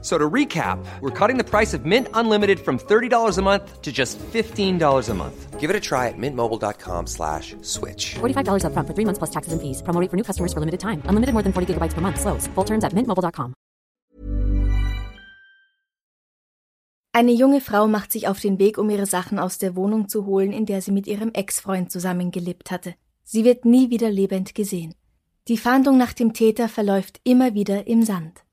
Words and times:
So 0.00 0.16
to 0.16 0.30
recap, 0.30 0.78
we're 1.00 1.10
cutting 1.10 1.38
the 1.38 1.44
price 1.44 1.74
of 1.74 1.84
Mint 1.84 2.06
Unlimited 2.14 2.60
from 2.60 2.78
$30 2.78 3.36
a 3.36 3.42
month 3.42 3.82
to 3.82 3.90
just 3.90 4.16
$15 4.32 5.08
a 5.08 5.14
month. 5.14 5.58
Give 5.58 5.70
it 5.70 5.74
a 5.74 5.80
try 5.80 6.06
at 6.06 6.16
mintmobile.com 6.16 7.08
slash 7.08 7.56
switch. 7.62 8.14
$45 8.20 8.62
upfront 8.62 8.86
for 8.86 8.94
three 8.94 9.04
months 9.04 9.18
plus 9.18 9.30
taxes 9.30 9.52
and 9.52 9.60
fees. 9.60 9.82
Promo 9.82 10.00
rate 10.00 10.08
for 10.08 10.16
new 10.16 10.22
customers 10.22 10.52
for 10.52 10.60
limited 10.60 10.78
time. 10.78 11.02
Unlimited 11.08 11.34
more 11.34 11.42
than 11.42 11.52
40 11.52 11.74
gigabytes 11.74 11.94
per 11.94 12.00
month. 12.00 12.20
Slows. 12.20 12.46
Full 12.54 12.64
terms 12.64 12.84
at 12.84 12.92
mintmobile.com. 12.92 13.54
Eine 17.12 17.32
junge 17.32 17.60
Frau 17.60 17.88
macht 17.88 18.12
sich 18.12 18.28
auf 18.28 18.38
den 18.38 18.60
Weg, 18.60 18.78
um 18.78 18.88
ihre 18.90 19.06
Sachen 19.06 19.40
aus 19.40 19.58
der 19.58 19.74
Wohnung 19.74 20.08
zu 20.08 20.24
holen, 20.26 20.52
in 20.52 20.66
der 20.66 20.82
sie 20.82 20.92
mit 20.92 21.08
ihrem 21.08 21.32
Ex-Freund 21.32 21.90
zusammengelebt 21.90 22.70
hatte. 22.70 22.94
Sie 23.24 23.44
wird 23.44 23.64
nie 23.64 23.90
wieder 23.90 24.10
lebend 24.10 24.54
gesehen. 24.54 24.94
Die 25.48 25.58
Fahndung 25.58 25.98
nach 25.98 26.12
dem 26.12 26.32
Täter 26.32 26.68
verläuft 26.68 27.20
immer 27.24 27.54
wieder 27.54 27.88
im 27.88 28.04
Sand. 28.04 28.44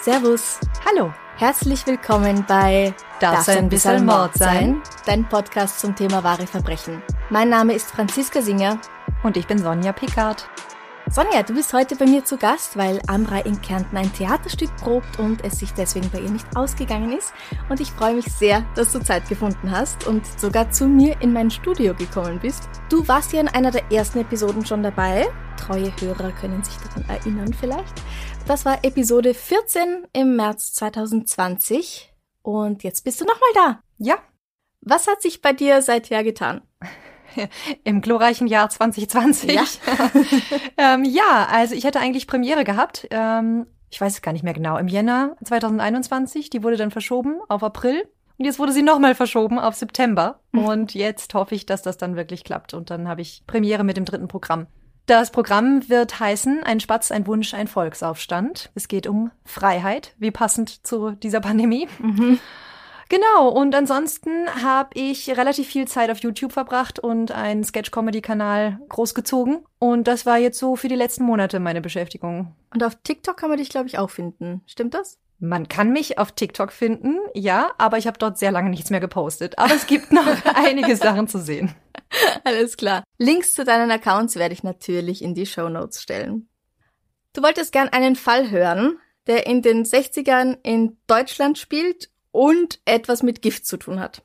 Servus. 0.00 0.58
Hallo. 0.86 1.12
Herzlich 1.36 1.86
willkommen 1.86 2.46
bei 2.48 2.94
Darf's 3.20 3.50
ein 3.50 3.68
bisschen 3.68 4.06
Mord 4.06 4.32
sein? 4.34 4.80
Dein 5.04 5.28
Podcast 5.28 5.80
zum 5.80 5.94
Thema 5.94 6.24
wahre 6.24 6.46
Verbrechen. 6.46 7.02
Mein 7.28 7.50
Name 7.50 7.74
ist 7.74 7.90
Franziska 7.90 8.40
Singer. 8.40 8.78
Und 9.22 9.36
ich 9.36 9.46
bin 9.46 9.58
Sonja 9.58 9.92
Pickard. 9.92 10.48
Sonja, 11.12 11.42
du 11.42 11.54
bist 11.54 11.72
heute 11.72 11.96
bei 11.96 12.06
mir 12.06 12.24
zu 12.24 12.36
Gast, 12.36 12.76
weil 12.76 13.02
Amra 13.08 13.40
in 13.40 13.60
Kärnten 13.60 13.96
ein 13.96 14.12
Theaterstück 14.12 14.70
probt 14.76 15.18
und 15.18 15.44
es 15.44 15.58
sich 15.58 15.72
deswegen 15.72 16.08
bei 16.08 16.20
ihr 16.20 16.30
nicht 16.30 16.46
ausgegangen 16.54 17.10
ist. 17.18 17.32
Und 17.68 17.80
ich 17.80 17.90
freue 17.90 18.14
mich 18.14 18.26
sehr, 18.26 18.64
dass 18.76 18.92
du 18.92 19.00
Zeit 19.00 19.28
gefunden 19.28 19.72
hast 19.72 20.06
und 20.06 20.24
sogar 20.38 20.70
zu 20.70 20.86
mir 20.86 21.20
in 21.20 21.32
mein 21.32 21.50
Studio 21.50 21.96
gekommen 21.96 22.38
bist. 22.38 22.68
Du 22.88 23.08
warst 23.08 23.32
ja 23.32 23.40
in 23.40 23.48
einer 23.48 23.72
der 23.72 23.90
ersten 23.90 24.20
Episoden 24.20 24.64
schon 24.64 24.84
dabei. 24.84 25.26
Treue 25.56 25.92
Hörer 26.00 26.30
können 26.30 26.62
sich 26.62 26.76
daran 26.76 27.04
erinnern 27.08 27.54
vielleicht. 27.54 28.00
Das 28.46 28.64
war 28.64 28.84
Episode 28.84 29.34
14 29.34 30.06
im 30.12 30.36
März 30.36 30.74
2020. 30.74 32.14
Und 32.42 32.84
jetzt 32.84 33.02
bist 33.02 33.20
du 33.20 33.24
nochmal 33.24 33.50
da. 33.56 33.82
Ja. 33.98 34.18
Was 34.80 35.08
hat 35.08 35.22
sich 35.22 35.42
bei 35.42 35.54
dir 35.54 35.82
seither 35.82 36.22
getan? 36.22 36.62
Im 37.84 38.00
glorreichen 38.00 38.46
Jahr 38.46 38.68
2020. 38.68 39.52
Ja. 39.52 39.64
ähm, 40.76 41.04
ja, 41.04 41.48
also 41.50 41.74
ich 41.74 41.84
hätte 41.84 42.00
eigentlich 42.00 42.26
Premiere 42.26 42.64
gehabt. 42.64 43.06
Ähm, 43.10 43.66
ich 43.90 44.00
weiß 44.00 44.14
es 44.14 44.22
gar 44.22 44.32
nicht 44.32 44.44
mehr 44.44 44.54
genau. 44.54 44.78
Im 44.78 44.88
Jänner 44.88 45.36
2021. 45.44 46.50
Die 46.50 46.62
wurde 46.62 46.76
dann 46.76 46.90
verschoben 46.90 47.40
auf 47.48 47.62
April. 47.62 48.08
Und 48.38 48.46
jetzt 48.46 48.58
wurde 48.58 48.72
sie 48.72 48.82
nochmal 48.82 49.14
verschoben 49.14 49.58
auf 49.58 49.74
September. 49.74 50.40
Und 50.52 50.94
jetzt 50.94 51.34
hoffe 51.34 51.54
ich, 51.54 51.66
dass 51.66 51.82
das 51.82 51.98
dann 51.98 52.16
wirklich 52.16 52.42
klappt. 52.42 52.72
Und 52.72 52.88
dann 52.88 53.06
habe 53.06 53.20
ich 53.20 53.42
Premiere 53.46 53.84
mit 53.84 53.98
dem 53.98 54.06
dritten 54.06 54.28
Programm. 54.28 54.66
Das 55.06 55.30
Programm 55.30 55.88
wird 55.88 56.20
heißen 56.20 56.62
Ein 56.62 56.80
Spatz, 56.80 57.10
ein 57.10 57.26
Wunsch, 57.26 57.52
ein 57.52 57.66
Volksaufstand. 57.66 58.70
Es 58.74 58.88
geht 58.88 59.06
um 59.06 59.30
Freiheit, 59.44 60.14
wie 60.18 60.30
passend 60.30 60.86
zu 60.86 61.10
dieser 61.10 61.40
Pandemie. 61.40 61.88
Genau, 63.10 63.48
und 63.48 63.74
ansonsten 63.74 64.48
habe 64.62 64.90
ich 64.94 65.28
relativ 65.36 65.66
viel 65.66 65.88
Zeit 65.88 66.10
auf 66.10 66.20
YouTube 66.20 66.52
verbracht 66.52 67.00
und 67.00 67.32
einen 67.32 67.64
Sketch-Comedy-Kanal 67.64 68.78
großgezogen. 68.88 69.64
Und 69.80 70.06
das 70.06 70.26
war 70.26 70.38
jetzt 70.38 70.60
so 70.60 70.76
für 70.76 70.86
die 70.86 70.94
letzten 70.94 71.24
Monate 71.24 71.58
meine 71.58 71.80
Beschäftigung. 71.80 72.54
Und 72.72 72.84
auf 72.84 72.94
TikTok 73.02 73.36
kann 73.36 73.48
man 73.50 73.58
dich, 73.58 73.68
glaube 73.68 73.88
ich, 73.88 73.98
auch 73.98 74.10
finden. 74.10 74.62
Stimmt 74.64 74.94
das? 74.94 75.18
Man 75.40 75.66
kann 75.66 75.90
mich 75.90 76.18
auf 76.18 76.30
TikTok 76.30 76.70
finden, 76.70 77.16
ja, 77.34 77.72
aber 77.78 77.98
ich 77.98 78.06
habe 78.06 78.18
dort 78.18 78.38
sehr 78.38 78.52
lange 78.52 78.70
nichts 78.70 78.90
mehr 78.90 79.00
gepostet. 79.00 79.58
Aber 79.58 79.74
es 79.74 79.88
gibt 79.88 80.12
noch 80.12 80.44
einige 80.54 80.94
Sachen 80.94 81.26
zu 81.26 81.38
sehen. 81.38 81.74
Alles 82.44 82.76
klar. 82.76 83.02
Links 83.18 83.54
zu 83.54 83.64
deinen 83.64 83.90
Accounts 83.90 84.36
werde 84.36 84.54
ich 84.54 84.62
natürlich 84.62 85.20
in 85.20 85.34
die 85.34 85.46
Show 85.46 85.68
Notes 85.68 86.00
stellen. 86.00 86.48
Du 87.32 87.42
wolltest 87.42 87.72
gern 87.72 87.88
einen 87.88 88.14
Fall 88.14 88.52
hören, 88.52 88.98
der 89.26 89.48
in 89.48 89.62
den 89.62 89.84
60ern 89.84 90.58
in 90.62 90.96
Deutschland 91.08 91.58
spielt 91.58 92.08
und 92.32 92.80
etwas 92.84 93.22
mit 93.22 93.42
Gift 93.42 93.66
zu 93.66 93.76
tun 93.76 94.00
hat. 94.00 94.22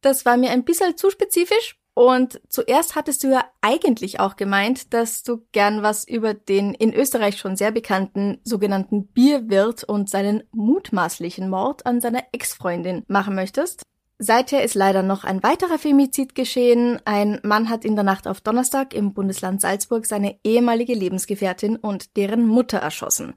Das 0.00 0.24
war 0.24 0.36
mir 0.36 0.50
ein 0.50 0.64
bisschen 0.64 0.96
zu 0.96 1.10
spezifisch 1.10 1.76
und 1.94 2.40
zuerst 2.48 2.96
hattest 2.96 3.22
du 3.22 3.28
ja 3.28 3.44
eigentlich 3.60 4.18
auch 4.18 4.36
gemeint, 4.36 4.94
dass 4.94 5.22
du 5.22 5.42
gern 5.52 5.82
was 5.82 6.08
über 6.08 6.32
den 6.32 6.72
in 6.72 6.94
Österreich 6.94 7.38
schon 7.38 7.56
sehr 7.56 7.70
bekannten 7.70 8.38
sogenannten 8.44 9.06
Bierwirt 9.08 9.84
und 9.84 10.08
seinen 10.08 10.42
mutmaßlichen 10.52 11.50
Mord 11.50 11.84
an 11.84 12.00
seiner 12.00 12.24
Ex-Freundin 12.32 13.04
machen 13.08 13.34
möchtest. 13.34 13.82
Seither 14.18 14.62
ist 14.62 14.74
leider 14.74 15.02
noch 15.02 15.24
ein 15.24 15.42
weiterer 15.42 15.78
Femizid 15.78 16.34
geschehen. 16.34 17.00
Ein 17.04 17.40
Mann 17.42 17.68
hat 17.68 17.84
in 17.84 17.96
der 17.96 18.04
Nacht 18.04 18.28
auf 18.28 18.40
Donnerstag 18.40 18.94
im 18.94 19.14
Bundesland 19.14 19.60
Salzburg 19.60 20.06
seine 20.06 20.38
ehemalige 20.44 20.94
Lebensgefährtin 20.94 21.76
und 21.76 22.16
deren 22.16 22.46
Mutter 22.46 22.78
erschossen. 22.78 23.34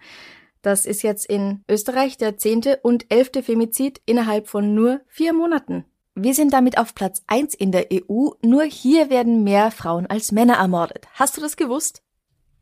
Das 0.65 0.87
ist 0.87 1.03
jetzt 1.03 1.27
in 1.27 1.63
Österreich 1.69 2.17
der 2.17 2.37
zehnte 2.37 2.79
und 2.81 3.05
elfte 3.13 3.43
Femizid 3.43 4.01
innerhalb 4.07 4.47
von 4.47 4.73
nur 4.73 4.99
vier 5.05 5.31
Monaten. 5.31 5.85
Wir 6.15 6.33
sind 6.33 6.53
damit 6.53 6.79
auf 6.79 6.95
Platz 6.95 7.21
eins 7.27 7.53
in 7.53 7.71
der 7.71 7.89
EU, 7.93 8.29
nur 8.41 8.63
hier 8.63 9.11
werden 9.11 9.43
mehr 9.43 9.69
Frauen 9.69 10.07
als 10.07 10.31
Männer 10.31 10.55
ermordet. 10.55 11.05
Hast 11.13 11.37
du 11.37 11.41
das 11.41 11.55
gewusst? 11.55 12.01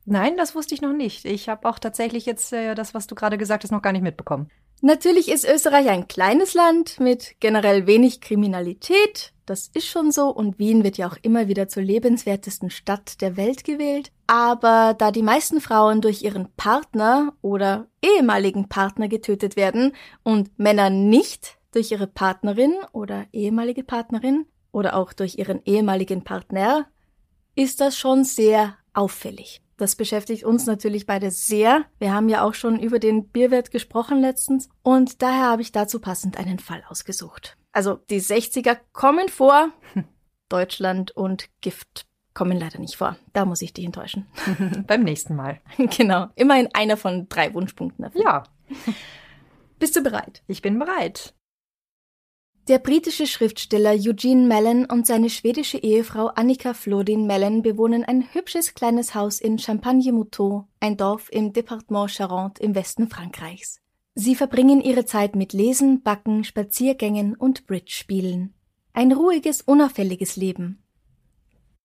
Nein, 0.04 0.36
das 0.36 0.54
wusste 0.54 0.76
ich 0.76 0.82
noch 0.82 0.92
nicht. 0.92 1.24
Ich 1.24 1.48
habe 1.48 1.66
auch 1.70 1.80
tatsächlich 1.80 2.26
jetzt 2.26 2.52
äh, 2.52 2.76
das, 2.76 2.94
was 2.94 3.08
du 3.08 3.16
gerade 3.16 3.38
gesagt 3.38 3.64
hast, 3.64 3.72
noch 3.72 3.82
gar 3.82 3.94
nicht 3.94 4.02
mitbekommen. 4.02 4.50
Natürlich 4.86 5.32
ist 5.32 5.46
Österreich 5.46 5.88
ein 5.88 6.10
kleines 6.10 6.56
Land 6.56 7.00
mit 7.00 7.40
generell 7.40 7.88
wenig 7.88 8.20
Kriminalität. 8.20 9.32
Das 9.46 9.70
ist 9.74 9.88
schon 9.88 10.12
so 10.12 10.28
und 10.28 10.60
Wien 10.60 10.84
wird 10.84 10.98
ja 10.98 11.08
auch 11.08 11.16
immer 11.22 11.48
wieder 11.48 11.70
zur 11.70 11.84
lebenswertesten 11.84 12.70
Stadt 12.70 13.22
der 13.22 13.38
Welt 13.38 13.64
gewählt. 13.64 14.12
Aber 14.28 14.94
da 14.94 15.12
die 15.12 15.24
meisten 15.24 15.62
Frauen 15.62 16.02
durch 16.02 16.22
ihren 16.22 16.52
Partner 16.58 17.32
oder 17.42 17.88
ehemaligen 18.02 18.68
Partner 18.68 19.08
getötet 19.08 19.56
werden 19.56 19.94
und 20.22 20.60
Männer 20.60 20.90
nicht 20.90 21.60
durch 21.72 21.90
ihre 21.90 22.08
Partnerin 22.08 22.74
oder 22.92 23.26
ehemalige 23.32 23.86
Partnerin 23.86 24.48
oder 24.74 24.98
auch 24.98 25.14
durch 25.14 25.38
ihren 25.38 25.64
ehemaligen 25.64 26.26
Partner, 26.26 26.88
ist 27.56 27.80
das 27.80 27.98
schon 27.98 28.26
sehr 28.26 28.76
auffällig. 28.94 29.62
Das 29.78 29.96
beschäftigt 29.96 30.44
uns 30.44 30.66
natürlich 30.66 31.06
beide 31.06 31.32
sehr. 31.32 31.86
Wir 32.00 32.14
haben 32.14 32.30
ja 32.30 32.44
auch 32.44 32.54
schon 32.54 32.80
über 32.80 33.00
den 33.00 33.28
Bierwert 33.30 33.72
gesprochen 33.72 34.22
letztens 34.22 34.70
und 34.84 35.22
daher 35.22 35.46
habe 35.46 35.62
ich 35.62 35.72
dazu 35.72 36.00
passend 36.00 36.38
einen 36.38 36.60
Fall 36.60 36.84
ausgesucht. 36.88 37.58
Also 37.72 37.96
die 38.10 38.22
60er 38.22 38.78
kommen 38.92 39.30
vor, 39.30 39.70
Deutschland 40.50 41.12
und 41.12 41.50
Gift 41.62 42.06
kommen 42.36 42.58
leider 42.60 42.80
nicht 42.80 42.96
vor. 42.96 43.16
Da 43.34 43.46
muss 43.46 43.62
ich 43.62 43.74
dich 43.74 43.86
enttäuschen. 43.86 44.28
Beim 44.88 45.04
nächsten 45.04 45.36
Mal. 45.36 45.60
genau, 45.98 46.28
immerhin 46.36 46.70
einer 46.74 46.98
von 46.98 47.28
drei 47.30 47.54
Wunschpunkten 47.54 48.04
dafür. 48.04 48.22
Ja, 48.22 48.44
Bist 49.80 49.96
du 49.96 50.02
bereit? 50.02 50.44
ich 50.48 50.62
bin 50.62 50.80
bereit. 50.80 51.34
Der 52.70 52.80
britische 52.80 53.28
Schriftsteller 53.28 53.92
Eugene 53.92 54.48
Mellon 54.48 54.86
und 54.86 55.06
seine 55.06 55.30
schwedische 55.30 55.78
Ehefrau 55.78 56.28
Annika 56.28 56.74
Flodin 56.74 57.28
Mellon 57.28 57.62
bewohnen 57.62 58.06
ein 58.06 58.34
hübsches 58.34 58.74
kleines 58.74 59.14
Haus 59.14 59.42
in 59.42 59.60
Champagne-Mouton, 59.60 60.64
ein 60.80 60.96
Dorf 60.96 61.28
im 61.30 61.52
Departement 61.52 62.10
Charente 62.10 62.64
im 62.64 62.74
Westen 62.74 63.10
Frankreichs. 63.10 63.82
Sie 64.16 64.34
verbringen 64.34 64.80
ihre 64.80 65.04
Zeit 65.04 65.36
mit 65.36 65.52
Lesen, 65.52 66.04
Backen, 66.04 66.46
Spaziergängen 66.46 67.36
und 67.36 67.68
Bridge-Spielen. 67.68 68.54
Ein 68.94 69.12
ruhiges, 69.12 69.62
unauffälliges 69.62 70.38
Leben. 70.38 70.82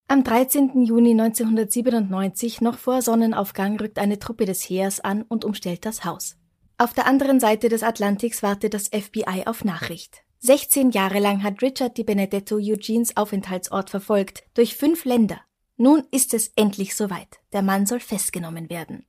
Am 0.06 0.22
13. 0.22 0.84
Juni 0.84 1.10
1997, 1.10 2.60
noch 2.60 2.78
vor 2.78 3.02
Sonnenaufgang, 3.02 3.80
rückt 3.80 3.98
eine 3.98 4.20
Truppe 4.20 4.44
des 4.44 4.62
Heers 4.62 5.00
an 5.00 5.22
und 5.22 5.44
umstellt 5.44 5.84
das 5.84 6.04
Haus. 6.04 6.36
Auf 6.76 6.92
der 6.92 7.08
anderen 7.08 7.40
Seite 7.40 7.68
des 7.68 7.82
Atlantiks 7.82 8.44
wartet 8.44 8.74
das 8.74 8.86
FBI 8.86 9.42
auf 9.46 9.64
Nachricht. 9.64 10.22
16 10.40 10.92
Jahre 10.92 11.18
lang 11.18 11.42
hat 11.42 11.62
Richard 11.62 11.98
Di 11.98 12.04
Benedetto 12.04 12.58
Eugenes 12.58 13.16
Aufenthaltsort 13.16 13.90
verfolgt, 13.90 14.44
durch 14.54 14.76
fünf 14.76 15.04
Länder. 15.04 15.40
Nun 15.76 16.04
ist 16.12 16.32
es 16.32 16.52
endlich 16.54 16.94
soweit. 16.94 17.40
Der 17.52 17.62
Mann 17.62 17.86
soll 17.86 17.98
festgenommen 17.98 18.70
werden. 18.70 19.04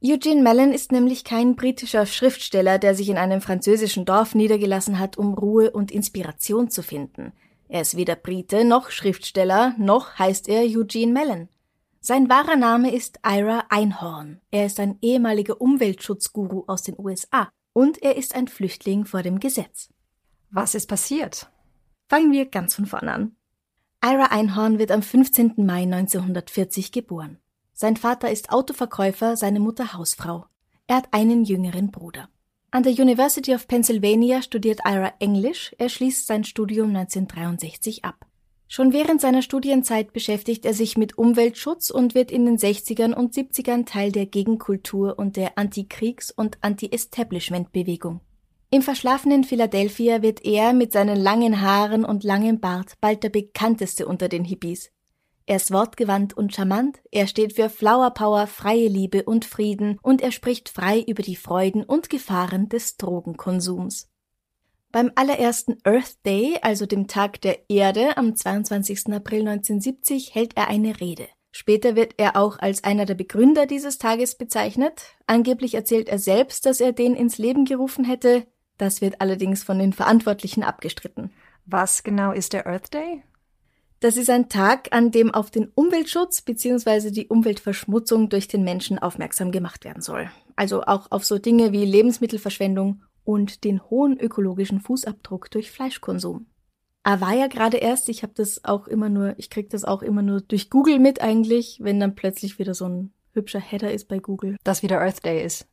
Eugene 0.00 0.40
Mellon 0.40 0.72
ist 0.72 0.92
nämlich 0.92 1.24
kein 1.24 1.56
britischer 1.56 2.06
Schriftsteller, 2.06 2.78
der 2.78 2.94
sich 2.94 3.08
in 3.08 3.16
einem 3.16 3.40
französischen 3.40 4.04
Dorf 4.04 4.36
niedergelassen 4.36 5.00
hat, 5.00 5.18
um 5.18 5.34
Ruhe 5.34 5.72
und 5.72 5.90
Inspiration 5.90 6.70
zu 6.70 6.84
finden. 6.84 7.32
Er 7.66 7.80
ist 7.80 7.96
weder 7.96 8.14
Brite 8.14 8.64
noch 8.64 8.90
Schriftsteller, 8.90 9.74
noch 9.78 10.16
heißt 10.16 10.48
er 10.48 10.62
Eugene 10.62 11.12
Mellon. 11.12 11.48
Sein 12.00 12.30
wahrer 12.30 12.54
Name 12.54 12.94
ist 12.94 13.18
Ira 13.26 13.64
Einhorn. 13.68 14.40
Er 14.52 14.66
ist 14.66 14.78
ein 14.78 14.98
ehemaliger 15.02 15.60
Umweltschutzguru 15.60 16.62
aus 16.68 16.84
den 16.84 16.94
USA 16.96 17.50
und 17.72 18.00
er 18.00 18.16
ist 18.16 18.36
ein 18.36 18.46
Flüchtling 18.46 19.04
vor 19.04 19.22
dem 19.22 19.40
Gesetz. 19.40 19.88
Was 20.50 20.74
ist 20.74 20.86
passiert? 20.86 21.50
Fangen 22.08 22.32
wir 22.32 22.46
ganz 22.46 22.74
von 22.74 22.86
vorne 22.86 23.12
an. 23.12 23.36
Ira 24.02 24.26
Einhorn 24.26 24.78
wird 24.78 24.90
am 24.90 25.02
15. 25.02 25.54
Mai 25.56 25.82
1940 25.82 26.90
geboren. 26.90 27.38
Sein 27.74 27.96
Vater 27.96 28.30
ist 28.30 28.50
Autoverkäufer, 28.50 29.36
seine 29.36 29.60
Mutter 29.60 29.92
Hausfrau. 29.92 30.46
Er 30.86 30.96
hat 30.96 31.08
einen 31.12 31.44
jüngeren 31.44 31.90
Bruder. 31.90 32.30
An 32.70 32.82
der 32.82 32.92
University 32.92 33.54
of 33.54 33.68
Pennsylvania 33.68 34.40
studiert 34.40 34.80
Ira 34.86 35.12
Englisch, 35.18 35.74
er 35.78 35.90
schließt 35.90 36.26
sein 36.26 36.44
Studium 36.44 36.88
1963 36.96 38.04
ab. 38.04 38.26
Schon 38.68 38.92
während 38.92 39.20
seiner 39.20 39.42
Studienzeit 39.42 40.12
beschäftigt 40.12 40.64
er 40.64 40.74
sich 40.74 40.96
mit 40.96 41.16
Umweltschutz 41.18 41.90
und 41.90 42.14
wird 42.14 42.30
in 42.30 42.46
den 42.46 42.58
60ern 42.58 43.14
und 43.14 43.34
70ern 43.34 43.86
Teil 43.86 44.12
der 44.12 44.26
Gegenkultur 44.26 45.18
und 45.18 45.36
der 45.36 45.56
Antikriegs- 45.56 46.30
und 46.30 46.58
Anti-Establishment-Bewegung. 46.62 48.20
Im 48.70 48.82
verschlafenen 48.82 49.44
Philadelphia 49.44 50.20
wird 50.20 50.44
er 50.44 50.74
mit 50.74 50.92
seinen 50.92 51.16
langen 51.16 51.62
Haaren 51.62 52.04
und 52.04 52.22
langem 52.22 52.60
Bart 52.60 52.94
bald 53.00 53.22
der 53.22 53.30
bekannteste 53.30 54.06
unter 54.06 54.28
den 54.28 54.44
Hippies. 54.44 54.90
Er 55.46 55.56
ist 55.56 55.72
wortgewandt 55.72 56.36
und 56.36 56.54
charmant, 56.54 57.00
er 57.10 57.26
steht 57.26 57.54
für 57.54 57.70
Flower 57.70 58.10
Power, 58.10 58.46
freie 58.46 58.88
Liebe 58.88 59.22
und 59.22 59.46
Frieden 59.46 59.98
und 60.02 60.20
er 60.20 60.32
spricht 60.32 60.68
frei 60.68 61.00
über 61.00 61.22
die 61.22 61.36
Freuden 61.36 61.82
und 61.82 62.10
Gefahren 62.10 62.68
des 62.68 62.98
Drogenkonsums. 62.98 64.10
Beim 64.92 65.12
allerersten 65.14 65.78
Earth 65.84 66.18
Day, 66.26 66.58
also 66.60 66.84
dem 66.84 67.08
Tag 67.08 67.40
der 67.40 67.70
Erde 67.70 68.18
am 68.18 68.36
22. 68.36 69.06
April 69.14 69.48
1970, 69.48 70.34
hält 70.34 70.54
er 70.58 70.68
eine 70.68 71.00
Rede. 71.00 71.28
Später 71.52 71.96
wird 71.96 72.14
er 72.18 72.36
auch 72.36 72.58
als 72.58 72.84
einer 72.84 73.06
der 73.06 73.14
Begründer 73.14 73.64
dieses 73.64 73.96
Tages 73.96 74.36
bezeichnet. 74.36 75.16
Angeblich 75.26 75.74
erzählt 75.74 76.10
er 76.10 76.18
selbst, 76.18 76.66
dass 76.66 76.82
er 76.82 76.92
den 76.92 77.14
ins 77.14 77.38
Leben 77.38 77.64
gerufen 77.64 78.04
hätte. 78.04 78.46
Das 78.78 79.00
wird 79.00 79.20
allerdings 79.20 79.62
von 79.62 79.78
den 79.78 79.92
Verantwortlichen 79.92 80.62
abgestritten. 80.62 81.30
Was 81.66 82.02
genau 82.02 82.32
ist 82.32 82.52
der 82.52 82.66
Earth 82.66 82.94
Day? 82.94 83.22
Das 84.00 84.16
ist 84.16 84.30
ein 84.30 84.48
Tag, 84.48 84.88
an 84.92 85.10
dem 85.10 85.34
auf 85.34 85.50
den 85.50 85.72
Umweltschutz 85.74 86.42
bzw. 86.42 87.10
die 87.10 87.26
Umweltverschmutzung 87.26 88.28
durch 88.28 88.46
den 88.46 88.62
Menschen 88.62 88.98
aufmerksam 88.98 89.50
gemacht 89.50 89.84
werden 89.84 90.02
soll. 90.02 90.30
Also 90.54 90.82
auch 90.82 91.10
auf 91.10 91.24
so 91.24 91.38
Dinge 91.38 91.72
wie 91.72 91.84
Lebensmittelverschwendung 91.84 93.02
und 93.24 93.64
den 93.64 93.82
hohen 93.90 94.18
ökologischen 94.18 94.80
Fußabdruck 94.80 95.50
durch 95.50 95.72
Fleischkonsum. 95.72 96.46
Er 97.02 97.20
war 97.20 97.34
ja 97.34 97.48
gerade 97.48 97.78
erst, 97.78 98.08
ich 98.08 98.22
habe 98.22 98.34
das 98.36 98.64
auch 98.64 98.86
immer 98.86 99.08
nur, 99.08 99.34
ich 99.38 99.50
krieg 99.50 99.68
das 99.70 99.84
auch 99.84 100.02
immer 100.02 100.22
nur 100.22 100.42
durch 100.42 100.70
Google 100.70 101.00
mit 101.00 101.20
eigentlich, 101.20 101.80
wenn 101.82 101.98
dann 101.98 102.14
plötzlich 102.14 102.58
wieder 102.58 102.74
so 102.74 102.84
ein 102.84 103.12
hübscher 103.32 103.60
Header 103.60 103.92
ist 103.92 104.06
bei 104.06 104.18
Google. 104.18 104.56
Dass 104.62 104.82
wieder 104.82 105.00
Earth 105.00 105.24
Day 105.24 105.44
ist. 105.44 105.66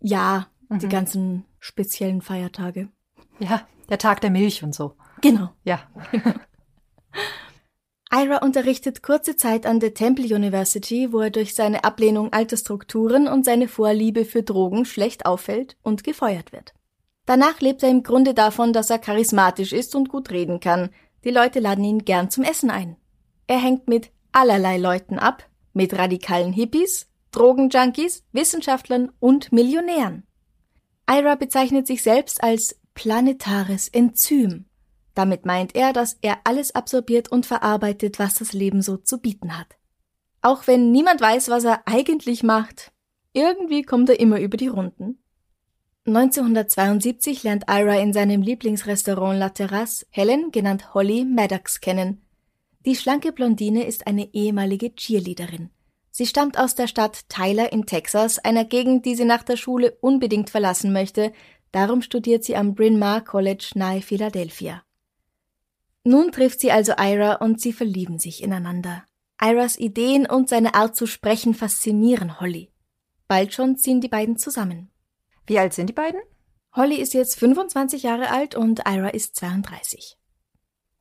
Ja, 0.00 0.46
Mhm. 0.76 0.78
die 0.80 0.88
ganzen 0.88 1.44
speziellen 1.58 2.22
Feiertage. 2.22 2.88
Ja, 3.38 3.66
der 3.88 3.98
Tag 3.98 4.20
der 4.20 4.30
Milch 4.30 4.62
und 4.62 4.74
so. 4.74 4.94
Genau. 5.20 5.50
Ja. 5.64 5.82
Ira 8.14 8.38
unterrichtet 8.38 9.02
kurze 9.02 9.36
Zeit 9.36 9.64
an 9.64 9.80
der 9.80 9.94
Temple 9.94 10.34
University, 10.34 11.12
wo 11.12 11.20
er 11.20 11.30
durch 11.30 11.54
seine 11.54 11.82
Ablehnung 11.84 12.30
alter 12.32 12.58
Strukturen 12.58 13.26
und 13.26 13.44
seine 13.46 13.68
Vorliebe 13.68 14.26
für 14.26 14.42
Drogen 14.42 14.84
schlecht 14.84 15.24
auffällt 15.24 15.78
und 15.82 16.04
gefeuert 16.04 16.52
wird. 16.52 16.74
Danach 17.24 17.60
lebt 17.60 17.82
er 17.82 17.88
im 17.88 18.02
Grunde 18.02 18.34
davon, 18.34 18.74
dass 18.74 18.90
er 18.90 18.98
charismatisch 18.98 19.72
ist 19.72 19.94
und 19.94 20.10
gut 20.10 20.30
reden 20.30 20.60
kann. 20.60 20.90
Die 21.24 21.30
Leute 21.30 21.60
laden 21.60 21.84
ihn 21.84 22.04
gern 22.04 22.28
zum 22.28 22.44
Essen 22.44 22.70
ein. 22.70 22.96
Er 23.46 23.58
hängt 23.58 23.88
mit 23.88 24.10
allerlei 24.32 24.76
Leuten 24.76 25.18
ab, 25.18 25.48
mit 25.72 25.96
radikalen 25.96 26.52
Hippies, 26.52 27.08
Drogenjunkies, 27.30 28.24
Wissenschaftlern 28.32 29.10
und 29.20 29.52
Millionären. 29.52 30.24
Ira 31.08 31.34
bezeichnet 31.34 31.86
sich 31.86 32.02
selbst 32.02 32.42
als 32.42 32.78
planetares 32.94 33.88
Enzym. 33.88 34.66
Damit 35.14 35.44
meint 35.44 35.74
er, 35.74 35.92
dass 35.92 36.16
er 36.22 36.38
alles 36.44 36.74
absorbiert 36.74 37.30
und 37.30 37.46
verarbeitet, 37.46 38.18
was 38.18 38.34
das 38.34 38.52
Leben 38.52 38.82
so 38.82 38.96
zu 38.96 39.18
bieten 39.18 39.58
hat. 39.58 39.76
Auch 40.40 40.66
wenn 40.66 40.90
niemand 40.90 41.20
weiß, 41.20 41.50
was 41.50 41.64
er 41.64 41.82
eigentlich 41.86 42.42
macht, 42.42 42.92
irgendwie 43.32 43.82
kommt 43.82 44.08
er 44.08 44.20
immer 44.20 44.40
über 44.40 44.56
die 44.56 44.68
Runden. 44.68 45.18
1972 46.04 47.44
lernt 47.44 47.64
Ira 47.68 47.96
in 48.00 48.12
seinem 48.12 48.42
Lieblingsrestaurant 48.42 49.38
La 49.38 49.50
Terrasse 49.50 50.04
Helen, 50.10 50.50
genannt 50.50 50.94
Holly, 50.94 51.24
Maddox 51.24 51.80
kennen. 51.80 52.22
Die 52.84 52.96
schlanke 52.96 53.30
Blondine 53.30 53.86
ist 53.86 54.08
eine 54.08 54.34
ehemalige 54.34 54.92
Cheerleaderin. 54.94 55.70
Sie 56.22 56.28
stammt 56.28 56.56
aus 56.56 56.76
der 56.76 56.86
Stadt 56.86 57.28
Tyler 57.28 57.72
in 57.72 57.84
Texas, 57.84 58.38
einer 58.38 58.64
Gegend, 58.64 59.06
die 59.06 59.16
sie 59.16 59.24
nach 59.24 59.42
der 59.42 59.56
Schule 59.56 59.98
unbedingt 60.00 60.50
verlassen 60.50 60.92
möchte, 60.92 61.32
darum 61.72 62.00
studiert 62.00 62.44
sie 62.44 62.54
am 62.54 62.76
Bryn 62.76 62.96
Mawr 62.96 63.22
College 63.22 63.72
nahe 63.74 64.02
Philadelphia. 64.02 64.84
Nun 66.04 66.30
trifft 66.30 66.60
sie 66.60 66.70
also 66.70 66.92
Ira 66.96 67.34
und 67.44 67.60
sie 67.60 67.72
verlieben 67.72 68.20
sich 68.20 68.40
ineinander. 68.40 69.02
Iras 69.40 69.76
Ideen 69.76 70.24
und 70.24 70.48
seine 70.48 70.76
Art 70.76 70.94
zu 70.94 71.08
sprechen 71.08 71.54
faszinieren 71.54 72.38
Holly. 72.38 72.70
Bald 73.26 73.52
schon 73.52 73.76
ziehen 73.76 74.00
die 74.00 74.06
beiden 74.06 74.36
zusammen. 74.36 74.92
Wie 75.44 75.58
alt 75.58 75.72
sind 75.74 75.88
die 75.88 75.92
beiden? 75.92 76.20
Holly 76.76 77.00
ist 77.00 77.14
jetzt 77.14 77.36
25 77.36 78.04
Jahre 78.04 78.30
alt 78.30 78.54
und 78.54 78.82
Ira 78.86 79.08
ist 79.08 79.34
32. 79.34 80.16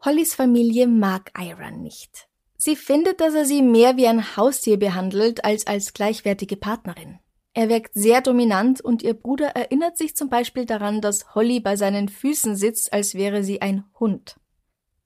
Hollys 0.03 0.33
Familie 0.33 0.87
mag 0.87 1.31
Ira 1.39 1.69
nicht. 1.69 2.30
Sie 2.63 2.75
findet, 2.75 3.21
dass 3.21 3.33
er 3.33 3.43
sie 3.43 3.63
mehr 3.63 3.97
wie 3.97 4.05
ein 4.05 4.37
Haustier 4.37 4.77
behandelt 4.77 5.43
als 5.43 5.65
als 5.65 5.93
gleichwertige 5.93 6.55
Partnerin. 6.55 7.17
Er 7.55 7.69
wirkt 7.69 7.95
sehr 7.95 8.21
dominant 8.21 8.81
und 8.81 9.01
ihr 9.01 9.15
Bruder 9.15 9.47
erinnert 9.55 9.97
sich 9.97 10.15
zum 10.15 10.29
Beispiel 10.29 10.67
daran, 10.67 11.01
dass 11.01 11.33
Holly 11.33 11.59
bei 11.59 11.75
seinen 11.75 12.07
Füßen 12.07 12.55
sitzt, 12.55 12.93
als 12.93 13.15
wäre 13.15 13.43
sie 13.43 13.63
ein 13.63 13.85
Hund. 13.99 14.35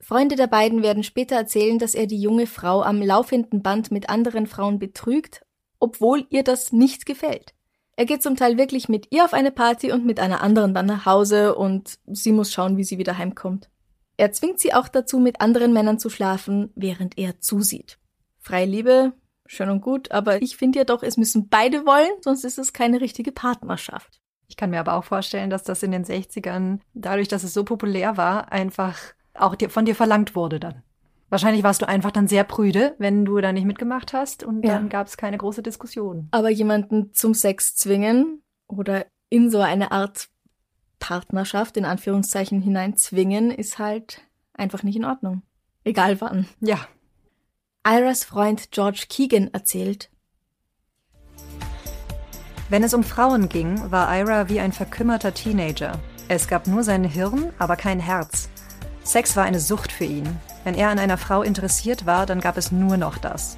Freunde 0.00 0.36
der 0.36 0.48
beiden 0.48 0.82
werden 0.82 1.02
später 1.02 1.36
erzählen, 1.36 1.78
dass 1.78 1.94
er 1.94 2.06
die 2.06 2.20
junge 2.20 2.46
Frau 2.46 2.82
am 2.82 3.00
laufenden 3.00 3.62
Band 3.62 3.90
mit 3.90 4.10
anderen 4.10 4.46
Frauen 4.46 4.78
betrügt, 4.78 5.40
obwohl 5.80 6.26
ihr 6.28 6.44
das 6.44 6.72
nicht 6.72 7.06
gefällt. 7.06 7.54
Er 7.96 8.04
geht 8.04 8.22
zum 8.22 8.36
Teil 8.36 8.58
wirklich 8.58 8.90
mit 8.90 9.10
ihr 9.14 9.24
auf 9.24 9.32
eine 9.32 9.50
Party 9.50 9.92
und 9.92 10.04
mit 10.04 10.20
einer 10.20 10.42
anderen 10.42 10.74
dann 10.74 10.84
nach 10.84 11.06
Hause 11.06 11.54
und 11.54 11.98
sie 12.04 12.32
muss 12.32 12.52
schauen, 12.52 12.76
wie 12.76 12.84
sie 12.84 12.98
wieder 12.98 13.16
heimkommt. 13.16 13.70
Er 14.16 14.32
zwingt 14.32 14.58
sie 14.60 14.72
auch 14.72 14.88
dazu, 14.88 15.18
mit 15.18 15.40
anderen 15.40 15.72
Männern 15.72 15.98
zu 15.98 16.08
schlafen, 16.08 16.70
während 16.74 17.18
er 17.18 17.40
zusieht. 17.40 17.98
Freie 18.40 18.66
Liebe, 18.66 19.12
schön 19.46 19.68
und 19.70 19.80
gut, 19.80 20.10
aber 20.10 20.40
ich 20.42 20.56
finde 20.56 20.78
ja 20.78 20.84
doch, 20.84 21.02
es 21.02 21.16
müssen 21.16 21.48
beide 21.48 21.84
wollen, 21.84 22.10
sonst 22.22 22.44
ist 22.44 22.58
es 22.58 22.72
keine 22.72 23.00
richtige 23.00 23.32
Partnerschaft. 23.32 24.20
Ich 24.48 24.56
kann 24.56 24.70
mir 24.70 24.80
aber 24.80 24.94
auch 24.94 25.04
vorstellen, 25.04 25.50
dass 25.50 25.64
das 25.64 25.82
in 25.82 25.90
den 25.90 26.04
60ern, 26.04 26.78
dadurch, 26.94 27.28
dass 27.28 27.42
es 27.42 27.52
so 27.52 27.64
populär 27.64 28.16
war, 28.16 28.52
einfach 28.52 28.96
auch 29.34 29.54
dir, 29.54 29.68
von 29.68 29.84
dir 29.84 29.94
verlangt 29.94 30.34
wurde 30.36 30.60
dann. 30.60 30.82
Wahrscheinlich 31.28 31.64
warst 31.64 31.82
du 31.82 31.88
einfach 31.88 32.12
dann 32.12 32.28
sehr 32.28 32.44
prüde, 32.44 32.94
wenn 32.98 33.24
du 33.24 33.38
da 33.40 33.52
nicht 33.52 33.64
mitgemacht 33.66 34.12
hast 34.12 34.44
und 34.44 34.64
Ja. 34.64 34.74
dann 34.74 34.88
gab 34.88 35.08
es 35.08 35.16
keine 35.16 35.36
große 35.36 35.62
Diskussion. 35.62 36.28
Aber 36.30 36.48
jemanden 36.50 37.12
zum 37.12 37.34
Sex 37.34 37.74
zwingen 37.74 38.42
oder 38.68 39.06
in 39.28 39.50
so 39.50 39.58
eine 39.58 39.90
Art 39.90 40.28
Partnerschaft 40.98 41.76
in 41.76 41.84
Anführungszeichen 41.84 42.60
hinein 42.60 42.96
zwingen, 42.96 43.50
ist 43.50 43.78
halt 43.78 44.22
einfach 44.54 44.82
nicht 44.82 44.96
in 44.96 45.04
Ordnung. 45.04 45.42
Egal 45.84 46.20
wann. 46.20 46.48
Ja, 46.60 46.86
Iras 47.88 48.24
Freund 48.24 48.72
George 48.72 49.04
Keegan 49.08 49.54
erzählt, 49.54 50.10
Wenn 52.68 52.82
es 52.82 52.94
um 52.94 53.04
Frauen 53.04 53.48
ging, 53.48 53.92
war 53.92 54.12
Ira 54.12 54.48
wie 54.48 54.58
ein 54.58 54.72
verkümmerter 54.72 55.32
Teenager. 55.32 56.00
Es 56.26 56.48
gab 56.48 56.66
nur 56.66 56.82
sein 56.82 57.04
Hirn, 57.04 57.52
aber 57.60 57.76
kein 57.76 58.00
Herz. 58.00 58.48
Sex 59.04 59.36
war 59.36 59.44
eine 59.44 59.60
Sucht 59.60 59.92
für 59.92 60.02
ihn. 60.02 60.40
Wenn 60.64 60.74
er 60.74 60.88
an 60.88 60.98
einer 60.98 61.16
Frau 61.16 61.42
interessiert 61.42 62.06
war, 62.06 62.26
dann 62.26 62.40
gab 62.40 62.56
es 62.56 62.72
nur 62.72 62.96
noch 62.96 63.18
das. 63.18 63.56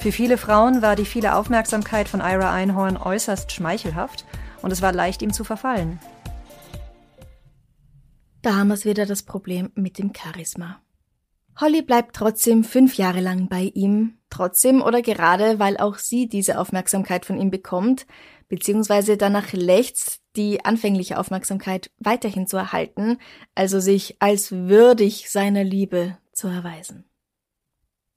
Für 0.00 0.10
viele 0.10 0.38
Frauen 0.38 0.82
war 0.82 0.96
die 0.96 1.04
viele 1.04 1.36
Aufmerksamkeit 1.36 2.08
von 2.08 2.18
Ira 2.18 2.52
Einhorn 2.52 2.96
äußerst 2.96 3.52
schmeichelhaft 3.52 4.24
und 4.60 4.72
es 4.72 4.82
war 4.82 4.90
leicht, 4.92 5.22
ihm 5.22 5.32
zu 5.32 5.44
verfallen. 5.44 6.00
Da 8.42 8.56
haben 8.56 8.68
wir 8.68 8.74
es 8.74 8.84
wieder 8.84 9.06
das 9.06 9.22
Problem 9.22 9.70
mit 9.74 9.98
dem 9.98 10.12
Charisma. 10.14 10.80
Holly 11.60 11.82
bleibt 11.82 12.14
trotzdem 12.14 12.62
fünf 12.62 12.96
Jahre 12.96 13.20
lang 13.20 13.48
bei 13.48 13.72
ihm, 13.74 14.18
trotzdem 14.30 14.80
oder 14.80 15.02
gerade, 15.02 15.58
weil 15.58 15.76
auch 15.76 15.98
sie 15.98 16.28
diese 16.28 16.60
Aufmerksamkeit 16.60 17.26
von 17.26 17.40
ihm 17.40 17.50
bekommt, 17.50 18.06
beziehungsweise 18.48 19.16
danach 19.16 19.52
lechzt, 19.52 20.20
die 20.36 20.64
anfängliche 20.64 21.18
Aufmerksamkeit 21.18 21.90
weiterhin 21.98 22.46
zu 22.46 22.56
erhalten, 22.56 23.18
also 23.56 23.80
sich 23.80 24.16
als 24.20 24.52
würdig 24.52 25.30
seiner 25.30 25.64
Liebe 25.64 26.16
zu 26.32 26.46
erweisen. 26.46 27.04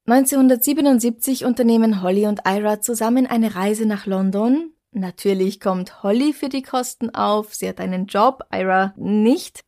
1977 0.06 1.46
unternehmen 1.46 2.02
Holly 2.02 2.28
und 2.28 2.42
Ira 2.46 2.82
zusammen 2.82 3.28
eine 3.28 3.56
Reise 3.56 3.86
nach 3.86 4.06
London. 4.06 4.74
Natürlich 4.92 5.60
kommt 5.60 6.04
Holly 6.04 6.34
für 6.34 6.50
die 6.50 6.64
Kosten 6.64 7.10
auf, 7.12 7.56
sie 7.56 7.70
hat 7.70 7.80
einen 7.80 8.06
Job, 8.08 8.44
Ira 8.52 8.94
nicht. 8.98 9.62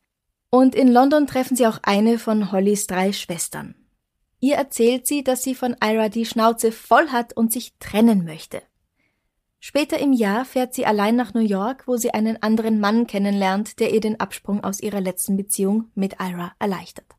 Und 0.54 0.76
in 0.76 0.86
London 0.86 1.26
treffen 1.26 1.56
sie 1.56 1.66
auch 1.66 1.80
eine 1.82 2.16
von 2.16 2.52
Hollys 2.52 2.86
drei 2.86 3.12
Schwestern. 3.12 3.74
Ihr 4.38 4.54
erzählt 4.54 5.04
sie, 5.04 5.24
dass 5.24 5.42
sie 5.42 5.56
von 5.56 5.74
Ira 5.82 6.08
die 6.08 6.24
Schnauze 6.24 6.70
voll 6.70 7.08
hat 7.08 7.36
und 7.36 7.52
sich 7.52 7.72
trennen 7.80 8.24
möchte. 8.24 8.62
Später 9.58 9.98
im 9.98 10.12
Jahr 10.12 10.44
fährt 10.44 10.72
sie 10.72 10.86
allein 10.86 11.16
nach 11.16 11.34
New 11.34 11.40
York, 11.40 11.88
wo 11.88 11.96
sie 11.96 12.14
einen 12.14 12.40
anderen 12.40 12.78
Mann 12.78 13.08
kennenlernt, 13.08 13.80
der 13.80 13.92
ihr 13.92 13.98
den 13.98 14.20
Absprung 14.20 14.62
aus 14.62 14.78
ihrer 14.78 15.00
letzten 15.00 15.36
Beziehung 15.36 15.90
mit 15.96 16.20
Ira 16.20 16.52
erleichtert. 16.60 17.16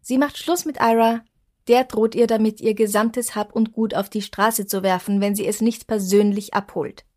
Sie 0.00 0.16
macht 0.16 0.38
Schluss 0.38 0.64
mit 0.64 0.76
Ira, 0.76 1.24
der 1.66 1.82
droht 1.82 2.14
ihr 2.14 2.28
damit, 2.28 2.60
ihr 2.60 2.74
gesamtes 2.74 3.34
Hab 3.34 3.56
und 3.56 3.72
Gut 3.72 3.92
auf 3.92 4.08
die 4.08 4.22
Straße 4.22 4.68
zu 4.68 4.84
werfen, 4.84 5.20
wenn 5.20 5.34
sie 5.34 5.48
es 5.48 5.60
nicht 5.60 5.88
persönlich 5.88 6.54
abholt. 6.54 7.07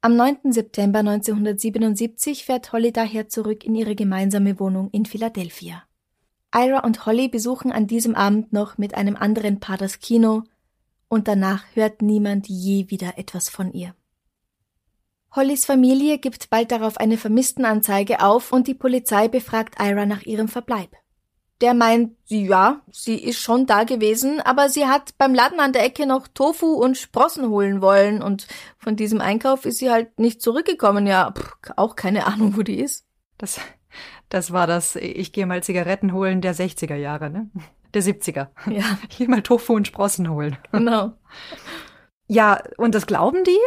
Am 0.00 0.14
9. 0.14 0.52
September 0.52 1.00
1977 1.00 2.44
fährt 2.44 2.72
Holly 2.72 2.92
daher 2.92 3.28
zurück 3.28 3.64
in 3.64 3.74
ihre 3.74 3.96
gemeinsame 3.96 4.60
Wohnung 4.60 4.90
in 4.90 5.06
Philadelphia. 5.06 5.82
Ira 6.54 6.84
und 6.84 7.04
Holly 7.04 7.28
besuchen 7.28 7.72
an 7.72 7.88
diesem 7.88 8.14
Abend 8.14 8.52
noch 8.52 8.78
mit 8.78 8.94
einem 8.94 9.16
anderen 9.16 9.58
Paar 9.58 9.76
das 9.76 9.98
Kino 9.98 10.44
und 11.08 11.26
danach 11.26 11.64
hört 11.74 12.00
niemand 12.00 12.48
je 12.48 12.88
wieder 12.90 13.18
etwas 13.18 13.48
von 13.48 13.72
ihr. 13.72 13.92
Hollys 15.34 15.64
Familie 15.64 16.18
gibt 16.18 16.48
bald 16.48 16.70
darauf 16.70 16.98
eine 16.98 17.18
Vermisstenanzeige 17.18 18.22
auf 18.22 18.52
und 18.52 18.68
die 18.68 18.74
Polizei 18.74 19.26
befragt 19.26 19.80
Ira 19.80 20.06
nach 20.06 20.22
ihrem 20.22 20.46
Verbleib. 20.46 20.94
Der 21.60 21.74
meint, 21.74 22.16
ja, 22.26 22.82
sie 22.92 23.16
ist 23.16 23.40
schon 23.40 23.66
da 23.66 23.82
gewesen, 23.82 24.40
aber 24.40 24.68
sie 24.68 24.86
hat 24.86 25.18
beim 25.18 25.34
Laden 25.34 25.58
an 25.58 25.72
der 25.72 25.84
Ecke 25.84 26.06
noch 26.06 26.28
Tofu 26.28 26.74
und 26.74 26.96
Sprossen 26.96 27.48
holen 27.48 27.80
wollen 27.80 28.22
und 28.22 28.46
von 28.78 28.94
diesem 28.94 29.20
Einkauf 29.20 29.64
ist 29.64 29.78
sie 29.78 29.90
halt 29.90 30.18
nicht 30.20 30.40
zurückgekommen. 30.40 31.06
Ja, 31.06 31.32
pff, 31.32 31.56
auch 31.76 31.96
keine 31.96 32.26
Ahnung, 32.26 32.56
wo 32.56 32.62
die 32.62 32.78
ist. 32.78 33.06
Das, 33.38 33.60
das 34.28 34.52
war 34.52 34.66
das, 34.66 34.94
ich 34.94 35.32
gehe 35.32 35.46
mal 35.46 35.62
Zigaretten 35.62 36.12
holen 36.12 36.40
der 36.40 36.54
60er 36.54 36.96
Jahre, 36.96 37.30
ne? 37.30 37.50
Der 37.94 38.02
70er. 38.02 38.48
Ja. 38.70 38.98
Ich 39.08 39.18
gehe 39.18 39.28
mal 39.28 39.42
Tofu 39.42 39.74
und 39.74 39.86
Sprossen 39.86 40.30
holen. 40.30 40.58
Genau. 40.72 41.14
Ja, 42.26 42.62
und 42.76 42.94
das 42.94 43.06
glauben 43.06 43.42
die? 43.44 43.58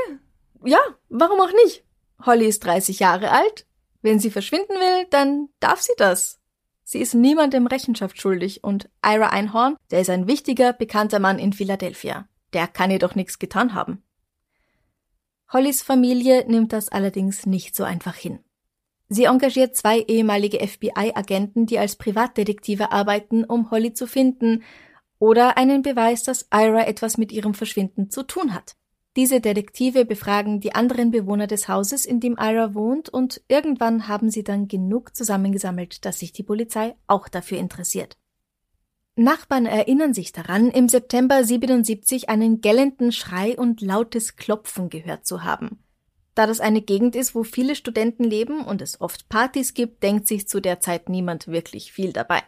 Ja, 0.64 0.80
warum 1.10 1.40
auch 1.42 1.52
nicht? 1.66 1.84
Holly 2.24 2.46
ist 2.46 2.64
30 2.64 3.00
Jahre 3.00 3.32
alt. 3.32 3.66
Wenn 4.04 4.20
sie 4.20 4.32
verschwinden 4.32 4.74
will, 4.74 5.08
dann 5.10 5.50
darf 5.60 5.82
sie 5.82 5.94
das. 5.98 6.40
Sie 6.92 7.00
ist 7.00 7.14
niemandem 7.14 7.68
Rechenschaft 7.68 8.20
schuldig 8.20 8.66
und 8.66 8.90
Ira 9.02 9.28
Einhorn, 9.28 9.78
der 9.92 10.02
ist 10.02 10.10
ein 10.10 10.28
wichtiger, 10.28 10.74
bekannter 10.74 11.20
Mann 11.20 11.40
in 11.40 11.54
Philadelphia. 11.54 12.28
Der 12.52 12.68
kann 12.68 12.92
ihr 12.92 13.00
doch 13.00 13.16
nichts 13.16 13.40
getan 13.40 13.74
haben. 13.74 14.04
Hollys 15.54 15.82
Familie 15.82 16.44
nimmt 16.50 16.74
das 16.74 16.90
allerdings 16.90 17.46
nicht 17.46 17.78
so 17.78 17.86
einfach 17.86 18.16
hin. 18.16 18.40
Sie 19.08 19.24
engagiert 19.24 19.74
zwei 19.78 20.02
ehemalige 20.02 20.68
FBI-Agenten, 20.68 21.66
die 21.66 21.80
als 21.80 21.96
Privatdetektive 21.96 22.92
arbeiten, 22.92 23.46
um 23.46 23.72
Holly 23.72 23.94
zu 23.94 24.06
finden 24.06 24.62
oder 25.18 25.56
einen 25.56 25.84
Beweis, 25.84 26.24
dass 26.24 26.50
Ira 26.54 26.88
etwas 26.88 27.18
mit 27.18 27.32
ihrem 27.32 27.54
Verschwinden 27.54 28.10
zu 28.10 28.24
tun 28.24 28.54
hat. 28.54 28.76
Diese 29.18 29.41
Detektive 29.41 30.06
befragen 30.06 30.62
die 30.62 30.74
anderen 30.74 31.12
Bewohner 31.12 31.48
des 31.48 31.68
Hauses, 31.68 32.06
in 32.06 32.22
dem 32.22 32.38
Ira 32.39 32.74
wohnt, 32.74 33.10
und 33.10 33.41
irgendwann 33.50 34.08
haben 34.08 34.30
sie 34.30 34.44
dann 34.44 34.70
genug 34.70 35.15
zusammengesammelt, 35.15 36.06
dass 36.06 36.20
sich 36.20 36.32
die 36.32 36.44
Polizei 36.44 36.96
auch 37.08 37.27
dafür 37.27 37.58
interessiert. 37.58 38.18
Nachbarn 39.18 39.65
erinnern 39.65 40.13
sich 40.13 40.32
daran, 40.32 40.70
im 40.72 40.88
September 40.88 41.44
77 41.44 42.30
einen 42.30 42.62
gellenden 42.62 43.12
Schrei 43.12 43.58
und 43.58 43.82
lautes 43.82 44.38
Klopfen 44.38 44.89
gehört 44.89 45.25
zu 45.25 45.44
haben. 45.44 45.84
Da 46.34 46.48
das 46.48 46.62
eine 46.62 46.82
Gegend 46.82 47.18
ist, 47.18 47.36
wo 47.36 47.44
viele 47.44 47.75
Studenten 47.75 48.24
leben 48.24 48.63
und 48.63 48.82
es 48.82 49.01
oft 49.01 49.27
Partys 49.27 49.74
gibt, 49.74 50.01
denkt 50.01 50.27
sich 50.27 50.48
zu 50.48 50.62
der 50.62 50.80
Zeit 50.80 51.10
niemand 51.10 51.48
wirklich 51.48 51.91
viel 51.91 52.13
dabei. 52.13 52.41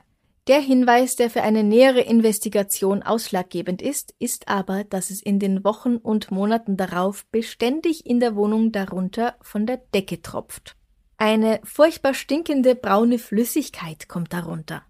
Der 0.48 0.60
Hinweis, 0.60 1.16
der 1.16 1.30
für 1.30 1.42
eine 1.42 1.64
nähere 1.64 2.02
Investigation 2.02 3.02
ausschlaggebend 3.02 3.82
ist, 3.82 4.14
ist 4.20 4.50
aber, 4.50 4.84
dass 4.84 5.10
es 5.10 5.22
in 5.22 5.40
den 5.40 5.64
Wochen 5.64 5.96
und 5.96 6.32
Monaten 6.32 6.76
darauf 6.76 7.26
beständig 7.28 8.06
in 8.06 8.20
der 8.20 8.36
Wohnung 8.36 8.74
darunter 8.74 9.36
von 9.42 9.66
der 9.66 9.78
Decke 9.78 10.22
tropft. 10.22 10.76
Eine 11.18 11.62
furchtbar 11.64 12.14
stinkende 12.14 12.76
braune 12.76 13.20
Flüssigkeit 13.20 14.10
kommt 14.10 14.34
darunter. 14.34 14.84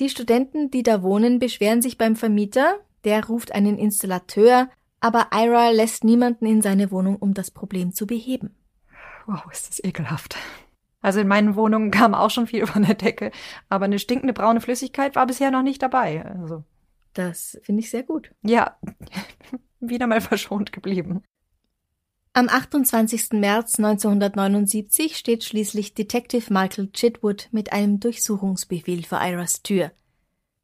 Die 0.00 0.10
Studenten, 0.10 0.70
die 0.70 0.82
da 0.82 1.02
wohnen, 1.02 1.38
beschweren 1.38 1.80
sich 1.80 1.96
beim 1.96 2.14
Vermieter, 2.14 2.78
der 3.04 3.24
ruft 3.24 3.52
einen 3.52 3.78
Installateur, 3.78 4.68
aber 5.00 5.28
Ira 5.32 5.70
lässt 5.70 6.04
niemanden 6.04 6.44
in 6.44 6.60
seine 6.60 6.90
Wohnung, 6.90 7.16
um 7.16 7.32
das 7.32 7.50
Problem 7.50 7.94
zu 7.94 8.06
beheben. 8.06 8.54
Wow, 9.26 9.50
ist 9.50 9.70
das 9.70 9.82
ekelhaft. 9.82 10.36
Also 11.00 11.20
in 11.20 11.28
meinen 11.28 11.56
Wohnungen 11.56 11.90
kam 11.92 12.14
auch 12.14 12.30
schon 12.30 12.46
viel 12.46 12.66
von 12.66 12.84
der 12.84 12.94
Decke, 12.94 13.30
aber 13.68 13.86
eine 13.86 13.98
stinkende 13.98 14.32
braune 14.32 14.60
Flüssigkeit 14.60 15.16
war 15.16 15.26
bisher 15.26 15.50
noch 15.50 15.62
nicht 15.62 15.82
dabei. 15.82 16.24
Also. 16.24 16.64
Das 17.14 17.58
finde 17.62 17.80
ich 17.80 17.90
sehr 17.90 18.02
gut. 18.02 18.30
Ja, 18.42 18.76
wieder 19.80 20.06
mal 20.06 20.20
verschont 20.20 20.72
geblieben. 20.72 21.22
Am 22.32 22.48
28. 22.48 23.32
März 23.32 23.78
1979 23.78 25.16
steht 25.16 25.42
schließlich 25.42 25.94
Detective 25.94 26.52
Michael 26.52 26.92
Chitwood 26.92 27.48
mit 27.50 27.72
einem 27.72 27.98
Durchsuchungsbefehl 27.98 29.02
vor 29.02 29.20
Iras 29.20 29.62
Tür. 29.62 29.90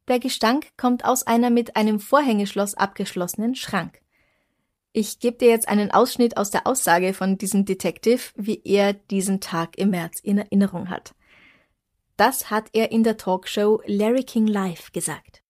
Der 0.07 0.19
Gestank 0.19 0.67
kommt 0.77 1.03
aus 1.03 1.27
einer 1.27 1.49
mit 1.49 1.75
einem 1.75 1.99
Vorhängeschloss 1.99 2.75
abgeschlossenen 2.75 3.55
Schrank. 3.55 3.99
Ich 4.97 5.19
gebe 5.19 5.35
dir 5.35 5.49
jetzt 5.49 5.67
einen 5.67 5.91
Ausschnitt 5.91 6.37
aus 6.37 6.51
der 6.51 6.65
Aussage 6.65 7.13
von 7.13 7.37
diesem 7.37 7.65
Detective, 7.65 8.21
wie 8.37 8.61
er 8.63 8.93
diesen 8.93 9.41
Tag 9.41 9.77
im 9.77 9.89
März 9.89 10.21
in 10.21 10.37
Erinnerung 10.37 10.89
hat. 10.89 11.13
Das 12.15 12.49
hat 12.49 12.69
er 12.71 12.93
in 12.93 13.03
der 13.03 13.17
Talkshow 13.17 13.81
Larry 13.87 14.23
King 14.23 14.47
Live 14.47 14.93
gesagt. 14.93 15.43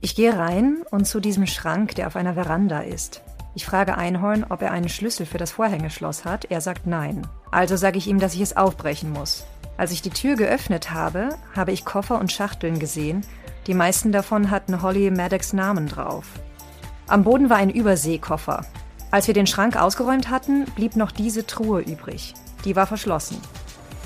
Ich 0.00 0.16
gehe 0.16 0.36
rein 0.36 0.82
und 0.90 1.06
zu 1.06 1.20
diesem 1.20 1.46
Schrank, 1.46 1.94
der 1.94 2.08
auf 2.08 2.16
einer 2.16 2.34
Veranda 2.34 2.80
ist. 2.80 3.22
Ich 3.54 3.64
frage 3.64 3.96
Einhorn, 3.96 4.44
ob 4.50 4.60
er 4.60 4.72
einen 4.72 4.88
Schlüssel 4.88 5.24
für 5.24 5.38
das 5.38 5.52
Vorhängeschloss 5.52 6.24
hat. 6.24 6.46
Er 6.46 6.60
sagt 6.60 6.88
nein. 6.88 7.24
Also 7.52 7.76
sage 7.76 7.98
ich 7.98 8.08
ihm, 8.08 8.18
dass 8.18 8.34
ich 8.34 8.40
es 8.40 8.56
aufbrechen 8.56 9.12
muss. 9.12 9.46
Als 9.76 9.92
ich 9.92 10.02
die 10.02 10.10
Tür 10.10 10.34
geöffnet 10.34 10.90
habe, 10.90 11.28
habe 11.54 11.70
ich 11.70 11.84
Koffer 11.84 12.18
und 12.18 12.32
Schachteln 12.32 12.80
gesehen. 12.80 13.24
Die 13.68 13.74
meisten 13.74 14.10
davon 14.10 14.50
hatten 14.50 14.82
Holly 14.82 15.12
Maddox 15.12 15.52
Namen 15.52 15.86
drauf. 15.86 16.26
Am 17.06 17.22
Boden 17.22 17.50
war 17.50 17.58
ein 17.58 17.70
Überseekoffer. 17.70 18.64
Als 19.10 19.26
wir 19.26 19.34
den 19.34 19.46
Schrank 19.46 19.76
ausgeräumt 19.76 20.30
hatten, 20.30 20.64
blieb 20.74 20.96
noch 20.96 21.12
diese 21.12 21.46
Truhe 21.46 21.82
übrig. 21.82 22.34
Die 22.64 22.76
war 22.76 22.86
verschlossen. 22.86 23.38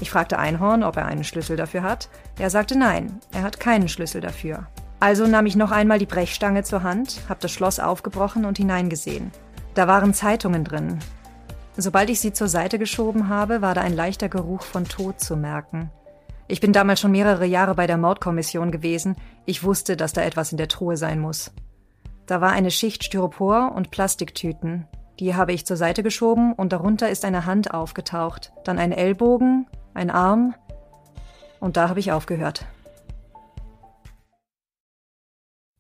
Ich 0.01 0.11
fragte 0.11 0.39
Einhorn, 0.39 0.83
ob 0.83 0.97
er 0.97 1.07
einen 1.07 1.25
Schlüssel 1.25 1.57
dafür 1.57 1.83
hat. 1.83 2.09
Er 2.39 2.51
sagte 2.51 2.77
nein, 2.77 3.21
er 3.33 3.43
hat 3.43 3.61
keinen 3.61 3.89
Schlüssel 3.89 4.21
dafür. 4.21 4.67
Also 5.01 5.27
nahm 5.27 5.47
ich 5.47 5.55
noch 5.55 5.71
einmal 5.71 6.01
die 6.01 6.07
Brechstange 6.07 6.65
zur 6.65 6.83
Hand, 6.83 7.21
habe 7.29 7.41
das 7.41 7.53
Schloss 7.53 7.79
aufgebrochen 7.79 8.45
und 8.45 8.59
hineingesehen. 8.59 9.31
Da 9.75 9.87
waren 9.87 10.13
Zeitungen 10.13 10.65
drin. 10.65 10.99
Sobald 11.77 12.11
ich 12.11 12.19
sie 12.19 12.33
zur 12.33 12.49
Seite 12.49 12.81
geschoben 12.81 13.29
habe, 13.29 13.63
war 13.63 13.75
da 13.75 13.83
ein 13.83 13.95
leichter 13.95 14.29
Geruch 14.29 14.63
von 14.63 14.85
Tod 14.85 15.21
zu 15.21 15.37
merken. 15.37 15.91
Ich 16.49 16.61
bin 16.61 16.73
damals 16.73 16.99
schon 16.99 17.13
mehrere 17.13 17.47
Jahre 17.47 17.77
bei 17.77 17.87
der 17.87 17.99
Mordkommission 17.99 18.73
gewesen. 18.73 19.15
Ich 19.47 19.63
wusste, 19.63 19.97
dass 19.97 20.13
da 20.13 20.23
etwas 20.23 20.51
in 20.51 20.59
der 20.59 20.67
Truhe 20.67 20.97
sein 20.97 21.21
muss. 21.21 21.53
Da 22.29 22.43
war 22.43 22.53
eine 22.53 22.71
Schicht 22.71 23.05
Styropor 23.05 23.73
und 23.75 23.91
Plastiktüten. 23.91 24.87
Die 25.19 25.35
habe 25.35 25.55
ich 25.55 25.65
zur 25.65 25.79
Seite 25.79 26.03
geschoben 26.03 26.53
und 26.53 26.75
darunter 26.75 27.09
ist 27.09 27.25
eine 27.25 27.47
Hand 27.47 27.73
aufgetaucht, 27.73 28.53
dann 28.65 28.79
ein 28.79 28.93
Ellbogen, 28.93 29.67
ein 29.95 30.11
Arm 30.11 30.55
und 31.59 31.79
da 31.79 31.89
habe 31.89 32.01
ich 32.01 32.13
aufgehört. 32.13 32.67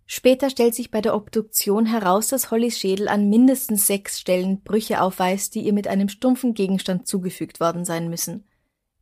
Später 0.07 0.49
stellt 0.49 0.75
sich 0.75 0.91
bei 0.91 1.03
der 1.03 1.15
Obduktion 1.15 1.85
heraus, 1.85 2.29
dass 2.29 2.51
Hollys 2.51 2.79
Schädel 2.79 3.09
an 3.09 3.29
mindestens 3.29 3.87
sechs 3.87 4.19
Stellen 4.19 4.63
Brüche 4.63 5.03
aufweist, 5.03 5.55
die 5.55 5.61
ihr 5.61 5.75
mit 5.75 5.87
einem 5.87 6.09
stumpfen 6.09 6.55
Gegenstand 6.55 7.07
zugefügt 7.07 7.61
worden 7.61 7.85
sein 7.85 8.09
müssen. 8.09 8.49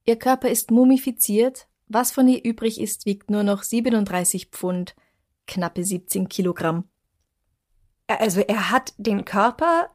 Ihr 0.04 0.16
Körper 0.16 0.48
ist 0.48 0.72
mumifiziert, 0.72 1.68
was 1.86 2.10
von 2.10 2.26
ihr 2.26 2.44
übrig 2.44 2.80
ist, 2.80 3.06
wiegt 3.06 3.30
nur 3.30 3.44
noch 3.44 3.62
37 3.62 4.46
Pfund, 4.46 4.96
knappe 5.46 5.84
17 5.84 6.28
Kilogramm. 6.28 6.88
Also 8.08 8.40
er 8.40 8.70
hat 8.70 8.94
den 8.98 9.24
Körper, 9.24 9.90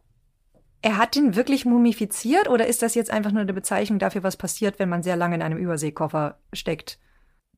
er 0.82 0.98
hat 0.98 1.16
den 1.16 1.36
wirklich 1.36 1.66
mumifiziert 1.66 2.50
oder 2.50 2.68
ist 2.68 2.82
das 2.82 2.96
jetzt 2.96 3.12
einfach 3.12 3.32
nur 3.32 3.42
eine 3.42 3.54
Bezeichnung 3.54 4.00
dafür, 4.00 4.24
was 4.24 4.36
passiert, 4.38 4.80
wenn 4.80 4.90
man 4.90 5.04
sehr 5.04 5.16
lange 5.16 5.36
in 5.36 5.42
einem 5.42 5.58
Überseekoffer 5.58 6.40
steckt? 6.54 7.00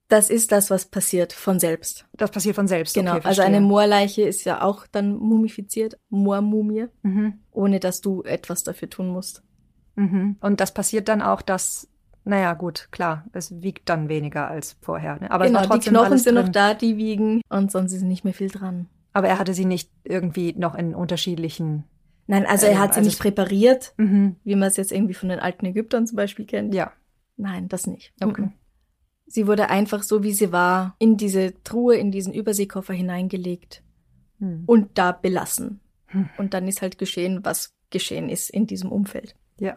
Das 0.09 0.29
ist 0.29 0.51
das, 0.51 0.69
was 0.69 0.85
passiert 0.85 1.33
von 1.33 1.59
selbst. 1.59 2.05
Das 2.13 2.29
passiert 2.29 2.55
von 2.55 2.67
selbst. 2.67 2.93
Genau, 2.93 3.15
okay, 3.15 3.25
also 3.27 3.41
eine. 3.41 3.61
Moorleiche 3.61 4.21
ist 4.23 4.43
ja 4.43 4.61
auch 4.61 4.85
dann 4.85 5.15
mumifiziert, 5.15 5.97
Moormumie, 6.09 6.87
Mhm. 7.01 7.39
ohne 7.51 7.79
dass 7.79 8.01
du 8.01 8.21
etwas 8.23 8.63
dafür 8.63 8.89
tun 8.89 9.07
musst. 9.07 9.41
Mhm. 9.95 10.35
Und 10.41 10.59
das 10.59 10.73
passiert 10.73 11.07
dann 11.07 11.21
auch, 11.21 11.41
dass, 11.41 11.87
naja, 12.25 12.53
gut, 12.53 12.89
klar, 12.91 13.25
es 13.31 13.61
wiegt 13.61 13.89
dann 13.89 14.09
weniger 14.09 14.47
als 14.49 14.75
vorher. 14.81 15.19
Ne? 15.19 15.31
Aber 15.31 15.45
genau, 15.45 15.65
die 15.65 15.79
Knochen 15.89 16.17
sind 16.17 16.35
drin. 16.35 16.45
noch 16.45 16.51
da, 16.51 16.73
die 16.73 16.97
wiegen 16.97 17.41
und 17.49 17.71
sonst 17.71 17.93
ist 17.93 18.03
nicht 18.03 18.23
mehr 18.23 18.33
viel 18.33 18.49
dran. 18.49 18.87
Aber 19.13 19.27
er 19.27 19.39
hatte 19.39 19.53
sie 19.53 19.65
nicht 19.65 19.91
irgendwie 20.03 20.53
noch 20.57 20.75
in 20.75 20.95
unterschiedlichen. 20.95 21.83
Nein, 22.27 22.45
also 22.45 22.65
Ähm, 22.65 22.73
er 22.73 22.79
hat 22.79 22.93
sie 22.93 22.99
also 22.99 23.09
nicht 23.09 23.19
präpariert, 23.19 23.93
Mhm. 23.97 24.37
wie 24.43 24.55
man 24.55 24.67
es 24.69 24.77
jetzt 24.77 24.91
irgendwie 24.91 25.13
von 25.13 25.29
den 25.29 25.39
alten 25.39 25.65
Ägyptern 25.65 26.07
zum 26.07 26.15
Beispiel 26.15 26.45
kennt. 26.45 26.73
Ja. 26.73 26.91
Nein, 27.37 27.67
das 27.67 27.85
nicht. 27.87 28.13
Okay. 28.21 28.43
Mhm. 28.43 28.53
Sie 29.25 29.47
wurde 29.47 29.69
einfach 29.69 30.03
so, 30.03 30.23
wie 30.23 30.33
sie 30.33 30.51
war, 30.51 30.95
in 30.99 31.17
diese 31.17 31.53
Truhe, 31.63 31.95
in 31.95 32.11
diesen 32.11 32.33
Überseekoffer 32.33 32.93
hineingelegt 32.93 33.83
Hm. 34.39 34.63
und 34.65 34.97
da 34.97 35.11
belassen. 35.11 35.79
Hm. 36.07 36.29
Und 36.37 36.53
dann 36.53 36.67
ist 36.67 36.81
halt 36.81 36.97
geschehen, 36.97 37.39
was 37.43 37.73
geschehen 37.89 38.29
ist 38.29 38.49
in 38.49 38.67
diesem 38.67 38.91
Umfeld. 38.91 39.35
Ja. 39.59 39.75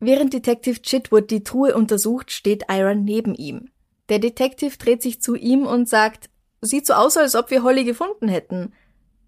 Während 0.00 0.32
Detective 0.34 0.82
Chitwood 0.82 1.30
die 1.30 1.44
Truhe 1.44 1.74
untersucht, 1.74 2.30
steht 2.30 2.64
Ira 2.70 2.94
neben 2.94 3.34
ihm. 3.34 3.68
Der 4.08 4.18
Detective 4.18 4.76
dreht 4.76 5.02
sich 5.02 5.22
zu 5.22 5.34
ihm 5.34 5.64
und 5.66 5.88
sagt, 5.88 6.28
sieht 6.64 6.86
so 6.86 6.94
aus, 6.94 7.16
als 7.16 7.34
ob 7.34 7.50
wir 7.50 7.62
Holly 7.62 7.84
gefunden 7.84 8.28
hätten. 8.28 8.72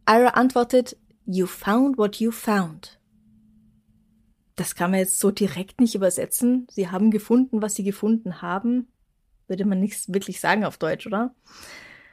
Ira 0.08 0.30
antwortet, 0.30 0.96
You 1.24 1.46
found 1.46 1.98
what 1.98 2.16
you 2.16 2.30
found. 2.30 3.00
Das 4.54 4.74
kann 4.74 4.92
man 4.92 5.00
jetzt 5.00 5.18
so 5.18 5.30
direkt 5.30 5.80
nicht 5.80 5.94
übersetzen. 5.94 6.66
Sie 6.70 6.88
haben 6.88 7.10
gefunden, 7.10 7.60
was 7.62 7.74
sie 7.74 7.84
gefunden 7.84 8.40
haben. 8.42 8.88
Würde 9.48 9.64
man 9.64 9.80
nicht 9.80 10.12
wirklich 10.12 10.40
sagen 10.40 10.64
auf 10.64 10.78
Deutsch, 10.78 11.06
oder? 11.06 11.34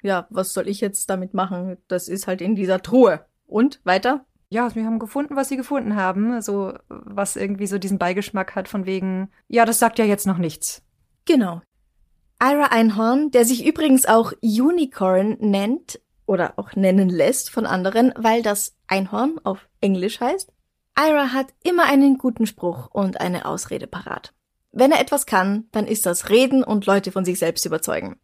Ja, 0.01 0.27
was 0.29 0.53
soll 0.53 0.67
ich 0.67 0.81
jetzt 0.81 1.09
damit 1.09 1.33
machen? 1.33 1.77
Das 1.87 2.07
ist 2.07 2.27
halt 2.27 2.41
in 2.41 2.55
dieser 2.55 2.81
Truhe. 2.81 3.25
Und 3.45 3.79
weiter? 3.83 4.25
Ja, 4.49 4.75
wir 4.75 4.85
haben 4.85 4.99
gefunden, 4.99 5.35
was 5.35 5.49
sie 5.49 5.57
gefunden 5.57 5.95
haben. 5.95 6.41
So, 6.41 6.73
was 6.89 7.35
irgendwie 7.35 7.67
so 7.67 7.77
diesen 7.77 7.97
Beigeschmack 7.97 8.55
hat 8.55 8.67
von 8.67 8.85
wegen, 8.85 9.31
ja, 9.47 9.63
das 9.65 9.79
sagt 9.79 9.97
ja 9.99 10.05
jetzt 10.05 10.27
noch 10.27 10.37
nichts. 10.37 10.83
Genau. 11.25 11.61
Ira 12.43 12.65
Einhorn, 12.71 13.31
der 13.31 13.45
sich 13.45 13.65
übrigens 13.65 14.05
auch 14.05 14.33
Unicorn 14.41 15.37
nennt 15.39 16.01
oder 16.25 16.55
auch 16.57 16.75
nennen 16.75 17.07
lässt 17.07 17.49
von 17.49 17.65
anderen, 17.65 18.13
weil 18.17 18.41
das 18.41 18.75
Einhorn 18.85 19.39
auf 19.45 19.69
Englisch 19.79 20.19
heißt. 20.19 20.51
Ira 20.99 21.31
hat 21.31 21.53
immer 21.63 21.85
einen 21.85 22.17
guten 22.17 22.45
Spruch 22.45 22.89
und 22.91 23.21
eine 23.21 23.45
Ausrede 23.45 23.87
parat. 23.87 24.33
Wenn 24.73 24.91
er 24.91 24.99
etwas 24.99 25.25
kann, 25.25 25.69
dann 25.71 25.87
ist 25.87 26.05
das 26.05 26.29
Reden 26.29 26.65
und 26.65 26.85
Leute 26.85 27.13
von 27.13 27.23
sich 27.23 27.39
selbst 27.39 27.65
überzeugen. 27.65 28.19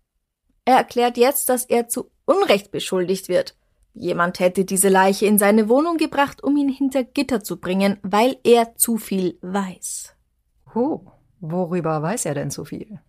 Er 0.65 0.75
erklärt 0.75 1.15
jetzt, 1.17 1.47
dass 1.47 1.63
er 1.63 1.87
zu 1.87 2.11
Unrecht 2.25 2.71
beschuldigt 2.71 3.29
wird. 3.29 3.55
Jemand 3.93 4.41
hätte 4.41 4.65
diese 4.65 4.89
Leiche 4.89 5.27
in 5.27 5.37
seine 5.37 5.69
Wohnung 5.69 5.95
gebracht, 5.95 6.43
um 6.43 6.57
ihn 6.57 6.69
hinter 6.69 7.05
Gitter 7.05 7.41
zu 7.41 7.57
bringen, 7.61 7.97
weil 8.01 8.37
er 8.43 8.75
zu 8.75 8.97
viel 8.97 9.37
weiß. 9.41 10.13
Oh, 10.75 10.99
worüber 11.39 12.01
weiß 12.01 12.25
er 12.25 12.33
denn 12.33 12.51
so 12.51 12.65
viel? 12.65 12.99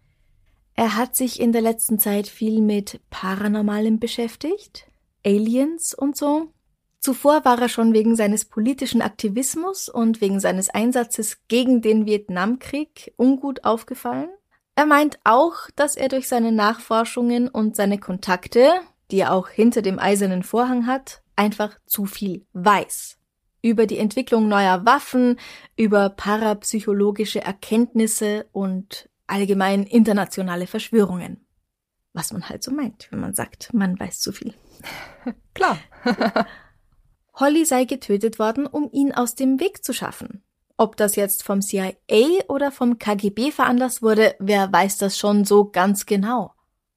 Er 0.81 0.97
hat 0.97 1.15
sich 1.15 1.39
in 1.41 1.53
der 1.53 1.61
letzten 1.61 1.99
Zeit 1.99 2.27
viel 2.27 2.63
mit 2.63 3.03
Paranormalem 3.11 3.99
beschäftigt, 3.99 4.87
Aliens 5.27 5.93
und 5.93 6.17
so. 6.17 6.55
Zuvor 7.01 7.45
war 7.45 7.61
er 7.61 7.69
schon 7.69 7.93
wegen 7.93 8.17
seines 8.17 8.47
politischen 8.47 9.03
Aktivismus 9.03 9.91
und 9.91 10.23
wegen 10.23 10.41
seines 10.41 10.71
Einsatzes 10.71 11.37
gegen 11.49 11.83
den 11.83 12.07
Vietnamkrieg 12.07 13.13
ungut 13.19 13.63
aufgefallen. 13.65 14.31
Er 14.75 14.87
meint 14.87 15.19
auch, 15.23 15.69
dass 15.77 15.97
er 15.97 16.09
durch 16.09 16.29
seine 16.29 16.51
Nachforschungen 16.51 17.49
und 17.49 17.77
seine 17.77 17.99
Kontakte, 17.99 18.73
die 19.11 19.19
er 19.19 19.35
auch 19.35 19.51
hinter 19.51 19.83
dem 19.83 19.99
eisernen 19.99 20.43
Vorhang 20.43 20.87
hat, 20.87 21.21
einfach 21.37 21.79
zu 21.85 22.07
viel 22.07 22.47
weiß. 22.55 23.19
Über 23.61 23.85
die 23.85 23.99
Entwicklung 23.99 24.49
neuer 24.49 24.87
Waffen, 24.87 25.39
über 25.77 26.09
parapsychologische 26.09 27.43
Erkenntnisse 27.43 28.47
und 28.53 29.10
allgemein 29.31 29.85
internationale 29.85 30.67
Verschwörungen. 30.67 31.47
Was 32.13 32.33
man 32.33 32.49
halt 32.49 32.63
so 32.63 32.73
meint, 32.73 33.09
wenn 33.11 33.21
man 33.21 33.35
sagt, 33.35 33.73
man 33.73 33.99
weiß 33.99 34.21
zu 34.21 34.33
viel. 34.33 34.55
Klar. 35.55 35.79
Holly 37.35 37.65
sei 37.65 37.85
getötet 37.85 38.39
worden, 38.39 38.67
um 38.67 38.91
ihn 38.93 39.13
aus 39.13 39.35
dem 39.35 39.61
Weg 39.61 39.85
zu 39.85 39.93
schaffen. 39.93 40.43
Ob 40.77 40.97
das 40.97 41.15
jetzt 41.15 41.43
vom 41.43 41.61
CIA 41.61 41.95
oder 42.49 42.73
vom 42.73 42.99
KGB 42.99 43.51
veranlasst 43.51 44.03
wurde, 44.03 44.35
wer 44.39 44.73
weiß 44.73 44.99
das 44.99 45.19
schon 45.19 45.45
so 45.45 45.71
ganz 45.71 46.07
genau. 46.07 46.53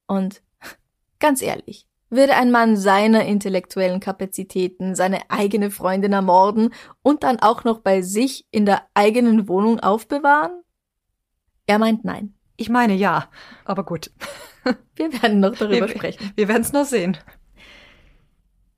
Und 0.08 0.42
ganz 1.20 1.42
ehrlich, 1.42 1.88
würde 2.10 2.36
ein 2.36 2.52
Mann 2.52 2.78
seiner 2.78 3.26
intellektuellen 3.26 4.00
Kapazitäten 4.00 4.96
seine 4.96 5.30
eigene 5.30 5.70
Freundin 5.70 6.14
ermorden 6.14 6.74
und 7.02 7.24
dann 7.24 7.40
auch 7.40 7.64
noch 7.64 7.80
bei 7.80 8.02
sich 8.02 8.48
in 8.52 8.66
der 8.66 8.84
eigenen 8.94 9.48
Wohnung 9.48 9.80
aufbewahren? 9.80 10.63
Er 11.66 11.80
meint 11.80 12.04
nein. 12.04 12.34
Ich 12.58 12.70
meine 12.70 12.94
ja, 12.94 13.30
aber 13.66 13.84
gut. 13.84 14.12
Wir 14.96 15.22
werden 15.22 15.40
noch 15.40 15.56
darüber 15.56 15.88
wir, 15.88 15.90
sprechen. 15.90 16.32
Wir 16.36 16.48
werden 16.48 16.62
es 16.62 16.72
noch 16.72 16.86
sehen. 16.86 17.18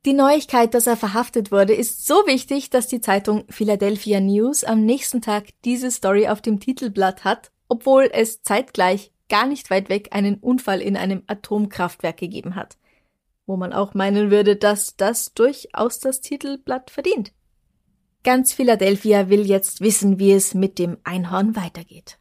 Die 0.05 0.13
Neuigkeit, 0.13 0.73
dass 0.73 0.87
er 0.87 0.97
verhaftet 0.97 1.51
wurde, 1.51 1.73
ist 1.73 2.05
so 2.05 2.13
wichtig, 2.25 2.69
dass 2.69 2.87
die 2.87 3.01
Zeitung 3.01 3.43
Philadelphia 3.49 4.19
News 4.19 4.63
am 4.63 4.85
nächsten 4.85 5.21
Tag 5.21 5.49
diese 5.63 5.91
Story 5.91 6.27
auf 6.27 6.41
dem 6.41 6.59
Titelblatt 6.59 7.23
hat, 7.23 7.51
obwohl 7.67 8.09
es 8.13 8.43
zeitgleich 8.43 9.11
gar 9.29 9.47
nicht 9.47 9.69
weit 9.71 9.89
weg 9.89 10.09
einen 10.11 10.35
Unfall 10.35 10.81
in 10.81 10.95
einem 10.95 11.23
Atomkraftwerk 11.27 12.17
gegeben 12.17 12.55
hat. 12.55 12.77
Wo 13.47 13.57
man 13.57 13.73
auch 13.73 13.93
meinen 13.93 14.31
würde, 14.31 14.55
dass 14.55 14.95
das 14.95 15.33
durchaus 15.33 15.99
das 15.99 16.21
Titelblatt 16.21 16.91
verdient. 16.91 17.31
Ganz 18.23 18.53
Philadelphia 18.53 19.29
will 19.29 19.45
jetzt 19.45 19.81
wissen, 19.81 20.17
wie 20.19 20.31
es 20.31 20.53
mit 20.53 20.79
dem 20.79 20.97
Einhorn 21.03 21.55
weitergeht. 21.55 22.17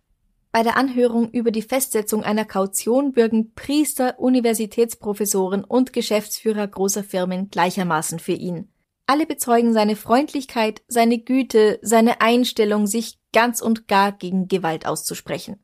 Bei 0.55 0.63
der 0.63 0.77
Anhörung 0.77 1.31
über 1.33 1.51
die 1.51 1.63
Festsetzung 1.63 2.23
einer 2.23 2.45
Kaution 2.45 3.11
bürgen 3.11 3.53
Priester, 3.55 4.21
Universitätsprofessoren 4.21 5.65
und 5.65 5.93
Geschäftsführer 5.93 6.69
großer 6.69 7.03
Firmen 7.03 7.51
gleichermaßen 7.51 8.21
für 8.21 8.35
ihn. 8.35 8.69
Alle 9.05 9.27
bezeugen 9.27 9.73
seine 9.73 9.97
Freundlichkeit, 9.97 10.83
seine 10.87 11.19
Güte, 11.19 11.81
seine 11.83 12.21
Einstellung, 12.21 12.87
sich 12.87 13.19
ganz 13.33 13.61
und 13.61 13.89
gar 13.89 14.13
gegen 14.13 14.47
Gewalt 14.47 14.87
auszusprechen. 14.87 15.59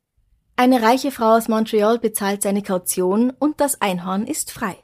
Eine 0.57 0.83
reiche 0.83 1.13
Frau 1.13 1.37
aus 1.37 1.47
Montreal 1.47 2.01
bezahlt 2.01 2.43
seine 2.43 2.63
Kaution 2.65 3.31
und 3.31 3.61
das 3.61 3.81
Einhorn 3.81 4.27
ist 4.27 4.51
frei. 4.51 4.77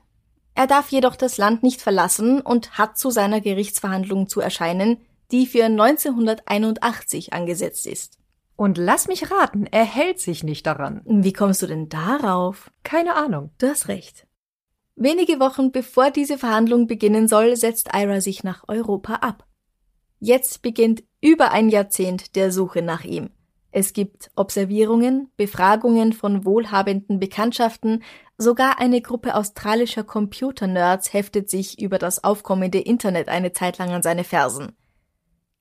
Er 0.55 0.69
darf 0.69 0.91
jedoch 0.91 1.17
das 1.17 1.37
Land 1.37 1.65
nicht 1.65 1.83
verlassen 1.83 2.41
und 2.43 2.79
hat 2.79 2.97
zu 2.97 3.11
seiner 3.11 3.41
Gerichtsverhandlung 3.41 4.29
zu 4.29 4.41
erscheinen, 4.41 4.99
die 5.33 5.47
für 5.47 5.65
1981 5.65 7.33
angesetzt 7.33 7.89
ist. 7.89 8.21
Und 8.57 8.79
lass 8.79 9.07
mich 9.07 9.31
raten, 9.31 9.67
er 9.71 9.85
hält 9.85 10.19
sich 10.19 10.43
nicht 10.43 10.67
daran. 10.67 11.03
Wie 11.05 11.35
kommst 11.35 11.61
du 11.63 11.67
denn 11.67 11.89
darauf? 11.91 12.71
Keine 12.83 13.15
Ahnung. 13.15 13.51
Du 13.59 13.69
hast 13.69 13.89
recht. 13.89 14.27
Wenige 14.95 15.39
Wochen 15.41 15.73
bevor 15.73 16.11
diese 16.11 16.39
Verhandlung 16.39 16.87
beginnen 16.87 17.29
soll, 17.29 17.55
setzt 17.57 17.91
Ira 17.95 18.23
sich 18.23 18.45
nach 18.45 18.65
Europa 18.67 19.17
ab. 19.17 19.47
Jetzt 20.19 20.63
beginnt 20.63 21.05
über 21.21 21.51
ein 21.51 21.69
Jahrzehnt 21.69 22.35
der 22.35 22.51
Suche 22.51 22.81
nach 22.81 23.05
ihm. 23.05 23.29
Es 23.73 23.93
gibt 23.93 24.31
Observierungen, 24.37 25.31
Befragungen 25.37 26.15
von 26.15 26.47
wohlhabenden 26.47 27.21
Bekanntschaften, 27.21 28.03
sogar 28.39 28.81
eine 28.81 29.03
Gruppe 29.03 29.35
australischer 29.35 30.03
Computernerds 30.03 31.13
heftet 31.13 31.51
sich 31.51 31.79
über 31.79 31.99
das 31.99 32.25
aufkommende 32.25 32.79
Internet 32.79 33.29
eine 33.29 33.53
Zeit 33.53 33.77
lang 33.77 33.91
an 33.91 34.03
seine 34.03 34.25
Fersen. 34.25 34.73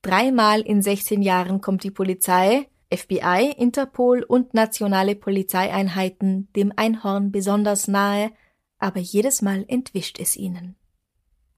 Dreimal 0.00 0.62
in 0.62 0.80
16 0.80 1.20
Jahren 1.20 1.60
kommt 1.60 1.84
die 1.84 1.90
Polizei, 1.90 2.70
FBI, 2.92 3.54
Interpol 3.56 4.22
und 4.22 4.54
nationale 4.54 5.16
Polizeieinheiten 5.16 6.48
dem 6.54 6.72
Einhorn 6.76 7.32
besonders 7.32 7.88
nahe, 7.88 8.30
aber 8.78 9.00
jedes 9.00 9.42
Mal 9.42 9.64
entwischt 9.68 10.20
es 10.20 10.36
ihnen. 10.36 10.76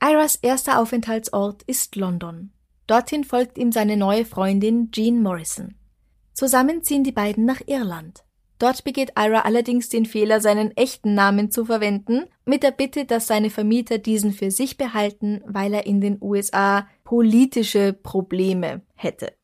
Iras 0.03 0.37
erster 0.37 0.81
Aufenthaltsort 0.81 1.63
ist 1.65 1.97
London. 1.97 2.53
Dorthin 2.87 3.25
folgt 3.25 3.59
ihm 3.59 3.73
seine 3.73 3.97
neue 3.97 4.25
Freundin 4.25 4.91
Jean 4.93 5.23
Morrison. 5.23 5.75
Zusammen 6.33 6.83
ziehen 6.83 7.05
die 7.05 7.13
beiden 7.13 7.45
nach 7.45 7.61
Irland. 7.67 8.25
Dort 8.59 8.83
begeht 8.83 9.13
Ira 9.17 9.41
allerdings 9.43 9.89
den 9.89 10.07
Fehler, 10.07 10.41
seinen 10.41 10.77
echten 10.77 11.15
Namen 11.15 11.51
zu 11.51 11.65
verwenden, 11.65 12.25
mit 12.45 12.63
der 12.63 12.73
Bitte, 12.73 13.05
dass 13.05 13.27
seine 13.27 13.51
Vermieter 13.51 13.99
diesen 13.99 14.33
für 14.33 14.51
sich 14.51 14.77
behalten, 14.77 15.43
weil 15.47 15.75
er 15.75 15.87
in 15.87 16.01
den 16.01 16.19
USA 16.21 16.89
politische 17.05 17.93
Probleme 17.93 18.83
hätte. 18.95 19.38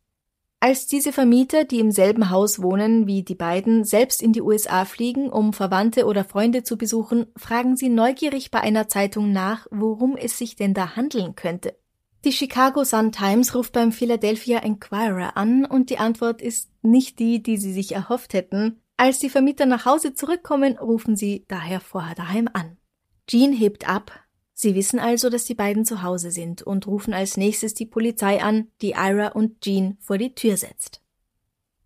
Als 0.64 0.86
diese 0.86 1.12
Vermieter, 1.12 1.64
die 1.64 1.78
im 1.78 1.90
selben 1.90 2.30
Haus 2.30 2.62
wohnen 2.62 3.06
wie 3.06 3.22
die 3.22 3.34
beiden, 3.34 3.84
selbst 3.84 4.22
in 4.22 4.32
die 4.32 4.40
USA 4.40 4.86
fliegen, 4.86 5.28
um 5.28 5.52
Verwandte 5.52 6.06
oder 6.06 6.24
Freunde 6.24 6.62
zu 6.62 6.78
besuchen, 6.78 7.26
fragen 7.36 7.76
sie 7.76 7.90
neugierig 7.90 8.50
bei 8.50 8.62
einer 8.62 8.88
Zeitung 8.88 9.30
nach, 9.30 9.66
worum 9.70 10.16
es 10.16 10.38
sich 10.38 10.56
denn 10.56 10.72
da 10.72 10.96
handeln 10.96 11.34
könnte. 11.34 11.76
Die 12.24 12.32
Chicago 12.32 12.82
Sun-Times 12.82 13.54
ruft 13.54 13.74
beim 13.74 13.92
Philadelphia 13.92 14.60
Enquirer 14.60 15.36
an 15.36 15.66
und 15.66 15.90
die 15.90 15.98
Antwort 15.98 16.40
ist 16.40 16.70
nicht 16.80 17.18
die, 17.18 17.42
die 17.42 17.58
sie 17.58 17.74
sich 17.74 17.94
erhofft 17.94 18.32
hätten. 18.32 18.80
Als 18.96 19.18
die 19.18 19.28
Vermieter 19.28 19.66
nach 19.66 19.84
Hause 19.84 20.14
zurückkommen, 20.14 20.78
rufen 20.78 21.14
sie 21.14 21.44
daher 21.46 21.80
vorher 21.80 22.14
daheim 22.14 22.48
an. 22.50 22.78
Jean 23.26 23.52
hebt 23.52 23.86
ab. 23.86 24.23
Sie 24.56 24.76
wissen 24.76 25.00
also, 25.00 25.30
dass 25.30 25.44
die 25.44 25.56
beiden 25.56 25.84
zu 25.84 26.02
Hause 26.02 26.30
sind 26.30 26.62
und 26.62 26.86
rufen 26.86 27.12
als 27.12 27.36
nächstes 27.36 27.74
die 27.74 27.86
Polizei 27.86 28.40
an, 28.40 28.68
die 28.80 28.92
Ira 28.92 29.28
und 29.28 29.60
Jean 29.60 29.98
vor 30.00 30.16
die 30.16 30.34
Tür 30.34 30.56
setzt. 30.56 31.02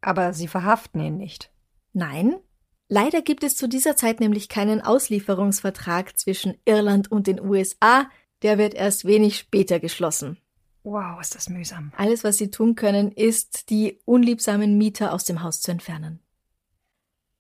Aber 0.03 0.35
sie 0.35 0.49
verhaften 0.49 1.01
ihn 1.01 1.17
nicht. 1.17 1.51
Nein, 1.95 2.37
leider 2.89 3.23
gibt 3.23 3.43
es 3.43 3.57
zu 3.57 3.69
dieser 3.69 3.97
Zeit 3.97 4.21
nämlich 4.21 4.51
keinen 4.51 4.83
Auslieferungsvertrag 4.83 6.19
zwischen 6.19 6.59
Irland 6.67 7.11
und 7.11 7.27
den 7.27 7.41
USA, 7.41 8.09
der 8.43 8.59
wird 8.59 8.75
erst 8.75 9.07
wenig 9.07 9.39
später 9.39 9.81
geschlossen. 9.81 10.37
Wow, 10.85 11.21
ist 11.21 11.35
das 11.35 11.49
mühsam. 11.49 11.93
Alles, 11.97 12.23
was 12.23 12.37
sie 12.37 12.51
tun 12.51 12.75
können, 12.75 13.11
ist, 13.13 13.71
die 13.71 13.99
unliebsamen 14.05 14.77
Mieter 14.77 15.13
aus 15.13 15.25
dem 15.25 15.43
Haus 15.43 15.61
zu 15.61 15.71
entfernen. 15.71 16.21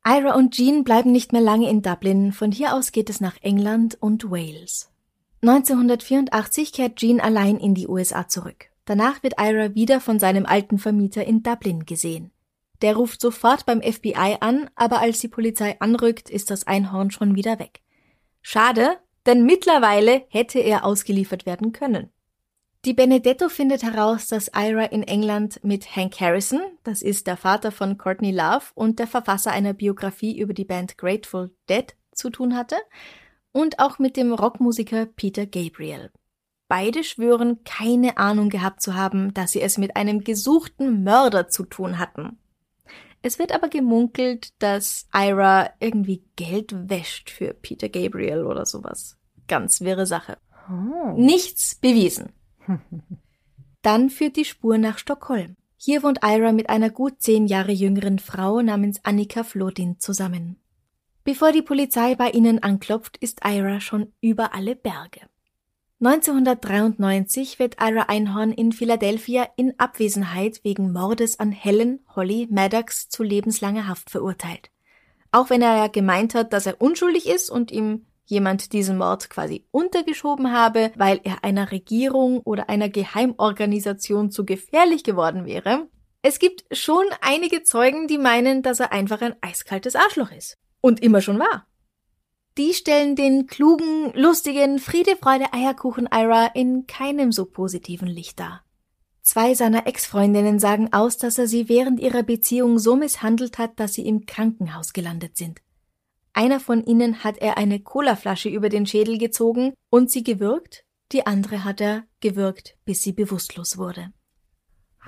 Ira 0.04 0.34
und 0.34 0.54
Jean 0.54 0.84
bleiben 0.84 1.12
nicht 1.12 1.32
mehr 1.32 1.42
lange 1.42 1.68
in 1.68 1.82
Dublin, 1.82 2.32
von 2.32 2.50
hier 2.50 2.74
aus 2.74 2.92
geht 2.92 3.10
es 3.10 3.20
nach 3.20 3.36
England 3.42 3.96
und 4.00 4.30
Wales. 4.30 4.90
1984 5.40 6.72
kehrt 6.72 6.96
Jean 6.96 7.20
allein 7.20 7.58
in 7.58 7.74
die 7.74 7.86
USA 7.86 8.26
zurück. 8.26 8.66
Danach 8.84 9.22
wird 9.22 9.34
Ira 9.38 9.74
wieder 9.74 10.00
von 10.00 10.18
seinem 10.18 10.46
alten 10.46 10.78
Vermieter 10.78 11.24
in 11.24 11.42
Dublin 11.44 11.86
gesehen. 11.86 12.32
Der 12.82 12.96
ruft 12.96 13.20
sofort 13.20 13.64
beim 13.64 13.80
FBI 13.80 14.38
an, 14.40 14.68
aber 14.74 15.00
als 15.00 15.20
die 15.20 15.28
Polizei 15.28 15.76
anrückt, 15.80 16.28
ist 16.28 16.50
das 16.50 16.66
Einhorn 16.66 17.10
schon 17.10 17.36
wieder 17.36 17.58
weg. 17.58 17.82
Schade, 18.42 18.98
denn 19.26 19.44
mittlerweile 19.44 20.24
hätte 20.28 20.58
er 20.58 20.84
ausgeliefert 20.84 21.46
werden 21.46 21.72
können. 21.72 22.10
Die 22.84 22.94
Benedetto 22.94 23.48
findet 23.48 23.82
heraus, 23.82 24.28
dass 24.28 24.50
Ira 24.56 24.84
in 24.84 25.02
England 25.02 25.62
mit 25.62 25.94
Hank 25.94 26.20
Harrison, 26.20 26.60
das 26.82 27.02
ist 27.02 27.26
der 27.26 27.36
Vater 27.36 27.70
von 27.70 27.98
Courtney 27.98 28.30
Love 28.32 28.66
und 28.74 28.98
der 28.98 29.06
Verfasser 29.06 29.52
einer 29.52 29.72
Biografie 29.72 30.38
über 30.38 30.54
die 30.54 30.64
Band 30.64 30.96
Grateful 30.96 31.50
Dead, 31.68 31.94
zu 32.12 32.30
tun 32.30 32.56
hatte 32.56 32.76
und 33.58 33.80
auch 33.80 33.98
mit 33.98 34.16
dem 34.16 34.32
Rockmusiker 34.32 35.06
Peter 35.06 35.44
Gabriel. 35.44 36.12
Beide 36.68 37.02
schwören, 37.02 37.64
keine 37.64 38.16
Ahnung 38.16 38.50
gehabt 38.50 38.82
zu 38.82 38.94
haben, 38.94 39.34
dass 39.34 39.52
sie 39.52 39.60
es 39.60 39.78
mit 39.78 39.96
einem 39.96 40.22
gesuchten 40.22 41.02
Mörder 41.02 41.48
zu 41.48 41.64
tun 41.64 41.98
hatten. 41.98 42.38
Es 43.20 43.38
wird 43.40 43.52
aber 43.52 43.68
gemunkelt, 43.68 44.52
dass 44.62 45.08
Ira 45.12 45.70
irgendwie 45.80 46.22
Geld 46.36 46.72
wäscht 46.88 47.30
für 47.30 47.52
Peter 47.52 47.88
Gabriel 47.88 48.44
oder 48.44 48.64
sowas. 48.64 49.16
Ganz 49.48 49.80
wirre 49.80 50.06
Sache. 50.06 50.38
Oh. 50.70 51.14
Nichts 51.16 51.74
bewiesen. 51.74 52.32
Dann 53.82 54.10
führt 54.10 54.36
die 54.36 54.44
Spur 54.44 54.78
nach 54.78 54.98
Stockholm. 54.98 55.56
Hier 55.76 56.02
wohnt 56.04 56.20
Ira 56.22 56.52
mit 56.52 56.68
einer 56.68 56.90
gut 56.90 57.20
zehn 57.20 57.46
Jahre 57.46 57.72
jüngeren 57.72 58.18
Frau 58.18 58.62
namens 58.62 59.04
Annika 59.04 59.42
Flodin 59.42 59.98
zusammen. 59.98 60.60
Bevor 61.28 61.52
die 61.52 61.60
Polizei 61.60 62.14
bei 62.14 62.30
ihnen 62.30 62.62
anklopft, 62.62 63.18
ist 63.18 63.40
Ira 63.44 63.82
schon 63.82 64.14
über 64.22 64.54
alle 64.54 64.74
Berge. 64.74 65.20
1993 66.02 67.58
wird 67.58 67.76
Ira 67.78 68.04
Einhorn 68.08 68.50
in 68.50 68.72
Philadelphia 68.72 69.46
in 69.58 69.78
Abwesenheit 69.78 70.64
wegen 70.64 70.90
Mordes 70.90 71.38
an 71.38 71.52
Helen 71.52 72.00
Holly 72.16 72.48
Maddox 72.50 73.10
zu 73.10 73.22
lebenslanger 73.22 73.88
Haft 73.88 74.08
verurteilt. 74.08 74.70
Auch 75.30 75.50
wenn 75.50 75.60
er 75.60 75.76
ja 75.76 75.86
gemeint 75.88 76.34
hat, 76.34 76.54
dass 76.54 76.64
er 76.64 76.80
unschuldig 76.80 77.28
ist 77.28 77.50
und 77.50 77.70
ihm 77.72 78.06
jemand 78.24 78.72
diesen 78.72 78.96
Mord 78.96 79.28
quasi 79.28 79.66
untergeschoben 79.70 80.50
habe, 80.50 80.92
weil 80.96 81.20
er 81.24 81.44
einer 81.44 81.70
Regierung 81.72 82.40
oder 82.40 82.70
einer 82.70 82.88
Geheimorganisation 82.88 84.30
zu 84.30 84.46
gefährlich 84.46 85.04
geworden 85.04 85.44
wäre. 85.44 85.88
Es 86.22 86.38
gibt 86.38 86.64
schon 86.74 87.04
einige 87.20 87.64
Zeugen, 87.64 88.08
die 88.08 88.16
meinen, 88.16 88.62
dass 88.62 88.80
er 88.80 88.92
einfach 88.92 89.20
ein 89.20 89.36
eiskaltes 89.42 89.94
Arschloch 89.94 90.32
ist. 90.32 90.56
Und 90.80 91.00
immer 91.00 91.20
schon 91.20 91.38
war. 91.38 91.66
Die 92.56 92.74
stellen 92.74 93.14
den 93.14 93.46
klugen, 93.46 94.12
lustigen, 94.14 94.78
Friede, 94.78 95.16
Freude, 95.16 95.52
Eierkuchen 95.52 96.08
Ira 96.12 96.46
in 96.54 96.86
keinem 96.86 97.30
so 97.30 97.44
positiven 97.44 98.08
Licht 98.08 98.40
dar. 98.40 98.64
Zwei 99.22 99.54
seiner 99.54 99.86
Ex-Freundinnen 99.86 100.58
sagen 100.58 100.92
aus, 100.92 101.18
dass 101.18 101.38
er 101.38 101.46
sie 101.46 101.68
während 101.68 102.00
ihrer 102.00 102.22
Beziehung 102.22 102.78
so 102.78 102.96
misshandelt 102.96 103.58
hat, 103.58 103.78
dass 103.78 103.92
sie 103.92 104.06
im 104.06 104.26
Krankenhaus 104.26 104.92
gelandet 104.92 105.36
sind. 105.36 105.60
Einer 106.32 106.60
von 106.60 106.84
ihnen 106.84 107.22
hat 107.24 107.38
er 107.38 107.58
eine 107.58 107.80
Colaflasche 107.80 108.48
über 108.48 108.68
den 108.68 108.86
Schädel 108.86 109.18
gezogen 109.18 109.74
und 109.90 110.10
sie 110.10 110.24
gewürgt, 110.24 110.84
die 111.12 111.26
andere 111.26 111.64
hat 111.64 111.80
er 111.80 112.04
gewürgt, 112.20 112.76
bis 112.84 113.02
sie 113.02 113.12
bewusstlos 113.12 113.76
wurde. 113.76 114.12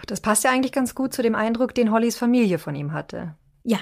Das 0.06 0.20
passt 0.20 0.44
ja 0.44 0.50
eigentlich 0.50 0.72
ganz 0.72 0.94
gut 0.94 1.12
zu 1.12 1.22
dem 1.22 1.35
Eindruck, 1.35 1.74
den 1.74 1.92
Hollys 1.92 2.16
Familie 2.16 2.59
von 2.59 2.74
ihm 2.74 2.92
hatte. 2.92 3.37
Ja. 3.64 3.78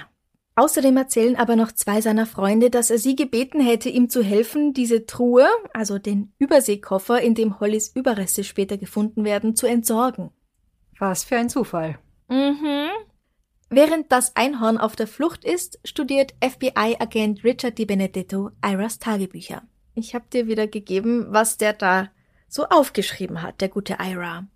Außerdem 0.58 0.96
erzählen 0.96 1.36
aber 1.36 1.54
noch 1.54 1.70
zwei 1.70 2.00
seiner 2.00 2.26
Freunde, 2.26 2.68
dass 2.68 2.90
er 2.90 2.98
sie 2.98 3.14
gebeten 3.14 3.60
hätte, 3.60 3.90
ihm 3.90 4.10
zu 4.10 4.24
helfen, 4.24 4.74
diese 4.74 5.06
Truhe, 5.06 5.46
also 5.72 6.00
den 6.00 6.32
Überseekoffer, 6.40 7.20
in 7.20 7.36
dem 7.36 7.60
Hollys 7.60 7.94
Überreste 7.94 8.42
später 8.42 8.76
gefunden 8.76 9.24
werden, 9.24 9.54
zu 9.54 9.68
entsorgen. 9.68 10.32
Was 10.98 11.22
für 11.22 11.36
ein 11.36 11.48
Zufall. 11.48 12.00
Mhm. 12.28 12.88
Während 13.70 14.10
das 14.10 14.34
Einhorn 14.34 14.78
auf 14.78 14.96
der 14.96 15.06
Flucht 15.06 15.44
ist, 15.44 15.78
studiert 15.84 16.34
FBI-Agent 16.42 17.44
Richard 17.44 17.78
Di 17.78 17.86
Benedetto 17.86 18.50
Iras 18.60 18.98
Tagebücher. 18.98 19.62
Ich 19.94 20.16
habe 20.16 20.24
dir 20.32 20.48
wieder 20.48 20.66
gegeben, 20.66 21.28
was 21.28 21.56
der 21.56 21.72
da 21.72 22.08
so 22.48 22.66
aufgeschrieben 22.66 23.42
hat, 23.42 23.60
der 23.60 23.68
gute 23.68 23.98
Ira. 24.00 24.48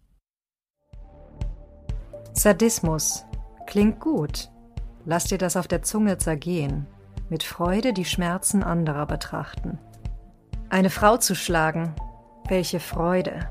Sadismus. 2.33 3.25
Klingt 3.69 4.01
gut. 4.01 4.52
Lass 5.05 5.25
dir 5.25 5.39
das 5.39 5.57
auf 5.57 5.67
der 5.67 5.83
Zunge 5.83 6.19
zergehen. 6.19 6.87
Mit 7.29 7.43
Freude 7.43 7.93
die 7.93 8.05
Schmerzen 8.05 8.63
anderer 8.63 9.07
betrachten. 9.07 9.79
Eine 10.69 10.91
Frau 10.91 11.17
zu 11.17 11.35
schlagen. 11.35 11.95
Welche 12.49 12.81
Freude. 12.81 13.51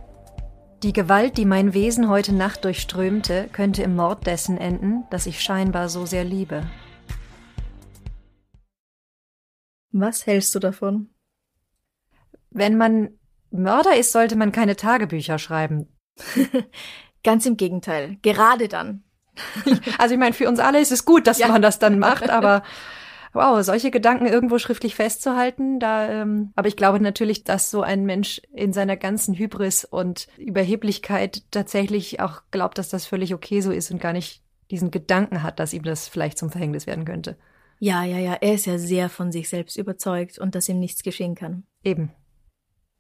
Die 0.84 0.94
Gewalt, 0.94 1.38
die 1.38 1.46
mein 1.46 1.74
Wesen 1.74 2.10
heute 2.10 2.34
Nacht 2.34 2.66
durchströmte, 2.66 3.50
könnte 3.52 3.84
im 3.84 3.96
Mord 3.96 4.26
dessen 4.26 4.58
enden, 4.58 5.04
das 5.12 5.28
ich 5.28 5.42
scheinbar 5.42 5.90
so 5.90 6.06
sehr 6.06 6.24
liebe. 6.24 6.64
Was 9.92 10.26
hältst 10.26 10.56
du 10.56 10.60
davon? 10.60 11.14
Wenn 12.50 12.78
man 12.78 13.20
Mörder 13.52 13.98
ist, 13.98 14.12
sollte 14.12 14.36
man 14.36 14.52
keine 14.52 14.76
Tagebücher 14.76 15.38
schreiben. 15.38 15.88
Ganz 17.24 17.46
im 17.46 17.58
Gegenteil. 17.58 18.18
Gerade 18.22 18.68
dann. 18.68 19.04
Also 19.98 20.14
ich 20.14 20.20
meine, 20.20 20.34
für 20.34 20.48
uns 20.48 20.60
alle 20.60 20.80
ist 20.80 20.92
es 20.92 21.06
gut, 21.06 21.28
dass 21.28 21.40
Ja. 21.40 21.48
man 21.48 21.62
das 21.62 21.80
dann 21.80 22.00
macht, 22.00 22.30
aber 22.30 22.64
wow, 23.34 23.64
solche 23.64 23.92
Gedanken 23.92 24.26
irgendwo 24.26 24.58
schriftlich 24.60 24.96
festzuhalten, 24.96 25.80
da, 25.80 26.10
ähm, 26.10 26.52
aber 26.56 26.68
ich 26.68 26.76
glaube 26.76 27.00
natürlich, 27.00 27.44
dass 27.44 27.72
so 27.72 27.82
ein 27.82 28.06
Mensch 28.06 28.42
in 28.54 28.74
seiner 28.74 28.98
ganzen 28.98 29.34
Hybris 29.36 29.86
und 29.86 30.28
Überheblichkeit 30.38 31.44
tatsächlich 31.52 32.20
auch 32.20 32.42
glaubt, 32.52 32.78
dass 32.78 32.90
das 32.90 33.06
völlig 33.06 33.34
okay 33.34 33.62
so 33.62 33.72
ist 33.72 33.90
und 33.92 34.02
gar 34.02 34.14
nicht 34.14 34.44
diesen 34.70 34.92
Gedanken 34.92 35.44
hat, 35.44 35.60
dass 35.60 35.74
ihm 35.74 35.84
das 35.84 36.08
vielleicht 36.08 36.38
zum 36.38 36.50
Verhängnis 36.50 36.88
werden 36.88 37.06
könnte. 37.06 37.38
Ja, 37.80 38.04
ja, 38.04 38.18
ja. 38.20 38.34
Er 38.34 38.54
ist 38.54 38.66
ja 38.68 38.78
sehr 38.78 39.10
von 39.10 39.32
sich 39.32 39.50
selbst 39.50 39.76
überzeugt 39.78 40.38
und 40.38 40.54
dass 40.56 40.70
ihm 40.70 40.80
nichts 40.80 41.02
geschehen 41.04 41.36
kann. 41.36 41.64
Eben. 41.84 42.12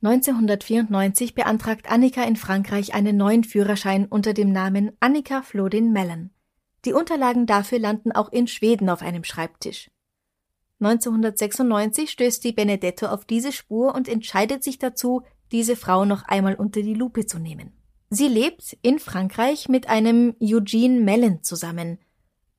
1994 0.04 1.36
beantragt 1.36 1.92
Annika 1.92 2.24
in 2.24 2.36
Frankreich 2.36 2.96
einen 2.96 3.18
neuen 3.18 3.44
Führerschein 3.44 4.08
unter 4.08 4.34
dem 4.34 4.52
Namen 4.52 4.92
Annika 5.00 5.44
Flodin 5.44 5.92
Mellon. 5.92 6.32
Die 6.86 6.94
Unterlagen 6.94 7.46
dafür 7.46 7.78
landen 7.78 8.12
auch 8.12 8.32
in 8.32 8.48
Schweden 8.48 8.90
auf 8.90 9.04
einem 9.04 9.24
Schreibtisch. 9.24 9.92
1996 10.80 12.10
stößt 12.10 12.44
die 12.44 12.54
Benedetto 12.54 13.06
auf 13.06 13.26
diese 13.26 13.52
Spur 13.52 13.94
und 13.94 14.10
entscheidet 14.10 14.64
sich 14.64 14.80
dazu, 14.80 15.22
diese 15.52 15.76
Frau 15.76 16.06
noch 16.06 16.24
einmal 16.24 16.56
unter 16.56 16.82
die 16.82 16.96
Lupe 16.96 17.28
zu 17.28 17.38
nehmen. 17.38 17.72
Sie 18.10 18.28
lebt 18.28 18.76
in 18.82 18.98
Frankreich 18.98 19.70
mit 19.70 19.88
einem 19.88 20.36
Eugene 20.42 21.00
Mellon 21.00 21.44
zusammen, 21.44 22.00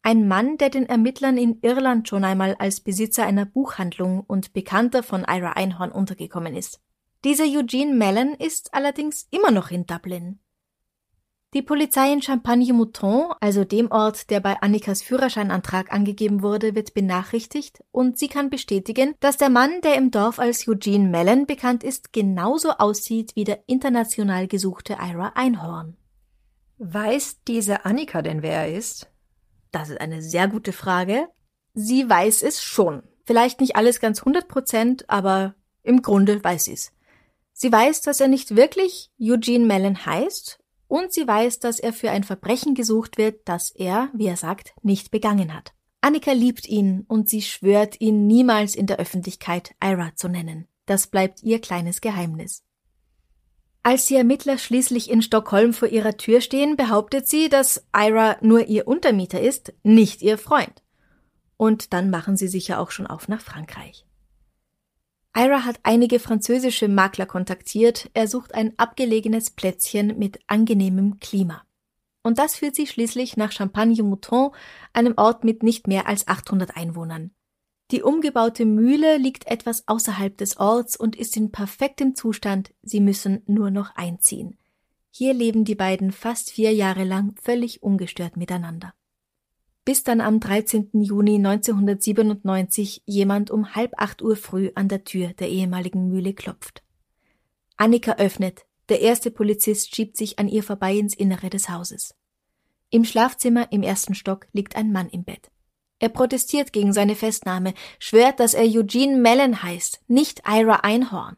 ein 0.05 0.27
Mann, 0.27 0.59
der 0.59 0.69
den 0.69 0.87
Ermittlern 0.87 1.39
in 1.39 1.59
Irland 1.63 2.09
schon 2.09 2.25
einmal 2.25 2.57
als 2.57 2.81
Besitzer 2.81 3.25
einer 3.25 3.47
Buchhandlung 3.47 4.21
und 4.21 4.53
Bekannter 4.53 5.05
von 5.05 5.25
Ira 5.29 5.53
Einhorn 5.53 5.93
untergekommen 5.93 6.57
ist. 6.57 6.81
Dieser 7.25 7.45
Eugene 7.45 7.95
Mellon 7.95 8.35
ist 8.35 8.75
allerdings 8.75 9.29
immer 9.31 9.53
noch 9.53 9.71
in 9.71 9.87
Dublin. 9.87 10.41
Die 11.55 11.63
Polizei 11.63 12.13
in 12.13 12.23
Champagne-Mouton, 12.23 13.35
also 13.39 13.65
dem 13.65 13.93
Ort, 13.93 14.31
der 14.31 14.41
bei 14.41 14.61
Annikas 14.61 15.03
Führerscheinantrag 15.03 15.93
angegeben 15.93 16.43
wurde, 16.43 16.75
wird 16.75 16.95
benachrichtigt 16.95 17.85
und 17.93 18.19
sie 18.19 18.29
kann 18.29 18.51
bestätigen, 18.51 19.15
dass 19.21 19.37
der 19.37 19.51
Mann, 19.51 19.83
der 19.83 19.97
im 19.97 20.11
Dorf 20.11 20.39
als 20.39 20.67
Eugene 20.67 21.09
Mellon 21.09 21.47
bekannt 21.47 21.85
ist, 21.85 22.13
genauso 22.13 22.71
aussieht 22.71 23.37
wie 23.37 23.45
der 23.45 23.63
international 23.69 24.49
gesuchte 24.49 24.95
Ira 24.95 25.33
Einhorn. 25.35 25.97
Weiß 26.79 27.43
diese 27.47 27.85
Annika 27.85 28.23
denn, 28.23 28.43
wer 28.43 28.67
er 28.67 28.77
ist? 28.77 29.11
Das 29.71 29.91
ist 29.91 30.01
eine 30.01 30.23
sehr 30.23 30.49
gute 30.49 30.73
Frage. 30.73 31.29
Sie 31.75 32.09
weiß 32.09 32.43
es 32.43 32.63
schon. 32.63 33.03
Vielleicht 33.27 33.61
nicht 33.61 33.77
alles 33.77 34.01
ganz 34.01 34.21
100 34.21 34.49
Prozent, 34.49 35.09
aber 35.09 35.55
im 35.83 36.03
Grunde 36.03 36.43
weiß 36.43 36.65
sie 36.65 36.73
es. 36.73 36.93
Sie 37.53 37.71
weiß, 37.71 38.01
dass 38.03 38.21
er 38.21 38.29
nicht 38.29 38.57
wirklich 38.57 39.11
Eugene 39.21 39.67
Mellon 39.67 40.05
heißt 40.05 40.59
und 40.89 41.13
sie 41.13 41.27
weiß, 41.27 41.59
dass 41.61 41.79
er 41.79 41.93
für 41.93 42.11
ein 42.11 42.25
Verbrechen 42.25 42.75
gesucht 42.75 43.19
wird, 43.19 43.41
das 43.47 43.71
er, 43.71 44.11
wie 44.13 44.27
er 44.27 44.37
sagt, 44.37 44.75
nicht 44.83 45.11
begangen 45.11 45.55
hat. 45.55 45.73
Annika 46.01 46.33
liebt 46.33 46.67
ihn 46.67 47.05
und 47.07 47.29
sie 47.29 47.43
schwört, 47.43 48.01
ihn 48.01 48.27
niemals 48.27 48.75
in 48.75 48.87
der 48.87 48.99
Öffentlichkeit 48.99 49.75
Ira 49.83 50.13
zu 50.17 50.29
nennen. 50.29 50.67
Das 50.85 51.07
bleibt 51.07 51.43
ihr 51.43 51.61
kleines 51.61 52.01
Geheimnis. 52.01 52.65
Als 53.85 54.07
die 54.07 54.17
Ermittler 54.17 54.59
schließlich 54.59 55.11
in 55.11 55.23
Stockholm 55.23 55.73
vor 55.73 55.89
ihrer 55.89 56.17
Tür 56.17 56.41
stehen, 56.41 56.77
behauptet 56.77 57.29
sie, 57.29 57.49
dass 57.49 57.87
Ira 57.97 58.37
nur 58.41 58.67
ihr 58.67 58.87
Untermieter 58.87 59.41
ist, 59.41 59.73
nicht 59.83 60.23
ihr 60.23 60.39
Freund. 60.39 60.83
Und 61.57 61.93
dann 61.93 62.11
machen 62.11 62.37
sie 62.37 62.49
sich 62.49 62.69
ja 62.69 62.79
auch 62.79 62.91
schon 62.91 63.07
auf 63.07 63.29
nach 63.29 63.41
Frankreich. 63.41 64.05
Ira 65.35 65.65
hat 65.65 65.81
einige 65.83 66.19
französische 66.19 66.89
Makler 66.89 67.27
kontaktiert, 67.27 68.11
er 68.13 68.29
sucht 68.29 68.55
ein 68.55 68.79
abgelegenes 68.79 69.51
Plätzchen 69.51 70.19
mit 70.19 70.39
angenehmem 70.47 71.21
Klima. 71.21 71.65
Und 72.23 72.39
das 72.39 72.57
führt 72.57 72.77
sie 72.77 72.87
schließlich 72.87 73.37
nach 73.37 73.51
Champagne-Mouton, 73.51 74.51
einem 74.93 75.15
Ort 75.17 75.43
mit 75.43 75.63
nicht 75.63 75.89
mehr 75.89 76.07
als 76.07 76.29
800 76.29 76.77
Einwohnern. 76.77 77.33
Die 77.91 78.03
umgebaute 78.03 78.65
Mühle 78.65 79.17
liegt 79.17 79.47
etwas 79.47 79.89
außerhalb 79.89 80.37
des 80.37 80.59
Orts 80.59 80.97
und 80.97 81.17
ist 81.17 81.37
in 81.37 81.51
perfektem 81.51 82.15
Zustand, 82.15 82.73
sie 82.83 83.01
müssen 83.01 83.43
nur 83.47 83.71
noch 83.71 83.95
einziehen. 83.97 84.57
Hier 85.11 85.35
leben 85.35 85.65
die 85.65 85.75
beiden 85.75 86.13
fast 86.13 86.51
vier 86.51 86.73
Jahre 86.73 87.05
lang 87.05 87.35
völlig 87.41 87.83
ungestört 87.83 88.37
miteinander. 88.37 88.95
Bis 89.85 90.05
dann 90.05 90.21
am 90.21 90.39
13. 90.39 90.91
Juni 90.93 91.37
1997 91.37 93.03
jemand 93.05 93.51
um 93.51 93.75
halb 93.75 93.93
acht 93.97 94.23
Uhr 94.23 94.37
früh 94.37 94.71
an 94.77 94.89
der 94.89 95.03
Tür 95.03 95.33
der 95.35 95.49
ehemaligen 95.49 96.09
Mühle 96.09 96.35
klopft. 96.35 96.85
Annika 97.77 98.13
öffnet, 98.13 98.65
der 98.89 99.01
erste 99.01 99.33
Polizist 99.33 99.95
schiebt 99.95 100.17
sich 100.17 100.39
an 100.39 100.47
ihr 100.47 100.63
vorbei 100.63 100.95
ins 100.95 101.15
Innere 101.15 101.51
des 101.51 101.69
Hauses. 101.69 102.15
Im 102.91 103.05
Schlafzimmer 103.05 103.73
im 103.73 103.83
ersten 103.83 104.15
Stock 104.15 104.47
liegt 104.53 104.77
ein 104.77 104.93
Mann 104.93 105.09
im 105.09 105.25
Bett. 105.25 105.51
Er 105.99 106.11
protestiert 106.11 106.73
gegen 106.73 106.93
seine 106.93 107.17
Festnahme, 107.17 107.75
schwört, 107.99 108.39
dass 108.39 108.55
er 108.55 108.65
Eugene 108.65 109.17
Mellon 109.17 109.63
heißt, 109.63 110.01
nicht 110.07 110.43
Ira 110.47 110.81
Einhorn. 110.83 111.37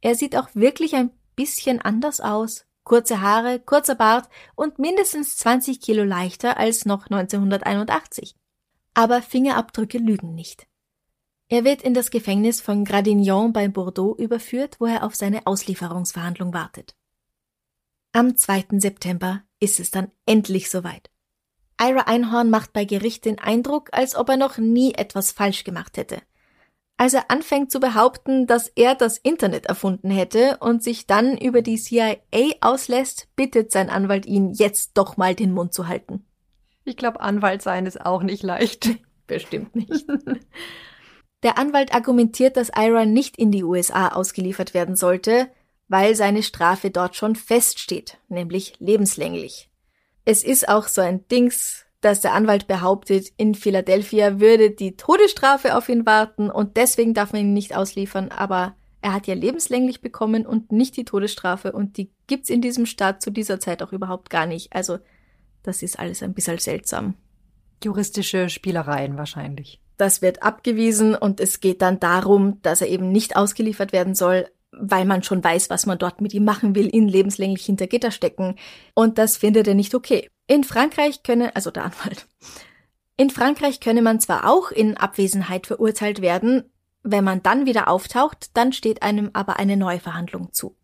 Er 0.00 0.14
sieht 0.14 0.36
auch 0.36 0.48
wirklich 0.54 0.94
ein 0.94 1.10
bisschen 1.34 1.80
anders 1.80 2.20
aus. 2.20 2.66
Kurze 2.84 3.20
Haare, 3.20 3.60
kurzer 3.60 3.94
Bart 3.94 4.28
und 4.54 4.78
mindestens 4.78 5.36
20 5.38 5.80
Kilo 5.80 6.04
leichter 6.04 6.58
als 6.58 6.84
noch 6.84 7.06
1981. 7.06 8.36
Aber 8.92 9.22
Fingerabdrücke 9.22 9.98
lügen 9.98 10.34
nicht. 10.34 10.68
Er 11.48 11.64
wird 11.64 11.82
in 11.82 11.94
das 11.94 12.10
Gefängnis 12.10 12.60
von 12.60 12.84
Gradignan 12.84 13.52
bei 13.52 13.68
Bordeaux 13.68 14.16
überführt, 14.16 14.76
wo 14.80 14.86
er 14.86 15.02
auf 15.02 15.14
seine 15.14 15.46
Auslieferungsverhandlung 15.46 16.54
wartet. 16.54 16.94
Am 18.12 18.36
2. 18.36 18.78
September 18.78 19.42
ist 19.60 19.80
es 19.80 19.90
dann 19.90 20.10
endlich 20.26 20.70
soweit. 20.70 21.10
Ira 21.80 22.02
Einhorn 22.02 22.50
macht 22.50 22.72
bei 22.72 22.84
Gericht 22.84 23.24
den 23.24 23.38
Eindruck, 23.38 23.88
als 23.92 24.14
ob 24.14 24.28
er 24.28 24.36
noch 24.36 24.58
nie 24.58 24.94
etwas 24.94 25.32
falsch 25.32 25.64
gemacht 25.64 25.96
hätte. 25.96 26.22
Als 26.96 27.12
er 27.12 27.30
anfängt 27.30 27.72
zu 27.72 27.80
behaupten, 27.80 28.46
dass 28.46 28.68
er 28.68 28.94
das 28.94 29.18
Internet 29.18 29.66
erfunden 29.66 30.10
hätte 30.10 30.58
und 30.60 30.82
sich 30.82 31.06
dann 31.06 31.36
über 31.36 31.60
die 31.60 31.76
CIA 31.76 32.16
auslässt, 32.60 33.28
bittet 33.34 33.72
sein 33.72 33.90
Anwalt 33.90 34.26
ihn, 34.26 34.52
jetzt 34.52 34.92
doch 34.94 35.16
mal 35.16 35.34
den 35.34 35.52
Mund 35.52 35.74
zu 35.74 35.88
halten. 35.88 36.24
Ich 36.84 36.96
glaube, 36.96 37.20
Anwalt 37.20 37.62
sein 37.62 37.86
ist 37.86 38.00
auch 38.00 38.22
nicht 38.22 38.42
leicht. 38.42 38.90
Bestimmt 39.26 39.74
nicht. 39.74 40.06
Der 41.42 41.58
Anwalt 41.58 41.94
argumentiert, 41.94 42.56
dass 42.56 42.70
Ira 42.74 43.04
nicht 43.06 43.36
in 43.36 43.50
die 43.50 43.64
USA 43.64 44.08
ausgeliefert 44.08 44.72
werden 44.72 44.96
sollte, 44.96 45.50
weil 45.88 46.14
seine 46.14 46.42
Strafe 46.42 46.90
dort 46.90 47.16
schon 47.16 47.36
feststeht, 47.36 48.18
nämlich 48.28 48.74
lebenslänglich. 48.78 49.70
Es 50.24 50.42
ist 50.42 50.68
auch 50.68 50.88
so 50.88 51.02
ein 51.02 51.26
Dings, 51.28 51.83
dass 52.04 52.20
der 52.20 52.34
Anwalt 52.34 52.66
behauptet, 52.66 53.32
in 53.36 53.54
Philadelphia 53.54 54.38
würde 54.38 54.70
die 54.70 54.96
Todesstrafe 54.96 55.76
auf 55.76 55.88
ihn 55.88 56.04
warten 56.04 56.50
und 56.50 56.76
deswegen 56.76 57.14
darf 57.14 57.32
man 57.32 57.42
ihn 57.42 57.52
nicht 57.54 57.74
ausliefern, 57.74 58.30
aber 58.30 58.76
er 59.00 59.14
hat 59.14 59.26
ja 59.26 59.34
lebenslänglich 59.34 60.00
bekommen 60.00 60.46
und 60.46 60.70
nicht 60.70 60.96
die 60.96 61.04
Todesstrafe 61.04 61.72
und 61.72 61.96
die 61.96 62.10
gibt's 62.26 62.50
in 62.50 62.60
diesem 62.60 62.86
Staat 62.86 63.22
zu 63.22 63.30
dieser 63.30 63.58
Zeit 63.58 63.82
auch 63.82 63.92
überhaupt 63.92 64.30
gar 64.30 64.46
nicht. 64.46 64.72
Also, 64.74 64.98
das 65.62 65.82
ist 65.82 65.98
alles 65.98 66.22
ein 66.22 66.34
bisschen 66.34 66.58
seltsam. 66.58 67.14
Juristische 67.82 68.48
Spielereien 68.48 69.16
wahrscheinlich. 69.16 69.80
Das 69.96 70.22
wird 70.22 70.42
abgewiesen 70.42 71.14
und 71.14 71.40
es 71.40 71.60
geht 71.60 71.82
dann 71.82 72.00
darum, 72.00 72.60
dass 72.62 72.80
er 72.80 72.88
eben 72.88 73.12
nicht 73.12 73.36
ausgeliefert 73.36 73.92
werden 73.92 74.14
soll, 74.14 74.48
weil 74.72 75.04
man 75.04 75.22
schon 75.22 75.42
weiß, 75.42 75.70
was 75.70 75.86
man 75.86 75.98
dort 75.98 76.20
mit 76.20 76.34
ihm 76.34 76.44
machen 76.44 76.74
will, 76.74 76.94
ihn 76.94 77.08
lebenslänglich 77.08 77.64
hinter 77.64 77.86
Gitter 77.86 78.10
stecken. 78.10 78.56
Und 78.94 79.18
das 79.18 79.36
findet 79.36 79.68
er 79.68 79.74
nicht 79.74 79.94
okay. 79.94 80.28
In 80.46 80.64
Frankreich 80.64 81.22
könne, 81.22 81.56
also 81.56 81.70
der 81.70 81.84
Anwalt, 81.84 82.26
in 83.16 83.30
Frankreich 83.30 83.80
könne 83.80 84.02
man 84.02 84.20
zwar 84.20 84.50
auch 84.50 84.70
in 84.70 84.96
Abwesenheit 84.96 85.66
verurteilt 85.66 86.20
werden, 86.20 86.70
wenn 87.02 87.22
man 87.22 87.42
dann 87.42 87.66
wieder 87.66 87.88
auftaucht, 87.88 88.50
dann 88.54 88.72
steht 88.72 89.02
einem 89.02 89.30
aber 89.34 89.58
eine 89.58 89.76
neue 89.76 90.00
Verhandlung 90.00 90.52
zu. 90.52 90.76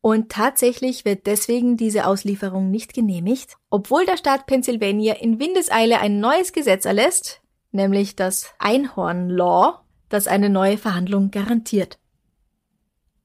Und 0.00 0.30
tatsächlich 0.30 1.04
wird 1.04 1.26
deswegen 1.26 1.76
diese 1.76 2.06
Auslieferung 2.06 2.70
nicht 2.70 2.92
genehmigt, 2.92 3.56
obwohl 3.70 4.04
der 4.04 4.16
Staat 4.16 4.46
Pennsylvania 4.46 5.14
in 5.14 5.38
Windeseile 5.38 6.00
ein 6.00 6.18
neues 6.18 6.52
Gesetz 6.52 6.84
erlässt, 6.84 7.40
nämlich 7.70 8.16
das 8.16 8.52
Einhorn 8.58 9.28
Law, 9.28 9.84
das 10.08 10.26
eine 10.26 10.48
neue 10.48 10.78
Verhandlung 10.78 11.30
garantiert. 11.30 11.98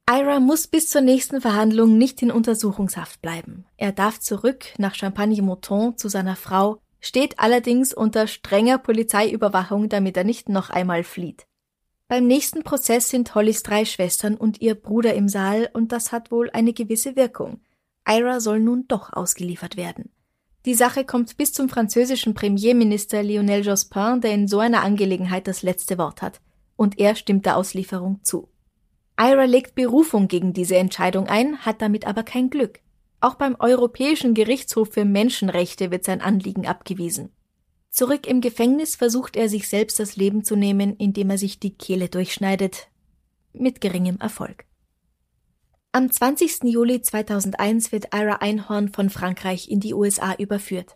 Ira 0.09 0.39
muss 0.39 0.67
bis 0.67 0.89
zur 0.89 1.01
nächsten 1.01 1.41
Verhandlung 1.41 1.97
nicht 1.97 2.21
in 2.21 2.31
Untersuchungshaft 2.31 3.21
bleiben. 3.21 3.65
Er 3.75 3.91
darf 3.91 4.21
zurück 4.21 4.67
nach 4.77 4.95
Champagne-Mouton 4.95 5.97
zu 5.97 6.07
seiner 6.07 6.37
Frau, 6.37 6.79
steht 7.01 7.39
allerdings 7.39 7.93
unter 7.93 8.25
strenger 8.27 8.77
Polizeiüberwachung, 8.77 9.89
damit 9.89 10.15
er 10.15 10.23
nicht 10.23 10.47
noch 10.47 10.69
einmal 10.69 11.03
flieht. 11.03 11.45
Beim 12.07 12.25
nächsten 12.25 12.63
Prozess 12.63 13.09
sind 13.09 13.35
Hollys 13.35 13.63
drei 13.63 13.83
Schwestern 13.83 14.35
und 14.35 14.61
ihr 14.61 14.75
Bruder 14.75 15.13
im 15.13 15.27
Saal 15.27 15.69
und 15.73 15.91
das 15.91 16.13
hat 16.13 16.31
wohl 16.31 16.49
eine 16.51 16.71
gewisse 16.71 17.17
Wirkung. 17.17 17.59
Ira 18.07 18.39
soll 18.39 18.61
nun 18.61 18.85
doch 18.87 19.11
ausgeliefert 19.11 19.75
werden. 19.75 20.09
Die 20.65 20.75
Sache 20.75 21.03
kommt 21.03 21.35
bis 21.35 21.51
zum 21.51 21.67
französischen 21.67 22.33
Premierminister 22.33 23.23
Lionel 23.23 23.65
Jospin, 23.65 24.21
der 24.21 24.31
in 24.31 24.47
so 24.47 24.59
einer 24.59 24.83
Angelegenheit 24.83 25.49
das 25.49 25.63
letzte 25.63 25.97
Wort 25.97 26.21
hat. 26.21 26.39
Und 26.77 26.97
er 26.97 27.15
stimmt 27.15 27.45
der 27.45 27.57
Auslieferung 27.57 28.21
zu. 28.23 28.47
Ira 29.19 29.45
legt 29.45 29.75
Berufung 29.75 30.27
gegen 30.27 30.53
diese 30.53 30.77
Entscheidung 30.77 31.27
ein, 31.27 31.59
hat 31.59 31.81
damit 31.81 32.05
aber 32.05 32.23
kein 32.23 32.49
Glück. 32.49 32.79
Auch 33.19 33.35
beim 33.35 33.55
Europäischen 33.59 34.35
Gerichtshof 34.35 34.89
für 34.93 35.05
Menschenrechte 35.05 35.89
wird 35.89 36.03
sein 36.05 36.21
Anliegen 36.21 36.67
abgewiesen. 36.67 37.31
Zurück 37.89 38.27
im 38.27 38.41
Gefängnis 38.41 38.95
versucht 38.95 39.35
er 39.35 39.49
sich 39.49 39.67
selbst 39.67 39.99
das 39.99 40.17
Leben 40.17 40.43
zu 40.43 40.55
nehmen, 40.55 40.95
indem 40.97 41.31
er 41.31 41.39
sich 41.39 41.59
die 41.59 41.73
Kehle 41.73 42.09
durchschneidet. 42.09 42.89
Mit 43.53 43.81
geringem 43.81 44.19
Erfolg. 44.19 44.65
Am 45.93 46.11
20. 46.11 46.65
Juli 46.65 47.01
2001 47.01 47.91
wird 47.91 48.13
Ira 48.13 48.35
Einhorn 48.35 48.89
von 48.89 49.09
Frankreich 49.09 49.67
in 49.67 49.79
die 49.79 49.95
USA 49.95 50.35
überführt. 50.35 50.95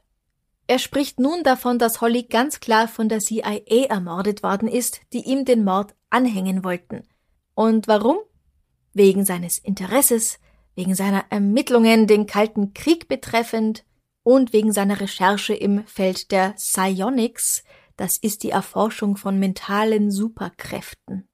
Er 0.67 0.77
spricht 0.77 1.19
nun 1.19 1.41
davon, 1.41 1.79
dass 1.79 2.01
Holly 2.01 2.23
ganz 2.23 2.59
klar 2.59 2.87
von 2.87 3.09
der 3.09 3.19
CIA 3.19 3.87
ermordet 3.89 4.43
worden 4.43 4.67
ist, 4.67 5.01
die 5.11 5.27
ihm 5.27 5.43
den 5.43 5.63
Mord 5.63 5.95
anhängen 6.11 6.63
wollten. 6.63 7.07
Und 7.53 7.87
warum? 7.87 8.17
Wegen 8.93 9.25
seines 9.25 9.57
Interesses, 9.57 10.39
wegen 10.75 10.95
seiner 10.95 11.25
Ermittlungen 11.29 12.07
den 12.07 12.25
Kalten 12.25 12.73
Krieg 12.73 13.07
betreffend 13.07 13.85
und 14.23 14.53
wegen 14.53 14.71
seiner 14.71 14.99
Recherche 14.99 15.53
im 15.53 15.85
Feld 15.85 16.31
der 16.31 16.51
Psionics, 16.51 17.63
das 17.97 18.17
ist 18.17 18.43
die 18.43 18.51
Erforschung 18.51 19.17
von 19.17 19.39
mentalen 19.39 20.11
Superkräften. 20.11 21.27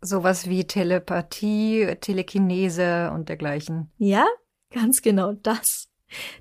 Sowas 0.00 0.48
wie 0.48 0.64
Telepathie, 0.64 1.96
Telekinese 2.00 3.10
und 3.12 3.28
dergleichen. 3.28 3.90
Ja, 3.98 4.26
ganz 4.70 5.02
genau 5.02 5.32
das. 5.32 5.88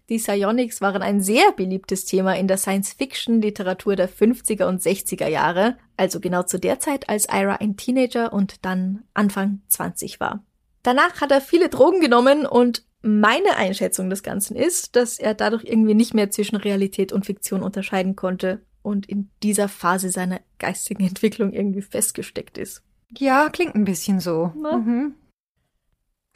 Die 0.09 0.17
Psionics 0.17 0.81
waren 0.81 1.01
ein 1.01 1.21
sehr 1.21 1.51
beliebtes 1.51 2.05
Thema 2.05 2.35
in 2.35 2.47
der 2.47 2.57
Science-Fiction-Literatur 2.57 3.95
der 3.95 4.09
50er 4.09 4.65
und 4.65 4.81
60er 4.81 5.27
Jahre, 5.27 5.77
also 5.97 6.19
genau 6.19 6.43
zu 6.43 6.59
der 6.59 6.79
Zeit, 6.79 7.09
als 7.09 7.27
Ira 7.29 7.55
ein 7.55 7.77
Teenager 7.77 8.31
und 8.31 8.65
dann 8.65 9.03
Anfang 9.13 9.61
20 9.69 10.19
war. 10.19 10.43
Danach 10.83 11.21
hat 11.21 11.31
er 11.31 11.41
viele 11.41 11.69
Drogen 11.69 11.99
genommen 11.99 12.45
und 12.45 12.85
meine 13.01 13.55
Einschätzung 13.57 14.09
des 14.09 14.23
Ganzen 14.23 14.55
ist, 14.55 14.95
dass 14.95 15.19
er 15.19 15.33
dadurch 15.33 15.63
irgendwie 15.63 15.93
nicht 15.93 16.13
mehr 16.13 16.31
zwischen 16.31 16.55
Realität 16.55 17.11
und 17.11 17.25
Fiktion 17.25 17.61
unterscheiden 17.61 18.15
konnte 18.15 18.61
und 18.81 19.07
in 19.07 19.29
dieser 19.41 19.67
Phase 19.67 20.09
seiner 20.09 20.41
geistigen 20.59 21.05
Entwicklung 21.07 21.53
irgendwie 21.53 21.81
festgesteckt 21.81 22.57
ist. 22.57 22.83
Ja, 23.17 23.49
klingt 23.49 23.75
ein 23.75 23.85
bisschen 23.85 24.19
so. 24.19 24.51
Mhm. 24.55 25.15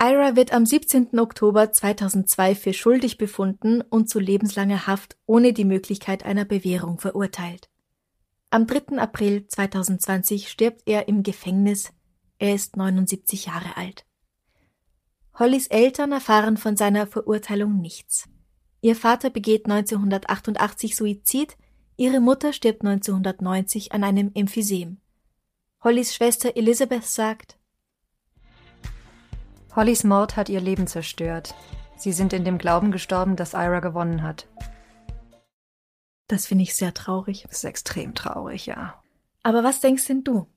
Ira 0.02 0.38
wird 0.38 0.54
am 0.54 0.66
17. 0.66 1.20
Oktober 1.20 1.74
2002 1.74 2.56
für 2.56 2.72
schuldig 2.72 3.18
befunden 3.18 3.82
und 3.82 4.10
zu 4.10 4.20
lebenslanger 4.20 4.88
Haft 4.88 5.18
ohne 5.26 5.52
die 5.52 5.66
Möglichkeit 5.66 6.24
einer 6.24 6.46
Bewährung 6.46 7.00
verurteilt. 7.00 7.70
Am 8.50 8.66
3. 8.66 8.98
April 8.98 9.46
2020 9.46 10.48
stirbt 10.48 10.84
er 10.86 11.10
im 11.10 11.22
Gefängnis. 11.22 11.92
Er 12.38 12.56
ist 12.56 12.78
79 12.78 13.48
Jahre 13.48 13.76
alt. 13.76 14.06
Hollys 15.38 15.68
Eltern 15.68 16.14
erfahren 16.14 16.56
von 16.56 16.78
seiner 16.78 17.06
Verurteilung 17.06 17.82
nichts. 17.82 18.30
Ihr 18.80 18.96
Vater 18.96 19.30
begeht 19.30 19.66
1988 19.66 20.96
Suizid, 20.96 21.58
ihre 21.98 22.22
Mutter 22.22 22.54
stirbt 22.54 22.86
1990 22.86 23.92
an 23.92 24.06
einem 24.06 24.32
Emphysem. 24.34 25.02
Hollys 25.84 26.16
Schwester 26.16 26.56
Elizabeth 26.56 27.04
sagt, 27.04 27.59
Hollys 29.80 30.04
Mord 30.04 30.36
hat 30.36 30.50
ihr 30.50 30.60
Leben 30.60 30.88
zerstört. 30.88 31.56
Sie 31.96 32.12
sind 32.12 32.34
in 32.34 32.44
dem 32.44 32.58
Glauben 32.58 32.92
gestorben, 32.92 33.38
dass 33.38 33.54
Ira 33.54 33.80
gewonnen 33.80 34.24
hat. 34.24 34.46
Das 36.28 36.48
finde 36.48 36.64
ich 36.64 36.76
sehr 36.76 36.94
traurig. 36.94 37.46
Das 37.48 37.60
ist 37.60 37.64
extrem 37.64 38.14
traurig, 38.14 38.66
ja. 38.66 39.02
Aber 39.42 39.64
was 39.64 39.80
denkst 39.80 40.06
denn 40.08 40.26
du? 40.26 40.48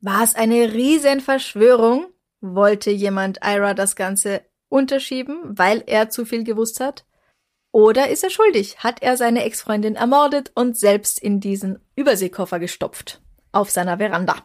War 0.00 0.22
es 0.22 0.36
eine 0.36 0.72
Riesenverschwörung? 0.72 2.06
Wollte 2.40 2.92
jemand 2.92 3.40
Ira 3.44 3.74
das 3.74 3.96
Ganze 3.96 4.42
unterschieben, 4.68 5.40
weil 5.58 5.82
er 5.84 6.10
zu 6.10 6.24
viel 6.24 6.44
gewusst 6.44 6.78
hat? 6.78 7.04
Oder 7.72 8.10
ist 8.10 8.22
er 8.22 8.30
schuldig? 8.30 8.78
Hat 8.78 9.02
er 9.02 9.16
seine 9.16 9.42
Ex-Freundin 9.42 9.96
ermordet 9.96 10.52
und 10.54 10.78
selbst 10.78 11.18
in 11.18 11.40
diesen 11.40 11.80
Überseekoffer 11.96 12.60
gestopft? 12.60 13.20
auf 13.56 13.70
seiner 13.70 13.98
Veranda. 13.98 14.36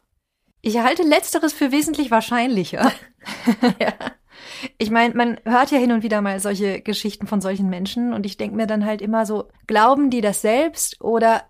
Ich 0.62 0.78
halte 0.78 1.04
letzteres 1.04 1.54
für 1.54 1.71
wesentlich 1.71 2.12
wahrscheinlicher. 2.12 2.91
ja. 3.80 3.93
Ich 4.78 4.91
meine, 4.91 5.13
man 5.15 5.39
hört 5.43 5.71
ja 5.71 5.78
hin 5.78 5.91
und 5.91 6.04
wieder 6.04 6.21
mal 6.21 6.39
solche 6.39 6.82
Geschichten 6.82 7.28
von 7.28 7.41
solchen 7.41 7.69
Menschen 7.69 8.13
und 8.13 8.26
ich 8.26 8.38
denke 8.38 8.56
mir 8.56 8.67
dann 8.67 8.86
halt 8.86 9.02
immer 9.02 9.26
so, 9.26 9.50
glauben 9.67 10.10
die 10.10 10.21
das 10.21 10.41
selbst 10.41 11.02
oder 11.02 11.43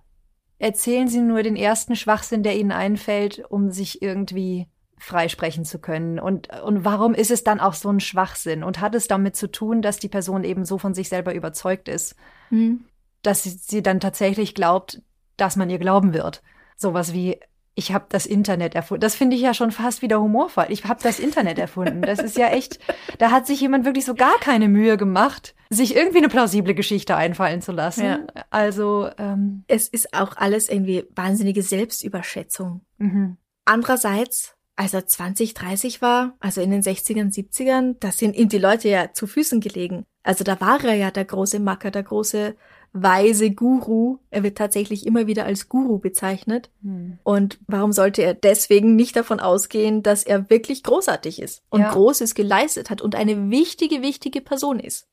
erzählen 0.60 1.08
sie 1.08 1.22
nur 1.22 1.44
den 1.44 1.56
ersten 1.56 1.96
Schwachsinn, 1.96 2.44
der 2.44 2.58
ihnen 2.58 2.72
einfällt, 2.72 3.44
um 3.50 3.72
sich 3.72 4.02
irgendwie 4.02 4.68
freisprechen 4.98 5.66
zu 5.66 5.80
können? 5.80 6.20
Und, 6.20 6.50
und 6.62 6.86
warum 6.86 7.14
ist 7.14 7.32
es 7.32 7.44
dann 7.44 7.60
auch 7.60 7.74
so 7.74 7.90
ein 7.90 8.00
Schwachsinn? 8.00 8.64
Und 8.64 8.80
hat 8.80 8.94
es 8.96 9.08
damit 9.08 9.36
zu 9.36 9.50
tun, 9.52 9.82
dass 9.82 9.98
die 9.98 10.10
Person 10.10 10.44
eben 10.44 10.64
so 10.64 10.78
von 10.78 10.94
sich 10.94 11.10
selber 11.10 11.34
überzeugt 11.34 11.88
ist, 11.88 12.16
Mhm. 12.50 12.86
dass 13.24 13.44
sie, 13.44 13.50
sie 13.50 13.82
dann 13.82 14.00
tatsächlich 14.00 14.54
glaubt, 14.54 15.02
dass 15.38 15.56
man 15.56 15.70
ihr 15.70 15.80
glauben 15.80 16.14
wird? 16.14 16.44
Sowas 16.78 17.14
wie, 17.14 17.40
ich 17.76 17.94
habe 17.94 18.06
das 18.10 18.26
Internet 18.26 18.76
erfunden. 18.76 19.02
Das 19.02 19.16
finde 19.16 19.36
ich 19.36 19.42
ja 19.42 19.54
schon 19.54 19.72
fast 19.72 20.02
wieder 20.02 20.22
humorvoll. 20.22 20.66
Ich 20.70 20.86
habe 20.86 21.00
das 21.02 21.20
Internet 21.20 21.58
erfunden. 21.58 22.02
Das 22.02 22.20
ist 22.20 22.38
ja 22.38 22.48
echt, 22.48 22.80
da 23.18 23.32
hat 23.32 23.48
sich 23.48 23.62
jemand 23.62 23.86
wirklich 23.86 24.06
so 24.06 24.14
gar 24.14 24.38
keine 24.40 24.68
Mühe 24.68 24.98
gemacht, 24.98 25.56
sich 25.70 25.96
irgendwie 25.96 26.18
eine 26.18 26.28
plausible 26.28 26.74
Geschichte 26.74 27.16
einfallen 27.16 27.62
zu 27.62 27.72
lassen. 27.72 28.06
Ja. 28.06 28.20
Also, 28.50 29.10
ähm, 29.18 29.64
Es 29.68 29.88
ist 29.88 30.14
auch 30.14 30.36
alles 30.36 30.68
irgendwie 30.70 31.06
wahnsinnige 31.16 31.64
Selbstüberschätzung. 31.64 32.82
mhm. 32.98 33.38
Andererseits, 33.64 34.56
als 34.76 34.94
er 34.94 35.06
20, 35.06 35.54
30 35.54 36.02
war, 36.02 36.36
also 36.40 36.62
in 36.62 36.72
den 36.72 36.82
60ern, 36.82 37.32
70ern, 37.32 37.96
da 38.00 38.12
sind 38.12 38.36
ihm 38.36 38.50
die 38.50 38.58
Leute 38.58 38.90
ja 38.90 39.14
zu 39.14 39.28
Füßen 39.28 39.62
gelegen. 39.62 40.06
Also 40.24 40.44
da 40.44 40.60
war 40.60 40.84
er 40.84 40.96
ja 40.96 41.12
der 41.12 41.26
große 41.26 41.60
Macker, 41.60 41.92
der 41.92 42.04
große 42.04 42.56
weise 42.94 43.52
Guru. 43.52 44.18
Er 44.30 44.44
wird 44.44 44.58
tatsächlich 44.58 45.06
immer 45.06 45.28
wieder 45.28 45.46
als 45.46 45.70
Guru 45.70 45.98
bezeichnet. 46.00 46.70
Hm. 46.84 47.20
Und 47.24 47.60
warum 47.68 47.92
sollte 47.94 48.22
er 48.22 48.34
deswegen 48.34 48.96
nicht 48.96 49.16
davon 49.16 49.40
ausgehen, 49.40 50.04
dass 50.04 50.24
er 50.24 50.50
wirklich 50.50 50.84
großartig 50.84 51.42
ist 51.42 51.64
und 51.70 51.82
Ja. 51.82 51.92
Großes 51.92 52.36
geleistet 52.36 52.90
hat 52.90 53.02
und 53.02 53.16
eine 53.16 53.50
wichtige, 53.50 54.02
wichtige 54.02 54.42
Person 54.42 54.80
ist? 54.80 55.08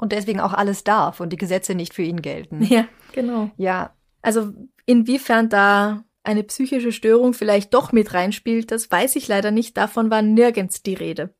und 0.00 0.12
deswegen 0.12 0.38
auch 0.38 0.52
alles 0.52 0.84
darf 0.84 1.18
und 1.18 1.32
die 1.32 1.36
Gesetze 1.36 1.74
nicht 1.74 1.92
für 1.92 2.02
ihn 2.02 2.22
gelten. 2.22 2.62
Ja, 2.62 2.86
genau. 3.12 3.50
Ja, 3.56 3.96
Also 4.22 4.52
inwiefern 4.86 5.48
da 5.48 6.04
eine 6.22 6.44
psychische 6.44 6.92
Störung 6.92 7.34
vielleicht 7.34 7.74
doch 7.74 7.90
mit 7.90 8.14
reinspielt, 8.14 8.70
das 8.70 8.90
weiß 8.92 9.16
ich 9.16 9.26
leider 9.26 9.50
nicht. 9.50 9.76
Davon 9.76 10.08
war 10.08 10.22
nirgends 10.22 10.84
die 10.84 10.94
Rede. 10.94 11.34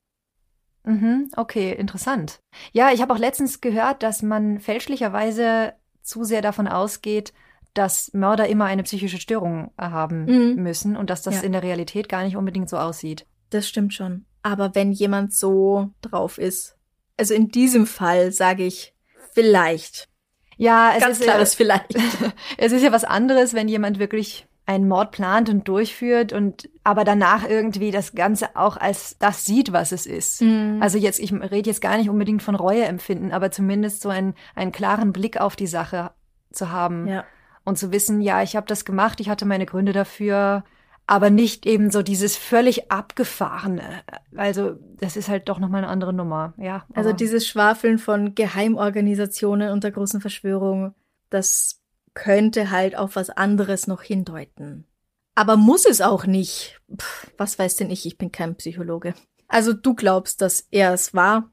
Mhm, 0.89 1.31
okay, 1.37 1.73
interessant. 1.73 2.41
Ja, 2.73 2.91
ich 2.93 3.03
habe 3.03 3.13
auch 3.13 3.19
letztens 3.19 3.61
gehört, 3.61 4.03
dass 4.03 4.23
man 4.23 4.59
fälschlicherweise 4.61 5.75
zu 6.03 6.25
sehr 6.25 6.43
davon 6.43 6.67
ausgeht, 6.67 7.33
dass 7.75 8.11
Mörder 8.15 8.49
immer 8.49 8.65
eine 8.65 8.83
psychische 8.83 9.19
Störung 9.19 9.71
haben 9.79 10.25
Mhm. 10.25 10.63
müssen 10.63 10.97
und 10.97 11.11
dass 11.11 11.23
das 11.23 11.37
Ja. 11.37 11.43
in 11.43 11.53
der 11.53 11.63
Realität 11.63 12.09
gar 12.09 12.25
nicht 12.25 12.37
unbedingt 12.37 12.69
so 12.69 12.79
aussieht. 12.79 13.27
Das 13.51 13.69
stimmt 13.69 13.95
schon. 13.95 14.25
Aber 14.43 14.75
wenn 14.75 14.91
jemand 14.93 15.33
so 15.35 15.91
drauf 16.01 16.39
ist, 16.39 16.77
also 17.19 17.35
in 17.35 17.49
diesem 17.49 17.87
Fall 17.87 18.33
sage 18.33 18.65
ich 18.65 18.95
vielleicht. 19.33 20.09
Ja, 20.57 20.93
es 20.97 21.03
Ganz 21.05 21.19
ist 21.21 21.25
klares 21.25 21.53
ja, 21.53 21.57
vielleicht. 21.57 21.95
es 22.59 22.73
ist 22.73 22.83
ja 22.83 22.91
was 22.91 23.05
anderes, 23.05 23.55
wenn 23.55 23.69
jemand 23.69 23.99
wirklich 24.01 24.48
einen 24.69 24.87
Mord 24.87 25.13
plant 25.13 25.49
und 25.49 25.67
durchführt 25.67 26.35
und 26.35 26.69
aber 26.85 27.05
danach 27.05 27.49
irgendwie 27.49 27.91
das 27.91 28.13
Ganze 28.13 28.55
auch 28.55 28.77
als 28.77 29.17
das 29.19 29.47
sieht, 29.47 29.73
was 29.73 29.93
es 29.93 30.05
ist. 30.05 30.43
Mhm. 30.43 30.77
Also 30.83 30.99
jetzt, 30.99 31.21
ich 31.21 31.33
rede 31.33 31.71
jetzt 31.71 31.81
gar 31.81 31.97
nicht 31.97 32.11
unbedingt 32.11 32.43
von 32.43 32.55
Reue 32.55 32.85
empfinden, 32.85 33.33
aber 33.33 33.51
zumindest 33.51 34.03
so 34.03 34.11
einen, 34.11 34.35
einen 34.55 34.71
klaren 34.71 35.15
Blick 35.15 35.41
auf 35.41 35.57
die 35.57 35.67
Sache 35.67 36.11
zu 36.53 36.71
haben. 36.71 37.09
ja. 37.09 37.25
und 37.65 37.79
zu 37.79 37.93
wissen, 37.93 38.21
ja, 38.21 38.43
ich 38.43 38.57
habe 38.57 38.67
das 38.67 38.85
gemacht, 38.85 39.21
ich 39.21 39.31
hatte 39.31 39.47
meine 39.47 39.65
Gründe 39.65 39.95
dafür, 39.95 40.65
aber 41.07 41.31
nicht 41.31 41.65
eben 41.65 41.91
so 41.91 42.03
dieses 42.03 42.37
völlig 42.37 42.93
abgefahrene. 42.93 44.03
Also 44.37 44.75
das 44.99 45.17
ist 45.17 45.31
halt 45.31 45.49
doch 45.49 45.61
nochmal 45.61 45.83
eine 45.83 45.91
andere 45.91 46.13
Nummer, 46.13 46.53
ja. 46.59 46.85
Also 46.93 47.15
dieses 47.15 47.47
Schwafeln 47.47 47.99
von 47.99 48.35
Geheimorganisationen 48.35 49.71
und 49.71 49.83
der 49.83 49.93
großen 49.93 50.21
Verschwörung, 50.21 50.95
das 51.31 51.78
könnte 52.19 52.73
halt 52.73 52.97
auf 52.97 53.15
was 53.15 53.31
anderes 53.31 53.87
noch 53.87 54.03
hindeuten. 54.03 54.85
Aber 55.37 55.57
muss 55.57 55.87
es 55.87 56.01
auch 56.01 56.27
nicht. 56.27 56.81
Pff, 56.95 57.31
was 57.39 57.61
weiß 57.61 57.77
denn 57.77 57.91
ich, 57.91 58.07
ich 58.07 58.19
bin 58.19 58.33
kein 58.33 58.57
Psychologe. 58.57 59.15
Also 59.47 59.73
du 59.73 59.95
glaubst, 59.95 60.43
dass 60.43 60.67
er 60.73 60.93
es 60.93 61.15
war 61.15 61.53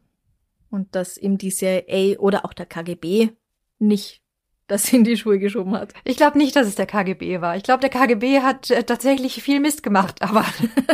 und 0.71 0.95
dass 0.95 1.17
ihm 1.17 1.38
die 1.38 1.51
CIA 1.51 2.17
oder 2.17 2.45
auch 2.45 2.54
der 2.54 2.65
KGB 2.65 3.30
nicht 3.78 4.23
das 4.65 4.91
in 4.91 5.04
die 5.04 5.17
Schuhe 5.17 5.38
geschoben 5.38 5.75
hat. 5.75 5.93
ich 6.04 6.17
glaube 6.17 6.39
nicht, 6.39 6.56
dass 6.56 6.65
es 6.65 6.73
der 6.73 6.88
KGB 6.88 7.41
war. 7.41 7.56
Ich 7.56 7.62
glaube, 7.62 7.82
der 7.82 7.91
KGB 7.91 8.39
hat 8.39 8.71
äh, 8.71 8.84
tatsächlich 8.84 9.43
viel 9.43 9.60
Mist 9.60 9.84
gemacht, 9.84 10.23
aber 10.23 10.43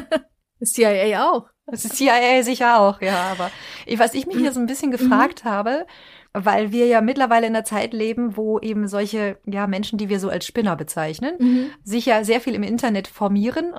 CIA 0.61 1.31
auch. 1.31 1.47
das 1.65 1.83
CIA 1.83 2.43
sicher 2.43 2.81
auch, 2.81 2.99
ja. 2.99 3.31
Aber 3.31 3.49
ich, 3.85 3.97
was 3.97 4.15
ich 4.15 4.27
mich 4.27 4.35
hier 4.35 4.51
so 4.51 4.59
ein 4.59 4.65
bisschen 4.65 4.91
gefragt 4.91 5.45
habe, 5.45 5.87
weil 6.33 6.71
wir 6.71 6.87
ja 6.87 7.01
mittlerweile 7.01 7.47
in 7.47 7.55
einer 7.55 7.65
Zeit 7.65 7.93
leben, 7.93 8.37
wo 8.37 8.59
eben 8.59 8.87
solche 8.87 9.37
ja 9.45 9.67
Menschen, 9.67 9.97
die 9.97 10.09
wir 10.09 10.19
so 10.19 10.29
als 10.29 10.45
Spinner 10.45 10.75
bezeichnen, 10.75 11.37
sich 11.83 12.05
ja 12.05 12.23
sehr 12.23 12.41
viel 12.41 12.55
im 12.55 12.63
Internet 12.63 13.07
formieren 13.07 13.73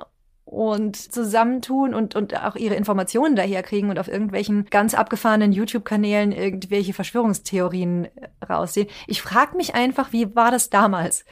und 0.45 0.95
zusammentun 0.95 1.95
und, 1.95 2.15
und 2.15 2.39
auch 2.39 2.55
ihre 2.55 2.75
Informationen 2.75 3.35
daherkriegen 3.35 3.89
und 3.89 3.97
auf 3.97 4.07
irgendwelchen 4.07 4.65
ganz 4.65 4.93
abgefahrenen 4.93 5.51
YouTube-Kanälen 5.51 6.31
irgendwelche 6.31 6.93
Verschwörungstheorien 6.93 8.05
äh, 8.05 8.45
raussehen. 8.47 8.87
Ich 9.07 9.23
frage 9.23 9.57
mich 9.57 9.73
einfach, 9.73 10.13
wie 10.13 10.35
war 10.35 10.51
das 10.51 10.69
damals? 10.69 11.25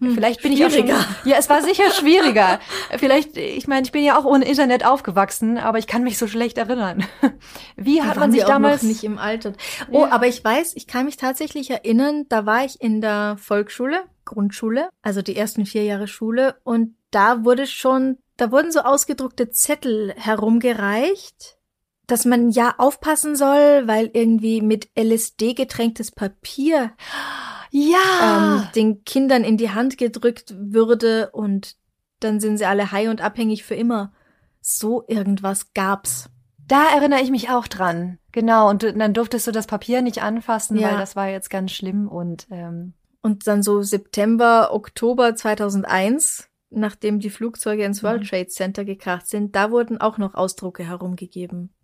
Vielleicht 0.00 0.42
bin 0.42 0.52
ich 0.52 0.64
auch 0.64 0.70
schon, 0.70 0.86
schwieriger. 0.86 1.04
Ja, 1.24 1.36
es 1.38 1.50
war 1.50 1.62
sicher 1.62 1.90
schwieriger. 1.90 2.58
Vielleicht, 2.96 3.36
ich 3.36 3.66
meine, 3.68 3.82
ich 3.82 3.92
bin 3.92 4.02
ja 4.02 4.18
auch 4.18 4.24
ohne 4.24 4.46
Internet 4.46 4.84
aufgewachsen, 4.84 5.58
aber 5.58 5.78
ich 5.78 5.86
kann 5.86 6.02
mich 6.02 6.16
so 6.16 6.26
schlecht 6.26 6.56
erinnern. 6.56 7.04
Wie 7.76 7.98
Da 7.98 8.04
hat 8.06 8.16
man 8.16 8.32
sich 8.32 8.44
damals 8.44 8.82
nicht 8.82 9.04
im 9.04 9.18
Alter. 9.18 9.52
Oh, 9.90 10.00
Ja. 10.06 10.12
aber 10.12 10.26
ich 10.26 10.42
weiß, 10.42 10.72
ich 10.76 10.86
kann 10.86 11.04
mich 11.04 11.16
tatsächlich 11.18 11.70
erinnern, 11.70 12.24
da 12.28 12.46
war 12.46 12.64
ich 12.64 12.80
in 12.80 13.00
der 13.00 13.36
Volksschule, 13.38 14.04
Grundschule, 14.24 14.88
also 15.02 15.20
die 15.22 15.36
ersten 15.36 15.66
vier 15.66 15.84
Jahre 15.84 16.08
Schule, 16.08 16.56
und 16.64 16.94
da 17.10 17.44
wurde 17.44 17.66
schon, 17.66 18.16
da 18.36 18.50
wurden 18.52 18.72
so 18.72 18.80
ausgedruckte 18.80 19.50
Zettel 19.50 20.14
herumgereicht, 20.16 21.58
dass 22.06 22.24
man 22.24 22.50
ja 22.50 22.74
aufpassen 22.78 23.36
soll, 23.36 23.82
weil 23.86 24.10
irgendwie 24.12 24.62
mit 24.62 24.88
LSD 24.98 25.54
getränktes 25.54 26.10
Papier 26.10 26.92
Ja. 27.70 28.58
ähm, 28.62 28.68
den 28.74 29.04
Kindern 29.04 29.44
in 29.44 29.56
die 29.56 29.70
Hand 29.70 29.98
gedrückt 29.98 30.54
würde 30.58 31.30
und 31.30 31.76
dann 32.20 32.40
sind 32.40 32.58
sie 32.58 32.66
alle 32.66 32.92
high 32.92 33.08
und 33.08 33.20
abhängig 33.20 33.64
für 33.64 33.74
immer. 33.74 34.12
So 34.60 35.04
irgendwas 35.08 35.72
gab's. 35.72 36.28
Da 36.66 36.84
erinnere 36.94 37.20
ich 37.22 37.30
mich 37.30 37.48
auch 37.50 37.66
dran. 37.66 38.18
Genau. 38.32 38.68
Und 38.68 38.82
dann 38.82 39.14
durftest 39.14 39.46
du 39.46 39.52
das 39.52 39.66
Papier 39.66 40.02
nicht 40.02 40.22
anfassen, 40.22 40.78
Ja. 40.78 40.90
weil 40.90 40.98
das 40.98 41.16
war 41.16 41.28
jetzt 41.28 41.50
ganz 41.50 41.72
schlimm 41.72 42.06
und 42.08 42.46
ähm, 42.50 42.94
Und 43.22 43.46
dann 43.46 43.62
so 43.62 43.82
September, 43.82 44.72
Oktober 44.72 45.34
2001, 45.34 46.48
nachdem 46.70 47.20
die 47.20 47.30
Flugzeuge 47.30 47.84
ins 47.84 48.02
World 48.02 48.22
Mhm. 48.22 48.26
Trade 48.26 48.46
Center 48.48 48.84
gekracht 48.84 49.26
sind, 49.26 49.56
da 49.56 49.70
wurden 49.70 50.00
auch 50.00 50.16
noch 50.18 50.34
Ausdrucke 50.34 50.84
herumgegeben. 50.84 51.74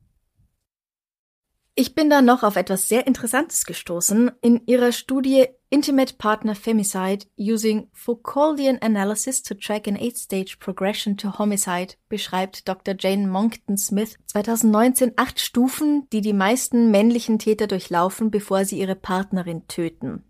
Ich 1.75 1.95
bin 1.95 2.09
da 2.09 2.23
noch 2.23 2.43
auf 2.43 2.57
etwas 2.57 2.89
sehr 2.89 3.07
Interessantes 3.07 3.67
gestoßen. 3.67 4.31
In 4.41 4.63
ihrer 4.67 4.93
Studie 4.93 5.47
Intimate 5.69 6.17
Partner 6.17 6.55
Femicide 6.55 7.27
Using 7.37 7.89
Foucauldian 7.93 8.79
Analysis 8.83 9.43
to 9.43 9.55
Track 9.55 9.89
an 9.89 9.97
Eight-Stage 9.97 10.59
Progression 10.61 11.17
to 11.17 11.41
Homicide 11.41 11.95
beschreibt 12.09 12.69
Dr. 12.69 12.95
Jane 12.97 13.27
Monckton 13.27 13.77
Smith 13.77 14.17
2019 14.27 15.15
acht 15.17 15.41
Stufen, 15.41 16.07
die 16.13 16.21
die 16.21 16.33
meisten 16.33 16.93
männlichen 16.93 17.41
Täter 17.41 17.67
durchlaufen, 17.67 18.31
bevor 18.31 18.65
sie 18.65 18.79
ihre 18.79 18.95
Partnerin 18.95 19.67
töten. 19.67 20.23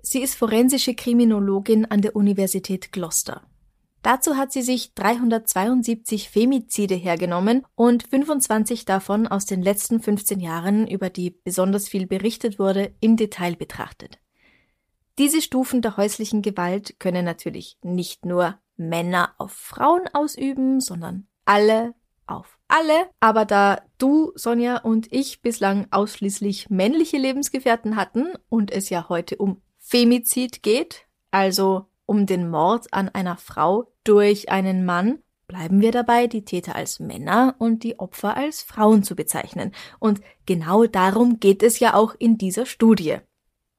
Sie 0.00 0.22
ist 0.22 0.36
forensische 0.36 0.94
Kriminologin 0.94 1.84
an 1.86 2.00
der 2.00 2.14
Universität 2.14 2.92
Gloucester. 2.92 3.42
Dazu 4.02 4.36
hat 4.36 4.52
sie 4.52 4.62
sich 4.62 4.94
372 4.94 6.30
Femizide 6.30 6.94
hergenommen 6.94 7.66
und 7.74 8.04
25 8.04 8.84
davon 8.84 9.26
aus 9.26 9.44
den 9.44 9.60
letzten 9.60 10.00
15 10.00 10.38
Jahren, 10.38 10.86
über 10.86 11.10
die 11.10 11.30
besonders 11.30 11.88
viel 11.88 12.06
berichtet 12.06 12.60
wurde, 12.60 12.94
im 13.00 13.16
Detail 13.16 13.56
betrachtet. 13.56 14.20
Diese 15.18 15.42
Stufen 15.42 15.82
der 15.82 15.96
häuslichen 15.96 16.42
Gewalt 16.42 17.00
können 17.00 17.24
natürlich 17.24 17.76
nicht 17.82 18.24
nur 18.24 18.56
Männer 18.76 19.34
auf 19.38 19.50
Frauen 19.50 20.02
ausüben, 20.12 20.80
sondern 20.80 21.26
alle 21.44 21.94
auf 22.28 22.58
alle. 22.68 23.08
Aber 23.18 23.44
da 23.44 23.80
du, 23.98 24.30
Sonja 24.36 24.78
und 24.78 25.12
ich 25.12 25.42
bislang 25.42 25.88
ausschließlich 25.90 26.70
männliche 26.70 27.18
Lebensgefährten 27.18 27.96
hatten 27.96 28.28
und 28.48 28.70
es 28.70 28.90
ja 28.90 29.08
heute 29.08 29.36
um 29.38 29.60
Femizid 29.78 30.62
geht, 30.62 31.06
also 31.32 31.86
um 32.06 32.26
den 32.26 32.48
Mord 32.48 32.92
an 32.92 33.08
einer 33.08 33.38
Frau 33.38 33.90
durch 34.04 34.50
einen 34.50 34.84
Mann, 34.84 35.18
bleiben 35.48 35.80
wir 35.80 35.90
dabei, 35.90 36.26
die 36.26 36.44
Täter 36.44 36.76
als 36.76 37.00
Männer 37.00 37.56
und 37.58 37.82
die 37.82 37.98
Opfer 37.98 38.36
als 38.36 38.62
Frauen 38.62 39.02
zu 39.02 39.16
bezeichnen. 39.16 39.72
Und 39.98 40.20
genau 40.46 40.84
darum 40.84 41.40
geht 41.40 41.62
es 41.62 41.80
ja 41.80 41.94
auch 41.94 42.14
in 42.18 42.38
dieser 42.38 42.66
Studie. 42.66 43.18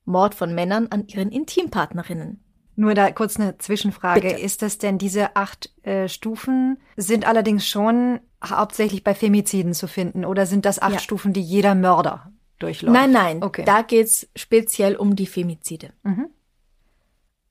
Mord 0.06 0.36
von 0.36 0.54
Männern 0.56 0.88
an 0.90 1.08
ihren 1.08 1.32
Intimpartnerinnen. 1.32 2.44
Nur 2.76 2.94
da 2.94 3.12
kurz 3.12 3.38
eine 3.38 3.58
Zwischenfrage. 3.58 4.22
Bitte. 4.22 4.36
Ist 4.40 4.62
das 4.62 4.78
denn 4.78 4.98
diese 4.98 5.36
acht 5.36 5.70
äh, 5.84 6.08
Stufen 6.08 6.78
sind 6.96 7.28
allerdings 7.28 7.68
schon 7.68 8.22
hauptsächlich 8.44 9.04
bei 9.04 9.14
Femiziden 9.14 9.74
zu 9.74 9.88
finden 9.88 10.24
oder 10.24 10.46
sind 10.46 10.66
das 10.66 10.82
acht 10.82 10.94
Ja. 10.94 11.00
Stufen, 11.00 11.34
die 11.34 11.42
jeder 11.42 11.76
Mörder 11.76 12.32
durchläuft? 12.58 12.94
Nein, 12.94 13.12
nein, 13.12 13.44
Okay. 13.44 13.66
da 13.66 13.82
geht's 13.82 14.30
speziell 14.36 14.96
um 14.96 15.18
die 15.18 15.26
Femizide. 15.28 15.92
Mhm. 16.04 16.30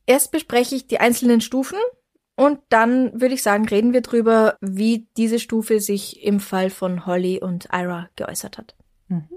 Erst 0.07 0.33
bespreche 0.33 0.75
ich 0.75 0.87
die 0.87 0.99
einzelnen 1.01 1.43
Stufen 1.43 1.79
und 2.35 2.61
dann 2.71 3.21
würde 3.21 3.35
ich 3.35 3.43
sagen, 3.43 3.69
reden 3.69 3.93
wir 3.93 4.01
drüber, 4.01 4.57
wie 4.63 5.07
diese 5.19 5.39
Stufe 5.39 5.81
sich 5.81 6.25
im 6.25 6.41
Fall 6.41 6.71
von 6.71 7.05
Holly 7.05 7.41
und 7.43 7.69
Ira 7.71 8.09
geäußert 8.17 8.57
hat. 8.57 8.75
Mhm. 9.09 9.29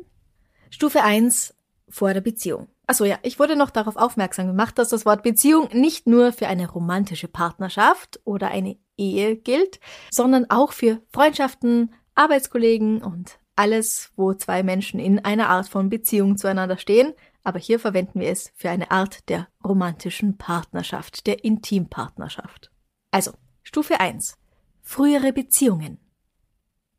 Stufe 0.70 1.04
1 1.04 1.54
vor 1.90 2.14
der 2.14 2.22
Beziehung. 2.22 2.68
Achso, 2.88 3.06
ja, 3.06 3.18
ich 3.24 3.40
wurde 3.40 3.56
noch 3.56 3.70
darauf 3.70 3.96
aufmerksam 3.96 4.48
gemacht, 4.48 4.78
dass 4.78 4.90
das 4.90 5.06
Wort 5.06 5.24
Beziehung 5.24 5.70
nicht 5.72 6.08
nur 6.08 6.34
für 6.34 6.48
eine 6.48 6.70
romantische 6.70 7.28
Partnerschaft 7.28 8.20
oder 8.26 8.50
eine 8.50 8.78
Ehe 8.98 9.36
gilt, 9.38 9.80
sondern 10.12 10.50
auch 10.50 10.74
für 10.74 11.02
Freundschaften, 11.14 11.94
Arbeitskollegen 12.16 13.02
und 13.02 13.40
alles, 13.56 14.12
wo 14.16 14.34
zwei 14.34 14.64
Menschen 14.64 15.00
in 15.00 15.24
einer 15.24 15.50
Art 15.50 15.70
von 15.70 15.90
Beziehung 15.90 16.38
zueinander 16.38 16.78
stehen. 16.78 17.14
Aber 17.44 17.60
hier 17.60 17.80
verwenden 17.80 18.20
wir 18.20 18.30
es 18.30 18.52
für 18.56 18.70
eine 18.70 18.92
Art 18.92 19.30
der 19.30 19.48
romantischen 19.64 20.38
Partnerschaft, 20.38 21.28
der 21.28 21.44
Intimpartnerschaft. 21.44 22.72
Also, 23.12 23.32
Stufe 23.64 24.00
1. 24.00 24.38
Frühere 24.82 25.34
Beziehungen. 25.34 26.00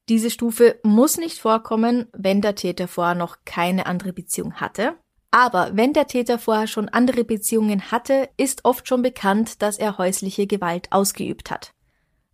Diese 0.08 0.30
Stufe 0.30 0.80
muss 0.82 1.16
nicht 1.16 1.38
vorkommen, 1.38 2.06
wenn 2.12 2.40
der 2.40 2.54
Täter 2.54 2.88
vorher 2.88 3.14
noch 3.14 3.38
keine 3.44 3.86
andere 3.86 4.12
Beziehung 4.12 4.54
hatte. 4.54 4.96
Aber 5.34 5.70
wenn 5.72 5.94
der 5.94 6.06
Täter 6.06 6.38
vorher 6.38 6.66
schon 6.66 6.90
andere 6.90 7.24
Beziehungen 7.24 7.90
hatte, 7.90 8.28
ist 8.36 8.66
oft 8.66 8.86
schon 8.86 9.00
bekannt, 9.00 9.62
dass 9.62 9.78
er 9.78 9.96
häusliche 9.96 10.46
Gewalt 10.46 10.92
ausgeübt 10.92 11.50
hat. 11.50 11.72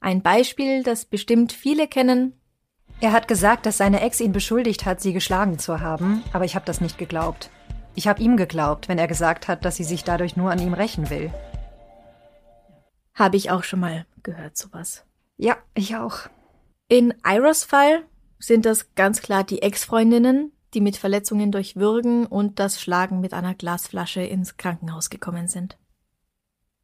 Ein 0.01 0.21
Beispiel, 0.21 0.83
das 0.83 1.05
bestimmt 1.05 1.53
viele 1.53 1.87
kennen. 1.87 2.33
Er 3.01 3.13
hat 3.13 3.29
gesagt, 3.29 3.67
dass 3.67 3.79
seine 3.79 4.01
Ex 4.01 4.21
ihn 4.21 4.33
beschuldigt 4.33 4.85
hat, 4.85 5.01
sie 5.01 5.13
geschlagen 5.13 5.61
zu 5.61 5.81
haben, 5.81 6.25
aber 6.33 6.45
ich 6.45 6.57
habe 6.57 6.67
das 6.67 6.81
nicht 6.81 6.99
geglaubt. 6.99 7.51
Ich 7.95 8.09
habe 8.09 8.21
ihm 8.21 8.37
geglaubt, 8.37 8.89
wenn 8.89 8.99
er 8.99 9.07
gesagt 9.07 9.47
hat, 9.47 9.65
dass 9.65 9.77
sie 9.77 9.85
sich 9.85 10.03
dadurch 10.03 10.37
nur 10.37 10.51
an 10.51 10.61
ihm 10.61 10.75
rächen 10.75 11.09
will. 11.09 11.33
Habe 13.15 13.37
ich 13.37 13.53
auch 13.53 13.63
schon 13.63 13.79
mal 13.81 14.07
gehört, 14.25 14.57
sowas. 14.57 15.05
Ja, 15.37 15.57
ich 15.75 15.95
auch. 15.95 16.29
In 16.89 17.15
Iras 17.25 17.63
Fall 17.63 18.05
sind 18.41 18.67
das 18.67 18.93
ganz 18.97 19.23
klar 19.23 19.45
die 19.45 19.63
Ex-Freundinnen, 19.63 20.51
die 20.75 20.81
mit 20.81 20.97
Verletzungen 20.97 21.53
durch 21.53 21.77
Würgen 21.77 22.27
und 22.27 22.59
das 22.59 22.81
Schlagen 22.81 23.21
mit 23.21 23.35
einer 23.35 23.55
Glasflasche 23.55 24.23
ins 24.23 24.57
Krankenhaus 24.57 25.11
gekommen 25.11 25.49
sind. 25.49 25.79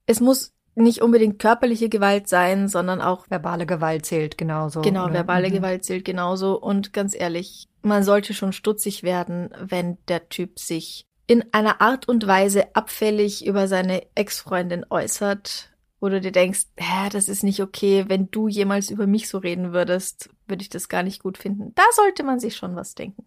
Es 0.06 0.20
muss 0.20 0.52
nicht 0.74 1.02
unbedingt 1.02 1.38
körperliche 1.38 1.88
Gewalt 1.88 2.28
sein, 2.28 2.68
sondern 2.68 3.00
auch 3.00 3.30
Verbale 3.30 3.66
Gewalt 3.66 4.06
zählt 4.06 4.36
genauso. 4.36 4.80
Genau, 4.80 5.04
oder? 5.04 5.14
verbale 5.14 5.48
Mhm. 5.48 5.54
Gewalt 5.54 5.84
zählt 5.84 6.04
genauso. 6.04 6.58
Und 6.58 6.92
ganz 6.92 7.14
ehrlich, 7.14 7.68
man 7.82 8.02
sollte 8.02 8.34
schon 8.34 8.52
stutzig 8.52 9.02
werden, 9.02 9.50
wenn 9.60 9.98
der 10.08 10.28
Typ 10.28 10.58
sich 10.58 11.06
in 11.26 11.44
einer 11.52 11.80
Art 11.80 12.08
und 12.08 12.26
Weise 12.26 12.74
abfällig 12.74 13.46
über 13.46 13.68
seine 13.68 14.02
Ex-Freundin 14.14 14.84
äußert, 14.90 15.70
wo 16.00 16.08
du 16.08 16.20
dir 16.20 16.32
denkst, 16.32 16.66
hä, 16.76 17.08
das 17.10 17.28
ist 17.28 17.44
nicht 17.44 17.62
okay, 17.62 18.04
wenn 18.08 18.30
du 18.30 18.48
jemals 18.48 18.90
über 18.90 19.06
mich 19.06 19.28
so 19.28 19.38
reden 19.38 19.72
würdest, 19.72 20.28
würde 20.46 20.62
ich 20.62 20.68
das 20.68 20.88
gar 20.88 21.02
nicht 21.02 21.22
gut 21.22 21.38
finden. 21.38 21.72
Da 21.76 21.84
sollte 21.94 22.24
man 22.24 22.40
sich 22.40 22.56
schon 22.56 22.76
was 22.76 22.94
denken. 22.94 23.24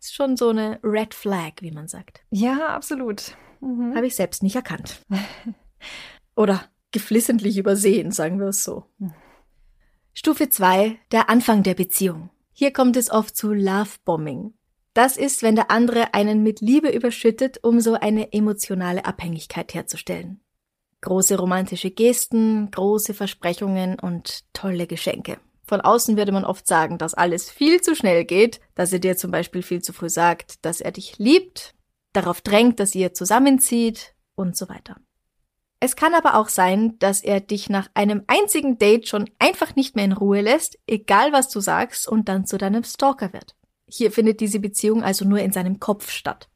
Ist 0.00 0.14
schon 0.14 0.36
so 0.36 0.50
eine 0.50 0.78
Red 0.82 1.14
Flag, 1.14 1.54
wie 1.60 1.70
man 1.70 1.88
sagt. 1.88 2.20
Ja, 2.30 2.68
absolut. 2.68 3.36
Mhm. 3.60 3.94
Habe 3.94 4.06
ich 4.06 4.14
selbst 4.14 4.42
nicht 4.42 4.56
erkannt. 4.56 5.04
Oder 6.36 6.64
geflissentlich 6.92 7.58
übersehen, 7.58 8.12
sagen 8.12 8.38
wir 8.38 8.48
es 8.48 8.64
so. 8.64 8.84
Stufe 10.14 10.48
2, 10.48 10.98
der 11.12 11.28
Anfang 11.28 11.62
der 11.62 11.74
Beziehung. 11.74 12.30
Hier 12.52 12.72
kommt 12.72 12.96
es 12.96 13.10
oft 13.10 13.36
zu 13.36 13.52
Lovebombing. 13.52 14.54
Das 14.94 15.16
ist, 15.16 15.42
wenn 15.42 15.54
der 15.54 15.70
andere 15.70 16.14
einen 16.14 16.42
mit 16.42 16.60
Liebe 16.60 16.90
überschüttet, 16.90 17.62
um 17.62 17.80
so 17.80 17.94
eine 17.94 18.32
emotionale 18.32 19.04
Abhängigkeit 19.04 19.74
herzustellen. 19.74 20.40
Große 21.02 21.38
romantische 21.38 21.92
Gesten, 21.92 22.70
große 22.72 23.14
Versprechungen 23.14 23.98
und 24.00 24.42
tolle 24.54 24.88
Geschenke. 24.88 25.38
Von 25.68 25.82
außen 25.82 26.16
würde 26.16 26.32
man 26.32 26.46
oft 26.46 26.66
sagen, 26.66 26.96
dass 26.96 27.12
alles 27.12 27.50
viel 27.50 27.82
zu 27.82 27.94
schnell 27.94 28.24
geht, 28.24 28.58
dass 28.74 28.90
er 28.90 29.00
dir 29.00 29.18
zum 29.18 29.30
Beispiel 29.30 29.62
viel 29.62 29.82
zu 29.82 29.92
früh 29.92 30.08
sagt, 30.08 30.64
dass 30.64 30.80
er 30.80 30.92
dich 30.92 31.18
liebt, 31.18 31.74
darauf 32.14 32.40
drängt, 32.40 32.80
dass 32.80 32.94
ihr 32.94 33.12
zusammenzieht 33.12 34.14
und 34.34 34.56
so 34.56 34.70
weiter. 34.70 34.96
Es 35.78 35.94
kann 35.94 36.14
aber 36.14 36.36
auch 36.36 36.48
sein, 36.48 36.98
dass 36.98 37.22
er 37.22 37.40
dich 37.40 37.68
nach 37.68 37.88
einem 37.92 38.24
einzigen 38.28 38.78
Date 38.78 39.08
schon 39.08 39.30
einfach 39.38 39.76
nicht 39.76 39.94
mehr 39.94 40.06
in 40.06 40.12
Ruhe 40.12 40.40
lässt, 40.40 40.78
egal 40.86 41.32
was 41.32 41.50
du 41.50 41.60
sagst, 41.60 42.08
und 42.08 42.30
dann 42.30 42.46
zu 42.46 42.56
deinem 42.56 42.82
Stalker 42.82 43.34
wird. 43.34 43.54
Hier 43.86 44.10
findet 44.10 44.40
diese 44.40 44.60
Beziehung 44.60 45.02
also 45.02 45.26
nur 45.26 45.40
in 45.40 45.52
seinem 45.52 45.80
Kopf 45.80 46.10
statt. 46.10 46.48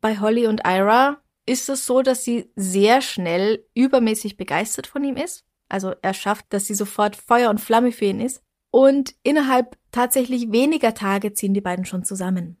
Bei 0.00 0.18
Holly 0.18 0.46
und 0.46 0.62
Ira 0.66 1.18
ist 1.44 1.68
es 1.68 1.84
so, 1.84 2.00
dass 2.00 2.24
sie 2.24 2.50
sehr 2.56 3.02
schnell 3.02 3.66
übermäßig 3.74 4.38
begeistert 4.38 4.86
von 4.86 5.04
ihm 5.04 5.16
ist. 5.16 5.45
Also 5.68 5.94
er 6.02 6.14
schafft, 6.14 6.46
dass 6.50 6.66
sie 6.66 6.74
sofort 6.74 7.16
Feuer 7.16 7.50
und 7.50 7.60
Flamme 7.60 7.92
für 7.92 8.06
ihn 8.06 8.20
ist. 8.20 8.42
Und 8.70 9.14
innerhalb 9.22 9.78
tatsächlich 9.90 10.52
weniger 10.52 10.94
Tage 10.94 11.32
ziehen 11.32 11.54
die 11.54 11.60
beiden 11.60 11.84
schon 11.84 12.04
zusammen. 12.04 12.58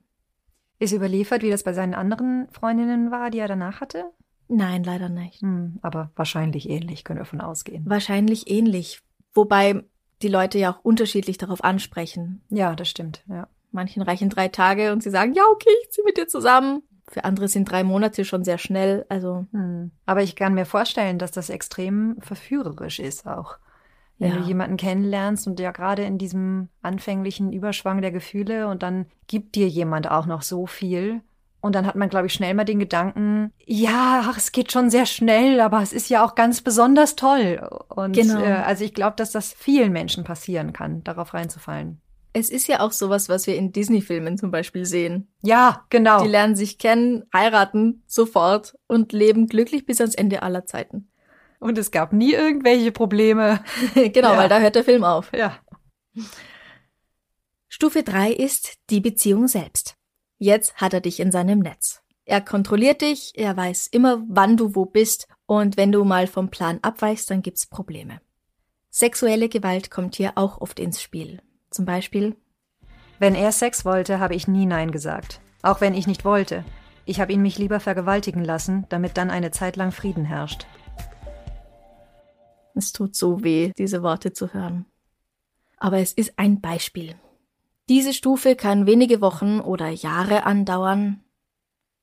Ist 0.78 0.92
überliefert, 0.92 1.42
wie 1.42 1.50
das 1.50 1.62
bei 1.62 1.72
seinen 1.72 1.94
anderen 1.94 2.48
Freundinnen 2.50 3.10
war, 3.10 3.30
die 3.30 3.38
er 3.38 3.48
danach 3.48 3.80
hatte? 3.80 4.04
Nein, 4.48 4.84
leider 4.84 5.08
nicht. 5.08 5.42
Hm, 5.42 5.78
aber 5.82 6.10
wahrscheinlich 6.14 6.68
ähnlich, 6.68 7.04
können 7.04 7.18
wir 7.18 7.24
davon 7.24 7.40
ausgehen. 7.40 7.84
Wahrscheinlich 7.86 8.50
ähnlich. 8.50 9.00
Wobei 9.34 9.82
die 10.22 10.28
Leute 10.28 10.58
ja 10.58 10.72
auch 10.72 10.84
unterschiedlich 10.84 11.38
darauf 11.38 11.64
ansprechen. 11.64 12.42
Ja, 12.48 12.74
das 12.74 12.88
stimmt, 12.88 13.24
ja. 13.28 13.48
Manchen 13.72 14.02
reichen 14.02 14.30
drei 14.30 14.48
Tage 14.48 14.92
und 14.92 15.02
sie 15.02 15.10
sagen, 15.10 15.34
ja, 15.34 15.42
okay, 15.52 15.70
ich 15.82 15.90
zieh 15.90 16.02
mit 16.04 16.16
dir 16.16 16.28
zusammen. 16.28 16.82
Für 17.08 17.24
andere 17.24 17.48
sind 17.48 17.70
drei 17.70 17.84
Monate 17.84 18.24
schon 18.24 18.44
sehr 18.44 18.58
schnell. 18.58 19.06
Also, 19.08 19.46
Hm. 19.52 19.90
Aber 20.06 20.22
ich 20.22 20.34
kann 20.36 20.54
mir 20.54 20.66
vorstellen, 20.66 21.18
dass 21.18 21.30
das 21.30 21.50
extrem 21.50 22.16
verführerisch 22.20 22.98
ist 22.98 23.26
auch. 23.26 23.58
Wenn 24.18 24.30
Ja. 24.32 24.36
du 24.38 24.42
jemanden 24.44 24.76
kennenlernst 24.76 25.46
und 25.46 25.60
ja 25.60 25.70
gerade 25.72 26.02
in 26.02 26.16
diesem 26.18 26.68
anfänglichen 26.82 27.52
Überschwang 27.52 28.00
der 28.00 28.12
Gefühle 28.12 28.66
und 28.68 28.82
dann 28.82 29.06
gibt 29.26 29.54
dir 29.56 29.68
jemand 29.68 30.10
auch 30.10 30.26
noch 30.26 30.42
so 30.42 30.66
viel. 30.66 31.20
Und 31.60 31.74
dann 31.74 31.86
hat 31.86 31.96
man, 31.96 32.08
glaube 32.08 32.26
ich, 32.26 32.32
schnell 32.32 32.54
mal 32.54 32.64
den 32.64 32.78
Gedanken, 32.78 33.52
ja, 33.64 34.22
ach, 34.24 34.36
es 34.38 34.52
geht 34.52 34.70
schon 34.72 34.88
sehr 34.88 35.04
schnell, 35.06 35.60
aber 35.60 35.82
es 35.82 35.92
ist 35.92 36.08
ja 36.08 36.24
auch 36.24 36.34
ganz 36.34 36.60
besonders 36.62 37.16
toll. 37.16 37.68
Und 37.88 38.12
Genau. 38.14 38.40
äh, 38.40 38.52
also 38.52 38.84
ich 38.84 38.94
glaube, 38.94 39.16
dass 39.16 39.32
das 39.32 39.52
vielen 39.52 39.92
Menschen 39.92 40.22
passieren 40.24 40.72
kann, 40.72 41.02
darauf 41.04 41.34
reinzufallen. 41.34 42.00
Es 42.38 42.50
ist 42.50 42.66
ja 42.66 42.80
auch 42.80 42.92
sowas, 42.92 43.30
was 43.30 43.46
wir 43.46 43.56
in 43.56 43.72
Disney-Filmen 43.72 44.36
zum 44.36 44.50
Beispiel 44.50 44.84
sehen. 44.84 45.26
Ja, 45.42 45.86
genau. 45.88 46.22
Die 46.22 46.28
lernen 46.28 46.54
sich 46.54 46.76
kennen, 46.76 47.24
heiraten 47.32 48.02
sofort 48.06 48.76
und 48.88 49.14
leben 49.14 49.46
glücklich 49.46 49.86
bis 49.86 50.00
ans 50.02 50.14
Ende 50.14 50.42
aller 50.42 50.66
Zeiten. 50.66 51.08
Und 51.60 51.78
es 51.78 51.90
gab 51.90 52.12
nie 52.12 52.34
irgendwelche 52.34 52.92
Probleme. 52.92 53.64
genau, 53.94 54.32
Ja. 54.32 54.36
weil 54.38 54.50
da 54.50 54.58
hört 54.60 54.74
der 54.74 54.84
Film 54.84 55.02
auf. 55.02 55.32
Ja. 55.32 55.56
Stufe 57.68 58.02
3 58.02 58.32
ist 58.32 58.74
die 58.90 59.00
Beziehung 59.00 59.48
selbst. 59.48 59.96
Jetzt 60.38 60.74
hat 60.76 60.92
er 60.92 61.00
dich 61.00 61.20
in 61.20 61.32
seinem 61.32 61.60
Netz. 61.60 62.02
Er 62.26 62.42
kontrolliert 62.42 63.00
dich, 63.00 63.32
er 63.36 63.56
weiß 63.56 63.86
immer, 63.86 64.22
wann 64.28 64.58
du 64.58 64.74
wo 64.74 64.84
bist 64.84 65.26
und 65.46 65.78
wenn 65.78 65.90
du 65.92 66.04
mal 66.04 66.26
vom 66.26 66.50
Plan 66.50 66.80
abweichst, 66.82 67.30
dann 67.30 67.40
gibt's 67.40 67.66
Probleme. 67.66 68.20
Sexuelle 68.90 69.48
Gewalt 69.48 69.90
kommt 69.90 70.16
hier 70.16 70.32
auch 70.36 70.60
oft 70.60 70.78
ins 70.80 71.00
Spiel. 71.00 71.40
Zum 71.76 71.84
Beispiel, 71.84 72.36
Wenn 73.18 73.34
er 73.34 73.52
Sex 73.52 73.84
wollte, 73.84 74.18
habe 74.18 74.34
ich 74.34 74.48
nie 74.48 74.64
Nein 74.64 74.92
gesagt. 74.92 75.42
Auch 75.60 75.82
wenn 75.82 75.92
ich 75.92 76.06
nicht 76.06 76.24
wollte. 76.24 76.64
Ich 77.04 77.20
habe 77.20 77.34
ihn 77.34 77.42
mich 77.42 77.58
lieber 77.58 77.80
vergewaltigen 77.80 78.42
lassen, 78.42 78.86
damit 78.88 79.18
dann 79.18 79.28
eine 79.28 79.50
Zeit 79.50 79.76
lang 79.76 79.92
Frieden 79.92 80.24
herrscht. 80.24 80.66
es 82.74 82.92
tut 82.92 83.14
so 83.14 83.44
weh, 83.44 83.72
diese 83.76 84.02
Worte 84.02 84.32
zu 84.32 84.54
hören. 84.54 84.86
Aber 85.76 85.98
es 85.98 86.14
ist 86.14 86.38
ein 86.38 86.62
Beispiel. 86.62 87.14
Diese 87.90 88.14
Stufe 88.14 88.56
kann 88.56 88.86
wenige 88.86 89.20
Wochen 89.20 89.60
oder 89.60 89.90
Jahre 89.90 90.46
andauern. 90.46 91.24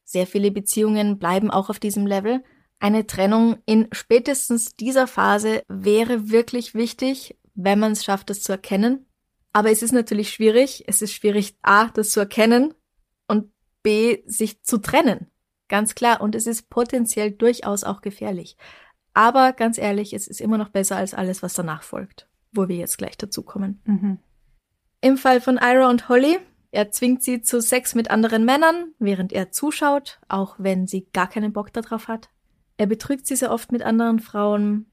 Sehr 0.03 0.27
viele 0.27 0.51
Beziehungen 0.51 1.17
bleiben 1.17 1.49
auch 1.49 1.71
auf 1.71 1.79
diesem 1.79 2.05
Level. 2.05 2.43
Eine 2.79 3.07
Trennung 3.07 3.57
in 3.65 3.87
spätestens 3.91 4.75
dieser 4.75 5.07
Phase 5.07 5.63
wäre 5.67 6.29
wirklich 6.29 6.75
wichtig, 6.75 7.39
wenn 7.55 7.79
man 7.79 7.93
es 7.93 8.03
schafft, 8.03 8.29
das 8.29 8.43
zu 8.43 8.51
erkennen. 8.51 9.07
Aber 9.53 9.71
es 9.71 9.83
ist 9.83 9.91
natürlich 9.91 10.31
schwierig. 10.31 10.83
Es 10.87 11.01
ist 11.01 11.13
schwierig, 11.13 11.55
A, 11.61 11.87
das 11.87 12.09
zu 12.09 12.19
erkennen 12.19 12.73
und 13.27 13.51
B, 13.83 14.23
sich 14.25 14.63
zu 14.63 14.79
trennen. 14.79 15.27
Ganz 15.69 15.95
klar. 15.95 16.21
Und 16.21 16.35
es 16.35 16.47
ist 16.47 16.69
potenziell 16.69 17.31
durchaus 17.31 17.83
auch 17.83 18.01
gefährlich. 18.01 18.57
Aber 19.13 19.53
ganz 19.53 19.77
ehrlich, 19.77 20.13
es 20.13 20.27
ist 20.27 20.41
immer 20.41 20.57
noch 20.57 20.69
besser 20.69 20.97
als 20.97 21.13
alles, 21.13 21.43
was 21.43 21.53
danach 21.53 21.83
folgt, 21.83 22.27
wo 22.51 22.67
wir 22.67 22.75
jetzt 22.75 22.97
gleich 22.97 23.17
dazu 23.17 23.43
kommen. 23.43 23.81
Mhm. 23.85 24.19
Im 25.01 25.17
Fall 25.17 25.39
von 25.39 25.57
Ira 25.57 25.89
und 25.89 26.09
Holly, 26.09 26.39
er 26.71 26.91
zwingt 26.91 27.21
sie 27.21 27.41
zu 27.41 27.61
Sex 27.61 27.93
mit 27.93 28.09
anderen 28.09 28.45
Männern, 28.45 28.93
während 28.97 29.31
er 29.31 29.51
zuschaut, 29.51 30.19
auch 30.27 30.55
wenn 30.57 30.87
sie 30.87 31.07
gar 31.13 31.27
keinen 31.27 31.53
Bock 31.53 31.71
darauf 31.71 32.07
hat. 32.07 32.29
Er 32.77 32.87
betrügt 32.87 33.27
sie 33.27 33.35
sehr 33.35 33.51
oft 33.51 33.71
mit 33.71 33.83
anderen 33.83 34.19
Frauen, 34.19 34.87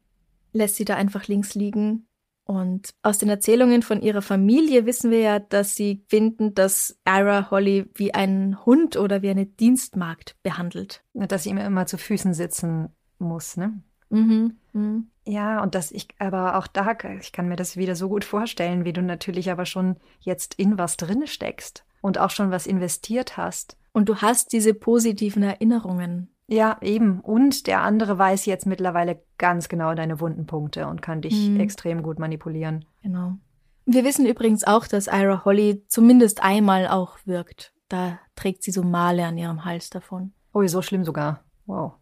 lässt 0.52 0.76
sie 0.76 0.84
da 0.84 0.96
einfach 0.96 1.26
links 1.28 1.54
liegen. 1.54 2.06
Und 2.44 2.90
aus 3.02 3.18
den 3.18 3.28
Erzählungen 3.28 3.82
von 3.82 4.02
ihrer 4.02 4.22
Familie 4.22 4.84
wissen 4.84 5.10
wir 5.10 5.20
ja, 5.20 5.38
dass 5.38 5.76
sie 5.76 6.04
finden, 6.08 6.54
dass 6.54 6.98
Ira 7.06 7.50
Holly 7.50 7.88
wie 7.94 8.12
ein 8.12 8.64
Hund 8.66 8.96
oder 8.96 9.22
wie 9.22 9.30
eine 9.30 9.46
Dienstmagd 9.46 10.36
behandelt. 10.42 11.04
Dass 11.14 11.44
sie 11.44 11.50
ihm 11.50 11.58
immer 11.58 11.86
zu 11.86 11.96
Füßen 11.96 12.34
sitzen 12.34 12.88
muss, 13.18 13.56
ne? 13.56 13.80
Mhm. 14.08 14.56
mhm. 14.72 15.06
Ja, 15.26 15.62
und 15.62 15.76
dass 15.76 15.92
ich 15.92 16.08
aber 16.18 16.56
auch 16.56 16.66
da, 16.66 16.96
ich 17.20 17.30
kann 17.30 17.46
mir 17.46 17.54
das 17.54 17.76
wieder 17.76 17.94
so 17.94 18.08
gut 18.08 18.24
vorstellen, 18.24 18.84
wie 18.84 18.92
du 18.92 19.00
natürlich 19.00 19.50
aber 19.50 19.64
schon 19.64 19.96
jetzt 20.18 20.54
in 20.54 20.76
was 20.76 20.96
drin 20.96 21.28
steckst 21.28 21.84
und 22.00 22.18
auch 22.18 22.30
schon 22.30 22.50
was 22.50 22.66
investiert 22.66 23.36
hast. 23.36 23.76
Und 23.92 24.08
du 24.08 24.16
hast 24.16 24.52
diese 24.52 24.74
positiven 24.74 25.42
Erinnerungen. 25.42 26.34
Ja, 26.50 26.78
eben. 26.80 27.20
Und 27.20 27.68
der 27.68 27.82
andere 27.82 28.18
weiß 28.18 28.44
jetzt 28.46 28.66
mittlerweile 28.66 29.22
ganz 29.38 29.68
genau 29.68 29.94
deine 29.94 30.18
wunden 30.18 30.46
Punkte 30.46 30.88
und 30.88 31.00
kann 31.00 31.22
dich 31.22 31.48
Mhm. 31.48 31.60
extrem 31.60 32.02
gut 32.02 32.18
manipulieren. 32.18 32.84
Genau. 33.02 33.34
Wir 33.86 34.04
wissen 34.04 34.26
übrigens 34.26 34.64
auch, 34.64 34.88
dass 34.88 35.06
Ira 35.06 35.44
Holly 35.44 35.84
zumindest 35.86 36.42
einmal 36.42 36.88
auch 36.88 37.18
wirkt. 37.24 37.72
Da 37.88 38.18
trägt 38.34 38.64
sie 38.64 38.72
so 38.72 38.82
Male 38.82 39.24
an 39.24 39.38
ihrem 39.38 39.64
Hals 39.64 39.90
davon. 39.90 40.32
Oh, 40.52 40.66
so 40.66 40.82
schlimm 40.82 41.04
sogar. 41.04 41.44
Wow. 41.66 41.92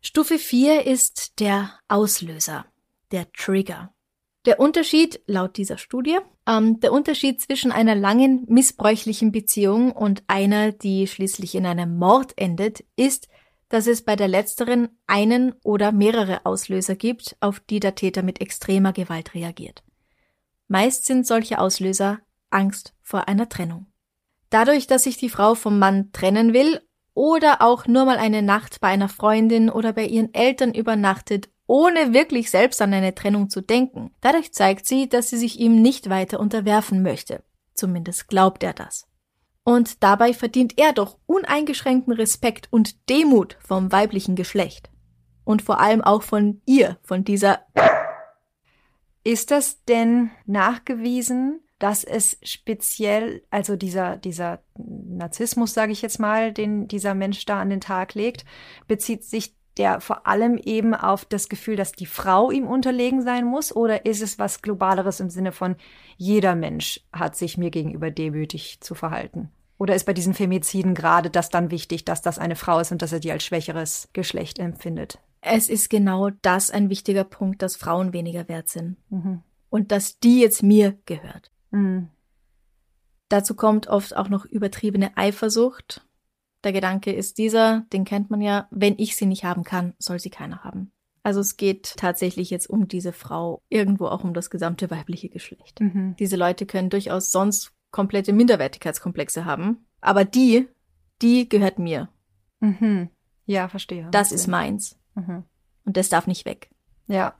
Stufe 0.00 0.38
4 0.38 0.84
ist 0.86 1.38
der 1.38 1.70
Auslöser, 1.86 2.66
der 3.12 3.30
Trigger. 3.32 3.92
Der 4.46 4.58
Unterschied, 4.60 5.20
laut 5.26 5.56
dieser 5.56 5.78
Studie, 5.78 6.18
ähm, 6.46 6.80
der 6.80 6.92
Unterschied 6.92 7.40
zwischen 7.40 7.70
einer 7.72 7.94
langen 7.94 8.44
missbräuchlichen 8.48 9.30
Beziehung 9.32 9.92
und 9.92 10.22
einer, 10.26 10.72
die 10.72 11.06
schließlich 11.06 11.54
in 11.54 11.64
einem 11.66 11.96
Mord 11.96 12.34
endet, 12.36 12.84
ist, 12.96 13.28
dass 13.74 13.88
es 13.88 14.02
bei 14.02 14.14
der 14.14 14.28
letzteren 14.28 14.88
einen 15.08 15.52
oder 15.64 15.90
mehrere 15.90 16.46
Auslöser 16.46 16.94
gibt, 16.94 17.36
auf 17.40 17.58
die 17.58 17.80
der 17.80 17.96
Täter 17.96 18.22
mit 18.22 18.40
extremer 18.40 18.92
Gewalt 18.92 19.34
reagiert. 19.34 19.82
Meist 20.68 21.06
sind 21.06 21.26
solche 21.26 21.58
Auslöser 21.58 22.20
Angst 22.50 22.94
vor 23.02 23.26
einer 23.26 23.48
Trennung. 23.48 23.86
Dadurch, 24.48 24.86
dass 24.86 25.02
sich 25.02 25.16
die 25.16 25.28
Frau 25.28 25.56
vom 25.56 25.80
Mann 25.80 26.12
trennen 26.12 26.52
will 26.52 26.80
oder 27.14 27.62
auch 27.62 27.88
nur 27.88 28.04
mal 28.04 28.18
eine 28.18 28.42
Nacht 28.42 28.80
bei 28.80 28.86
einer 28.86 29.08
Freundin 29.08 29.68
oder 29.68 29.92
bei 29.92 30.06
ihren 30.06 30.32
Eltern 30.32 30.72
übernachtet, 30.72 31.48
ohne 31.66 32.12
wirklich 32.12 32.52
selbst 32.52 32.80
an 32.80 32.94
eine 32.94 33.16
Trennung 33.16 33.50
zu 33.50 33.60
denken. 33.60 34.12
Dadurch 34.20 34.52
zeigt 34.52 34.86
sie, 34.86 35.08
dass 35.08 35.30
sie 35.30 35.36
sich 35.36 35.58
ihm 35.58 35.82
nicht 35.82 36.08
weiter 36.08 36.38
unterwerfen 36.38 37.02
möchte. 37.02 37.42
Zumindest 37.74 38.28
glaubt 38.28 38.62
er 38.62 38.72
das. 38.72 39.08
Und 39.64 40.02
dabei 40.02 40.34
verdient 40.34 40.78
er 40.78 40.92
doch 40.92 41.18
uneingeschränkten 41.26 42.12
Respekt 42.12 42.68
und 42.70 43.08
Demut 43.08 43.56
vom 43.60 43.90
weiblichen 43.90 44.36
Geschlecht. 44.36 44.90
Und 45.44 45.62
vor 45.62 45.80
allem 45.80 46.02
auch 46.02 46.22
von 46.22 46.60
ihr, 46.66 46.98
von 47.02 47.24
dieser 47.24 47.60
Ist 49.24 49.50
das 49.50 49.82
denn 49.84 50.30
nachgewiesen, 50.46 51.60
dass 51.78 52.04
es 52.04 52.38
speziell, 52.42 53.42
also 53.50 53.76
dieser, 53.76 54.16
dieser 54.16 54.62
Narzissmus, 54.76 55.74
sage 55.74 55.92
ich 55.92 56.02
jetzt 56.02 56.20
mal, 56.20 56.52
den 56.52 56.88
dieser 56.88 57.14
Mensch 57.14 57.44
da 57.46 57.60
an 57.60 57.70
den 57.70 57.80
Tag 57.80 58.14
legt, 58.14 58.44
bezieht 58.86 59.24
sich 59.24 59.56
der 59.76 60.00
vor 60.00 60.26
allem 60.26 60.56
eben 60.58 60.94
auf 60.94 61.24
das 61.24 61.48
Gefühl, 61.48 61.76
dass 61.76 61.92
die 61.92 62.06
Frau 62.06 62.50
ihm 62.50 62.66
unterlegen 62.66 63.22
sein 63.22 63.44
muss? 63.44 63.74
Oder 63.74 64.06
ist 64.06 64.22
es 64.22 64.38
was 64.38 64.62
Globaleres 64.62 65.20
im 65.20 65.30
Sinne 65.30 65.52
von, 65.52 65.76
jeder 66.16 66.54
Mensch 66.54 67.00
hat 67.12 67.36
sich 67.36 67.58
mir 67.58 67.70
gegenüber 67.70 68.10
demütig 68.10 68.80
zu 68.80 68.94
verhalten? 68.94 69.50
Oder 69.78 69.94
ist 69.94 70.04
bei 70.04 70.12
diesen 70.12 70.34
Femiziden 70.34 70.94
gerade 70.94 71.30
das 71.30 71.50
dann 71.50 71.70
wichtig, 71.70 72.04
dass 72.04 72.22
das 72.22 72.38
eine 72.38 72.56
Frau 72.56 72.78
ist 72.78 72.92
und 72.92 73.02
dass 73.02 73.12
er 73.12 73.20
die 73.20 73.32
als 73.32 73.44
schwächeres 73.44 74.08
Geschlecht 74.12 74.58
empfindet? 74.58 75.18
Es 75.40 75.68
ist 75.68 75.90
genau 75.90 76.30
das 76.42 76.70
ein 76.70 76.88
wichtiger 76.88 77.24
Punkt, 77.24 77.60
dass 77.60 77.76
Frauen 77.76 78.12
weniger 78.12 78.48
wert 78.48 78.68
sind. 78.68 78.96
Mhm. 79.10 79.42
Und 79.68 79.92
dass 79.92 80.18
die 80.20 80.40
jetzt 80.40 80.62
mir 80.62 80.96
gehört. 81.04 81.50
Mhm. 81.70 82.08
Dazu 83.28 83.54
kommt 83.54 83.88
oft 83.88 84.16
auch 84.16 84.28
noch 84.28 84.44
übertriebene 84.44 85.16
Eifersucht. 85.16 86.06
Der 86.64 86.72
Gedanke 86.72 87.12
ist 87.12 87.38
dieser, 87.38 87.84
den 87.92 88.04
kennt 88.04 88.30
man 88.30 88.40
ja, 88.40 88.68
wenn 88.70 88.94
ich 88.98 89.16
sie 89.16 89.26
nicht 89.26 89.44
haben 89.44 89.64
kann, 89.64 89.92
soll 89.98 90.18
sie 90.18 90.30
keiner 90.30 90.64
haben. 90.64 90.90
Also 91.22 91.40
es 91.40 91.56
geht 91.56 91.94
tatsächlich 91.96 92.50
jetzt 92.50 92.68
um 92.68 92.88
diese 92.88 93.12
Frau, 93.12 93.62
irgendwo 93.68 94.06
auch 94.06 94.24
um 94.24 94.34
das 94.34 94.50
gesamte 94.50 94.90
weibliche 94.90 95.28
Geschlecht. 95.28 95.80
Mhm. 95.80 96.16
Diese 96.18 96.36
Leute 96.36 96.66
können 96.66 96.90
durchaus 96.90 97.30
sonst 97.30 97.72
komplette 97.90 98.32
Minderwertigkeitskomplexe 98.32 99.44
haben, 99.44 99.86
aber 100.00 100.24
die, 100.24 100.68
die 101.22 101.48
gehört 101.48 101.78
mir. 101.78 102.08
Mhm. 102.60 103.10
Ja, 103.46 103.68
verstehe. 103.68 104.08
Das 104.10 104.32
ist 104.32 104.48
meins. 104.48 104.98
Mhm. 105.14 105.44
Und 105.84 105.96
das 105.96 106.08
darf 106.08 106.26
nicht 106.26 106.44
weg. 106.44 106.70
Ja. 107.06 107.34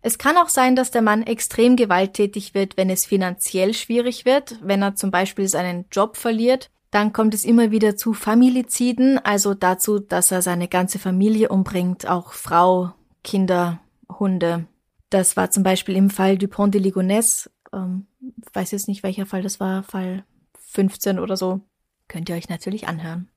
Es 0.00 0.18
kann 0.18 0.36
auch 0.36 0.48
sein, 0.48 0.76
dass 0.76 0.90
der 0.90 1.02
Mann 1.02 1.22
extrem 1.22 1.74
gewalttätig 1.74 2.54
wird, 2.54 2.76
wenn 2.76 2.90
es 2.90 3.04
finanziell 3.04 3.74
schwierig 3.74 4.24
wird, 4.24 4.58
wenn 4.62 4.82
er 4.82 4.94
zum 4.94 5.10
Beispiel 5.10 5.48
seinen 5.48 5.86
Job 5.90 6.16
verliert. 6.16 6.70
Dann 6.90 7.12
kommt 7.12 7.34
es 7.34 7.44
immer 7.44 7.70
wieder 7.70 7.96
zu 7.96 8.14
Familiziden, 8.14 9.18
also 9.18 9.54
dazu, 9.54 9.98
dass 9.98 10.30
er 10.30 10.40
seine 10.42 10.68
ganze 10.68 10.98
Familie 10.98 11.50
umbringt, 11.50 12.08
auch 12.08 12.32
Frau, 12.32 12.92
Kinder, 13.22 13.80
Hunde. 14.18 14.66
Das 15.10 15.36
war 15.36 15.50
zum 15.50 15.62
Beispiel 15.62 15.96
im 15.96 16.10
Fall 16.10 16.38
Dupont 16.38 16.74
de 16.74 16.80
Ligonnès. 16.80 17.50
Ähm, 17.72 18.06
weiß 18.52 18.70
jetzt 18.70 18.88
nicht, 18.88 19.02
welcher 19.02 19.26
Fall 19.26 19.42
das 19.42 19.60
war, 19.60 19.82
Fall 19.82 20.24
15 20.58 21.18
oder 21.18 21.36
so. 21.36 21.60
Könnt 22.08 22.28
ihr 22.28 22.36
euch 22.36 22.48
natürlich 22.48 22.88
anhören. 22.88 23.28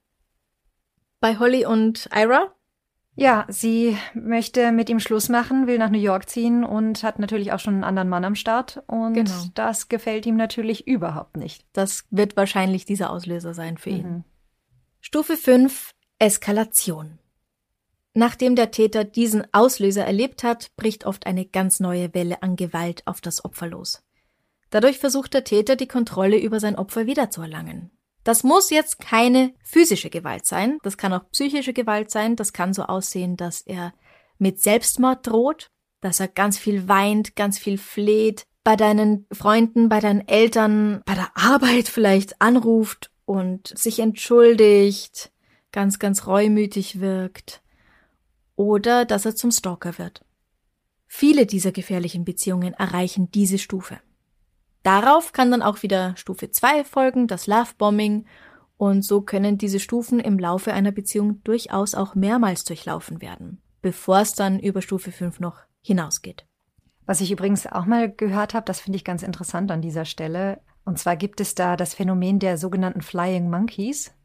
Bei 1.20 1.38
Holly 1.38 1.66
und 1.66 2.10
Ira 2.16 2.54
Ja, 3.22 3.46
sie 3.50 3.96
möchte 4.16 4.72
mit 4.72 4.90
ihm 4.90 5.00
Schluss 5.00 5.30
machen, 5.30 5.68
will 5.68 5.78
nach 5.78 5.92
New 5.92 6.00
York 6.00 6.28
ziehen 6.28 6.64
und 6.64 7.04
hat 7.04 7.20
natürlich 7.20 7.52
auch 7.52 7.60
schon 7.60 7.76
einen 7.76 7.84
anderen 7.84 8.10
Mann 8.10 8.26
am 8.26 8.34
Start. 8.34 8.82
Und 8.88 9.14
Genau. 9.14 9.44
das 9.54 9.90
gefällt 9.90 10.26
ihm 10.26 10.38
natürlich 10.38 10.88
überhaupt 10.88 11.38
nicht. 11.38 11.64
Das 11.72 12.06
wird 12.10 12.36
wahrscheinlich 12.36 12.86
dieser 12.86 13.12
Auslöser 13.12 13.54
sein 13.54 13.78
für 13.78 13.92
ihn. 13.92 14.10
Mhm. 14.10 14.24
Stufe 15.02 15.38
5 15.38 15.92
Eskalation. 16.18 17.20
Nachdem 18.16 18.56
der 18.56 18.72
Täter 18.72 19.04
diesen 19.04 19.44
Auslöser 19.54 20.04
erlebt 20.04 20.44
hat, 20.44 20.76
bricht 20.76 21.06
oft 21.06 21.28
eine 21.28 21.46
ganz 21.46 21.80
neue 21.80 22.16
Welle 22.16 22.42
an 22.42 22.56
Gewalt 22.56 23.06
auf 23.06 23.22
das 23.22 23.46
Opfer 23.46 23.68
los. 23.68 24.04
Dadurch 24.72 24.98
versucht 24.98 25.36
der 25.36 25.44
Täter, 25.44 25.76
die 25.76 25.88
Kontrolle 25.88 26.40
über 26.40 26.60
sein 26.60 26.76
Opfer 26.76 27.06
wiederzuerlangen. 27.06 27.92
Das 28.24 28.44
muss 28.44 28.70
jetzt 28.70 29.00
keine 29.00 29.54
physische 29.64 30.10
Gewalt 30.10 30.46
sein, 30.46 30.78
das 30.84 30.98
kann 30.98 31.14
auch 31.14 31.30
psychische 31.32 31.74
Gewalt 31.74 32.12
sein, 32.12 32.36
das 32.36 32.54
kann 32.54 32.74
so 32.74 32.84
aussehen, 32.84 33.36
dass 33.36 33.62
er 33.62 33.94
mit 34.38 34.62
Selbstmord 34.62 35.26
droht, 35.26 35.72
dass 36.02 36.20
er 36.20 36.28
ganz 36.28 36.58
viel 36.58 36.88
weint, 36.88 37.36
ganz 37.36 37.58
viel 37.58 37.78
fleht, 37.78 38.46
bei 38.64 38.76
deinen 38.76 39.26
Freunden, 39.32 39.90
bei 39.90 40.00
deinen 40.00 40.28
Eltern, 40.28 41.02
bei 41.06 41.16
der 41.16 41.32
Arbeit 41.36 41.88
vielleicht 41.88 42.42
anruft 42.42 43.12
und 43.26 43.74
sich 43.76 44.00
entschuldigt, 44.00 45.32
ganz, 45.72 46.00
ganz 46.00 46.28
reumütig 46.28 47.00
wirkt 47.00 47.62
oder 48.56 49.06
dass 49.06 49.26
er 49.26 49.36
zum 49.36 49.52
Stalker 49.52 49.98
wird. 49.98 50.24
Viele 51.08 51.46
dieser 51.46 51.72
gefährlichen 51.72 52.24
Beziehungen 52.24 52.74
erreichen 52.74 53.32
diese 53.32 53.58
Stufe. 53.58 54.00
Darauf 54.84 55.32
kann 55.32 55.52
dann 55.52 55.62
auch 55.62 55.84
wieder 55.84 56.16
Stufe 56.18 56.50
2 56.52 56.84
folgen, 56.84 57.28
das 57.28 57.48
Lovebombing, 57.48 58.26
und 58.78 59.04
so 59.04 59.22
können 59.22 59.60
diese 59.60 59.80
Stufen 59.80 60.20
im 60.20 60.40
Laufe 60.40 60.74
einer 60.74 60.92
Beziehung 60.92 61.44
durchaus 61.44 61.94
auch 61.94 62.16
mehrmals 62.16 62.64
durchlaufen 62.64 63.22
werden, 63.22 63.62
bevor 63.84 64.22
es 64.22 64.34
dann 64.34 64.60
über 64.60 64.82
Stufe 64.82 65.12
5 65.12 65.40
noch 65.40 65.60
hinausgeht. 65.84 66.48
Was 67.06 67.22
ich 67.22 67.32
übrigens 67.32 67.68
auch 67.68 67.86
mal 67.86 68.12
gehört 68.12 68.56
habe, 68.56 68.66
das 68.66 68.80
finde 68.80 68.98
ich 68.98 69.04
ganz 69.04 69.22
interessant 69.22 69.70
an 69.70 69.82
dieser 69.82 70.06
Stelle. 70.06 70.62
Und 70.84 70.98
zwar 70.98 71.16
gibt 71.16 71.42
es 71.42 71.54
da 71.54 71.76
das 71.78 71.94
Phänomen 71.94 72.40
der 72.40 72.58
sogenannten 72.58 73.02
Flying 73.02 73.52
Monkeys. 73.52 74.16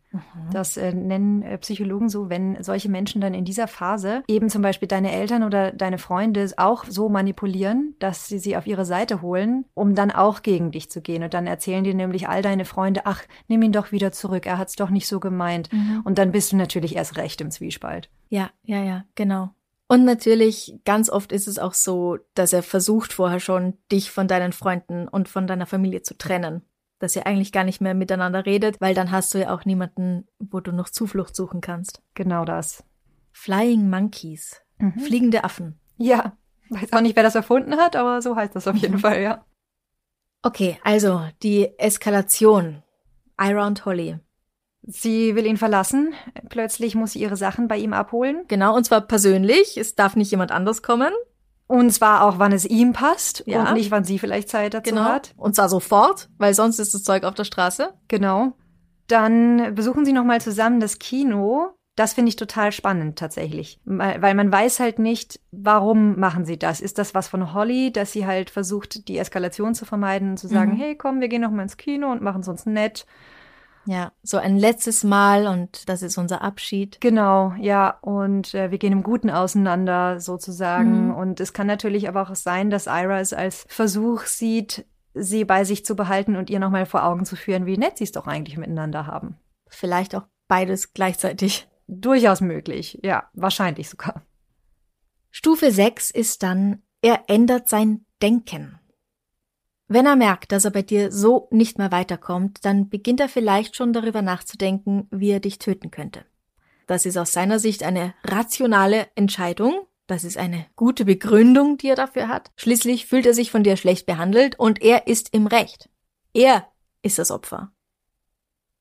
Das 0.53 0.77
äh, 0.77 0.93
nennen 0.93 1.43
äh, 1.43 1.59
Psychologen 1.59 2.09
so, 2.09 2.31
wenn 2.31 2.63
solche 2.63 2.89
Menschen 2.89 3.21
dann 3.21 3.35
in 3.35 3.45
dieser 3.45 3.69
Phase 3.69 4.23
eben 4.29 4.49
zum 4.49 4.63
Beispiel 4.63 4.89
deine 4.89 5.13
Eltern 5.13 5.43
oder 5.43 5.73
deine 5.73 5.99
Freunde 5.99 6.51
auch 6.57 6.85
so 6.85 7.09
manipulieren, 7.09 7.95
dass 7.99 8.27
sie 8.27 8.39
sie 8.39 8.57
auf 8.57 8.67
ihre 8.67 8.85
Seite 8.85 9.23
holen, 9.23 9.65
um 9.75 9.95
dann 9.95 10.11
auch 10.11 10.43
gegen 10.43 10.71
dich 10.71 10.91
zu 10.91 11.01
gehen. 11.01 11.23
Und 11.23 11.35
dann 11.35 11.47
erzählen 11.47 11.85
dir 11.85 11.95
nämlich 11.95 12.29
all 12.29 12.43
deine 12.43 12.65
Freunde, 12.65 13.03
ach, 13.05 13.23
nimm 13.49 13.63
ihn 13.63 13.73
doch 13.73 13.93
wieder 13.93 14.13
zurück, 14.13 14.47
er 14.47 14.59
hat's 14.59 14.77
doch 14.77 14.91
nicht 14.91 15.09
so 15.09 15.21
gemeint. 15.21 15.69
Und 16.05 16.19
dann 16.19 16.33
bist 16.33 16.53
du 16.53 16.57
natürlich 16.57 16.97
erst 16.97 17.17
recht 17.17 17.41
im 17.41 17.51
Zwiespalt. 17.51 18.11
Ja, 18.29 18.51
ja, 18.65 18.83
ja, 18.83 19.05
genau. 19.15 19.51
Und 19.89 20.05
natürlich, 20.05 20.75
ganz 20.85 21.09
oft 21.09 21.31
ist 21.31 21.47
es 21.47 21.59
auch 21.59 21.75
so, 21.75 22.19
dass 22.35 22.53
er 22.53 22.63
versucht 22.63 23.13
vorher 23.13 23.41
schon, 23.41 23.75
dich 23.93 24.11
von 24.11 24.27
deinen 24.27 24.53
Freunden 24.53 25.07
und 25.07 25.29
von 25.29 25.47
deiner 25.47 25.67
Familie 25.67 26.03
zu 26.03 26.19
trennen. 26.19 26.63
Dass 26.99 27.15
ihr 27.15 27.27
eigentlich 27.27 27.53
gar 27.53 27.65
nicht 27.65 27.81
mehr 27.81 27.95
miteinander 27.95 28.47
redet, 28.47 28.81
weil 28.81 28.95
dann 28.95 29.11
hast 29.11 29.35
du 29.35 29.39
ja 29.39 29.55
auch 29.55 29.65
niemanden, 29.65 30.27
wo 30.39 30.61
du 30.61 30.73
noch 30.73 30.89
Zuflucht 30.89 31.37
suchen 31.37 31.61
kannst. 31.61 32.03
Genau 32.15 32.45
das. 32.45 32.85
Flying 33.33 33.91
Monkeys. 33.91 34.63
Fliegende 34.99 35.45
Affen. 35.45 35.79
Ja, 35.99 36.37
weiß 36.71 36.93
auch 36.93 37.01
nicht, 37.01 37.17
wer 37.17 37.23
das 37.23 37.35
erfunden 37.35 37.77
hat, 37.77 37.97
aber 37.97 38.21
so 38.23 38.37
heißt 38.37 38.55
das 38.55 38.69
auf 38.69 38.77
jeden 38.77 38.99
Fall, 38.99 39.23
ja. 39.23 39.45
Okay, 40.43 40.79
also 40.85 41.23
die 41.43 41.79
Eskalation. 41.79 42.83
Ira 43.39 43.67
und 43.67 43.85
Holly. 43.85 44.19
Sie 44.83 45.35
will 45.35 45.47
ihn 45.47 45.57
verlassen. 45.57 46.15
Plötzlich 46.49 46.95
muss 46.95 47.13
sie 47.13 47.21
ihre 47.21 47.37
Sachen 47.37 47.69
bei 47.69 47.77
ihm 47.77 47.93
abholen. 47.93 48.45
Genau, 48.47 48.77
und 48.77 48.85
zwar 48.85 49.01
persönlich. 49.01 49.77
Es 49.77 49.97
darf 49.97 50.15
nicht 50.15 50.31
jemand 50.31 50.53
anders 50.53 50.83
kommen. 50.83 51.13
Und 51.69 51.91
zwar 51.91 52.23
auch, 52.25 52.39
wann 52.39 52.53
es 52.53 52.65
ihm 52.65 52.93
passt 52.93 53.43
Ja. 53.47 53.65
und 53.69 53.75
nicht, 53.75 53.91
wann 53.91 54.05
sie 54.05 54.19
vielleicht 54.19 54.49
Zeit 54.49 54.75
dazu 54.75 54.91
Genau. 54.91 55.05
hat. 55.05 55.35
Und 55.37 55.57
zwar 55.57 55.69
sofort, 55.69 56.29
weil 56.39 56.55
sonst 56.55 56.79
ist 56.79 56.95
das 56.95 57.03
Zeug 57.03 57.25
auf 57.25 57.35
der 57.35 57.45
Straße. 57.45 57.93
Genau. 58.09 58.53
Dann 59.09 59.75
besuchen 59.75 60.05
sie 60.05 60.13
nochmal 60.13 60.41
zusammen 60.41 60.81
das 60.81 60.99
Kino. 60.99 61.69
Das 61.97 62.13
finde 62.13 62.29
ich 62.29 62.37
total 62.37 62.73
spannend 62.73 63.19
tatsächlich, 63.19 63.81
weil 63.87 64.35
man 64.35 64.53
weiß 64.53 64.81
halt 64.81 64.99
nicht, 64.99 65.41
warum 65.51 66.21
machen 66.21 66.45
sie 66.45 66.59
das. 66.59 66.83
Ist 66.83 66.99
das 66.99 67.15
was 67.15 67.27
von 67.27 67.55
Holly, 67.55 67.91
dass 67.91 68.13
sie 68.13 68.27
halt 68.27 68.51
versucht, 68.51 69.09
die 69.09 69.17
Eskalation 69.17 69.75
zu 69.75 69.87
vermeiden 69.87 70.31
und 70.33 70.37
zu 70.37 70.47
sagen, 70.47 70.73
Mhm. 70.73 70.77
hey, 70.77 70.95
komm, 70.97 71.21
wir 71.21 71.29
gehen 71.29 71.41
noch 71.41 71.51
mal 71.51 71.63
ins 71.63 71.79
Kino 71.79 72.13
und 72.13 72.21
machen 72.21 72.43
es 72.43 72.49
uns 72.49 72.67
nett. 72.67 73.07
Ja, 73.87 74.13
so 74.23 74.37
ein 74.37 74.57
letztes 74.57 75.05
Mal 75.05 75.47
und 75.47 75.89
das 75.89 76.03
ist 76.03 76.19
unser 76.19 76.43
Abschied. 76.43 77.01
Genau, 77.01 77.55
ja, 77.61 77.99
und 78.01 78.53
äh, 78.55 78.71
wir 78.71 78.79
gehen 78.79 78.93
im 78.93 79.05
Guten 79.05 79.31
auseinander 79.31 80.21
sozusagen. 80.21 81.07
Mhm. 81.07 81.15
Und 81.15 81.41
es 81.41 81.53
kann 81.53 81.69
natürlich 81.69 82.09
aber 82.09 82.23
auch 82.23 82.35
sein, 82.35 82.71
dass 82.71 82.87
Ira 82.87 83.21
es 83.21 83.33
als 83.33 83.65
Versuch 83.69 84.23
sieht, 84.23 84.87
sie 85.15 85.45
bei 85.45 85.65
sich 85.65 85.85
zu 85.85 85.95
behalten 85.97 86.37
und 86.37 86.51
ihr 86.51 86.59
nochmal 86.59 86.87
vor 86.87 87.05
Augen 87.05 87.25
zu 87.25 87.37
führen, 87.37 87.65
wie 87.65 87.79
nett 87.79 87.99
sie 87.99 88.05
es 88.05 88.13
doch 88.13 88.27
eigentlich 88.27 88.59
miteinander 88.59 89.07
haben. 89.07 89.37
Vielleicht 89.69 90.15
auch 90.15 90.25
beides 90.49 90.93
gleichzeitig. 90.93 91.69
Durchaus 91.89 92.41
möglich, 92.41 92.99
ja, 93.05 93.29
wahrscheinlich 93.33 93.89
sogar. 93.89 94.23
Stufe 95.31 95.71
6 95.71 96.11
ist 96.11 96.43
dann, 96.43 96.83
er 97.01 97.25
ändert 97.29 97.69
sein 97.69 98.05
Denken. 98.21 98.81
Wenn 99.89 100.07
er 100.07 100.17
merkt, 100.17 100.51
dass 100.53 100.65
er 100.65 100.73
bei 100.73 100.83
dir 100.83 101.13
so 101.13 101.49
nicht 101.51 101.79
mehr 101.79 101.93
weiterkommt, 101.93 102.65
dann 102.65 102.89
beginnt 102.89 103.21
er 103.21 103.29
vielleicht 103.29 103.77
schon 103.77 103.93
darüber 103.93 104.21
nachzudenken, 104.21 105.07
wie 105.11 105.31
er 105.31 105.41
dich 105.41 105.59
töten 105.59 105.91
könnte. 105.91 106.25
Das 106.87 107.07
ist 107.07 107.17
aus 107.17 107.33
seiner 107.33 107.59
Sicht 107.59 107.83
eine 107.83 108.15
rationale 108.25 109.07
Entscheidung, 109.15 109.87
das 110.07 110.23
ist 110.23 110.37
eine 110.37 110.67
gute 110.77 111.05
Begründung, 111.05 111.79
die 111.79 111.89
er 111.89 111.97
dafür 111.97 112.29
hat. 112.29 112.53
Schließlich 112.57 113.07
fühlt 113.07 113.27
er 113.27 113.35
sich 113.35 113.51
von 113.51 113.65
dir 113.65 113.77
schlecht 113.77 114.07
behandelt 114.07 114.59
und 114.59 114.81
er 114.81 115.09
ist 115.09 115.35
im 115.35 115.47
Recht. 115.47 115.89
Er 116.33 116.69
ist 117.03 117.19
das 117.19 117.31
Opfer. 117.31 117.73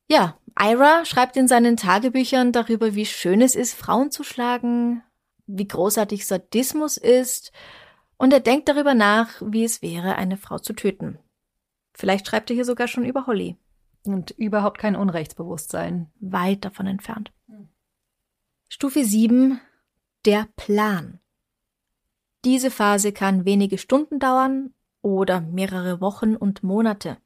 Ja, 0.08 0.38
Ira 0.60 1.04
schreibt 1.06 1.36
in 1.36 1.48
seinen 1.48 1.78
Tagebüchern 1.78 2.52
darüber, 2.52 2.94
wie 2.94 3.08
schön 3.08 3.42
es 3.42 3.56
ist, 3.56 3.74
Frauen 3.74 4.12
zu 4.12 4.24
schlagen, 4.24 5.04
wie 5.48 5.68
großartig 5.68 6.28
Sadismus 6.28 6.98
ist, 6.98 7.52
und 8.18 8.34
er 8.34 8.40
denkt 8.40 8.70
darüber 8.70 8.94
nach, 8.94 9.42
wie 9.46 9.64
es 9.64 9.82
wäre, 9.82 10.16
eine 10.16 10.38
Frau 10.38 10.60
zu 10.60 10.74
töten. 10.74 11.20
Vielleicht 11.94 12.28
schreibt 12.28 12.50
er 12.50 12.56
hier 12.56 12.66
sogar 12.66 12.88
schon 12.88 13.06
über 13.06 13.28
Holly. 13.28 13.58
Und 14.04 14.32
überhaupt 14.32 14.78
kein 14.78 14.96
Unrechtsbewusstsein. 14.96 16.12
Weit 16.20 16.64
davon 16.64 16.86
entfernt. 16.88 17.32
Stufe 18.68 19.04
7. 19.04 19.60
Der 20.26 20.48
Plan. 20.56 21.20
Diese 22.44 22.70
Phase 22.70 23.12
kann 23.12 23.46
wenige 23.46 23.78
Stunden 23.78 24.20
dauern 24.20 24.74
oder 25.02 25.42
mehrere 25.42 26.02
Wochen 26.02 26.36
und 26.36 26.62
Monate. 26.64 27.18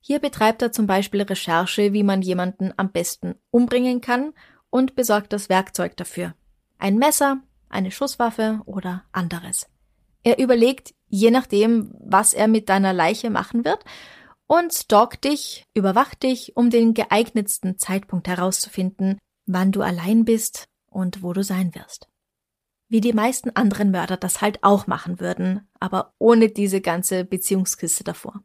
Hier 0.00 0.20
betreibt 0.20 0.62
er 0.62 0.72
zum 0.72 0.86
Beispiel 0.86 1.22
Recherche, 1.22 1.92
wie 1.92 2.02
man 2.02 2.22
jemanden 2.22 2.72
am 2.76 2.90
besten 2.90 3.34
umbringen 3.50 4.00
kann 4.00 4.32
und 4.70 4.94
besorgt 4.94 5.32
das 5.32 5.48
Werkzeug 5.48 5.96
dafür. 5.96 6.34
Ein 6.78 6.96
Messer, 6.96 7.42
eine 7.68 7.90
Schusswaffe 7.90 8.60
oder 8.64 9.04
anderes. 9.12 9.68
Er 10.22 10.38
überlegt, 10.38 10.94
je 11.08 11.30
nachdem, 11.30 11.92
was 11.98 12.34
er 12.34 12.48
mit 12.48 12.68
deiner 12.68 12.92
Leiche 12.92 13.30
machen 13.30 13.64
wird, 13.64 13.84
und 14.46 14.72
stalkt 14.72 15.24
dich, 15.24 15.66
überwacht 15.74 16.22
dich, 16.22 16.56
um 16.56 16.70
den 16.70 16.94
geeignetsten 16.94 17.78
Zeitpunkt 17.78 18.28
herauszufinden, 18.28 19.18
wann 19.46 19.72
du 19.72 19.82
allein 19.82 20.24
bist 20.24 20.68
und 20.86 21.22
wo 21.22 21.32
du 21.32 21.44
sein 21.44 21.74
wirst. 21.74 22.08
Wie 22.88 23.02
die 23.02 23.12
meisten 23.12 23.50
anderen 23.50 23.90
Mörder 23.90 24.16
das 24.16 24.40
halt 24.40 24.64
auch 24.64 24.86
machen 24.86 25.20
würden, 25.20 25.68
aber 25.78 26.14
ohne 26.18 26.48
diese 26.48 26.80
ganze 26.80 27.24
Beziehungskiste 27.24 28.02
davor. 28.02 28.42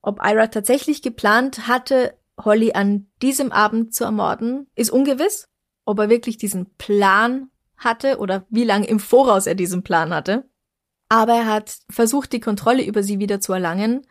Ob 0.00 0.20
Ira 0.24 0.46
tatsächlich 0.46 1.02
geplant 1.02 1.66
hatte, 1.66 2.16
Holly 2.40 2.72
an 2.72 3.10
diesem 3.20 3.50
Abend 3.50 3.94
zu 3.94 4.04
ermorden, 4.04 4.68
ist 4.74 4.90
ungewiss. 4.90 5.48
Ob 5.84 5.98
er 5.98 6.08
wirklich 6.08 6.36
diesen 6.36 6.74
Plan 6.76 7.50
hatte 7.76 8.18
oder 8.18 8.46
wie 8.48 8.64
lange 8.64 8.86
im 8.86 9.00
Voraus 9.00 9.46
er 9.46 9.56
diesen 9.56 9.82
Plan 9.82 10.14
hatte. 10.14 10.48
Aber 11.12 11.34
er 11.34 11.46
hat 11.46 11.76
versucht, 11.90 12.32
die 12.32 12.40
Kontrolle 12.40 12.82
über 12.84 13.02
sie 13.02 13.18
wieder 13.18 13.38
zu 13.38 13.52
erlangen. 13.52 14.06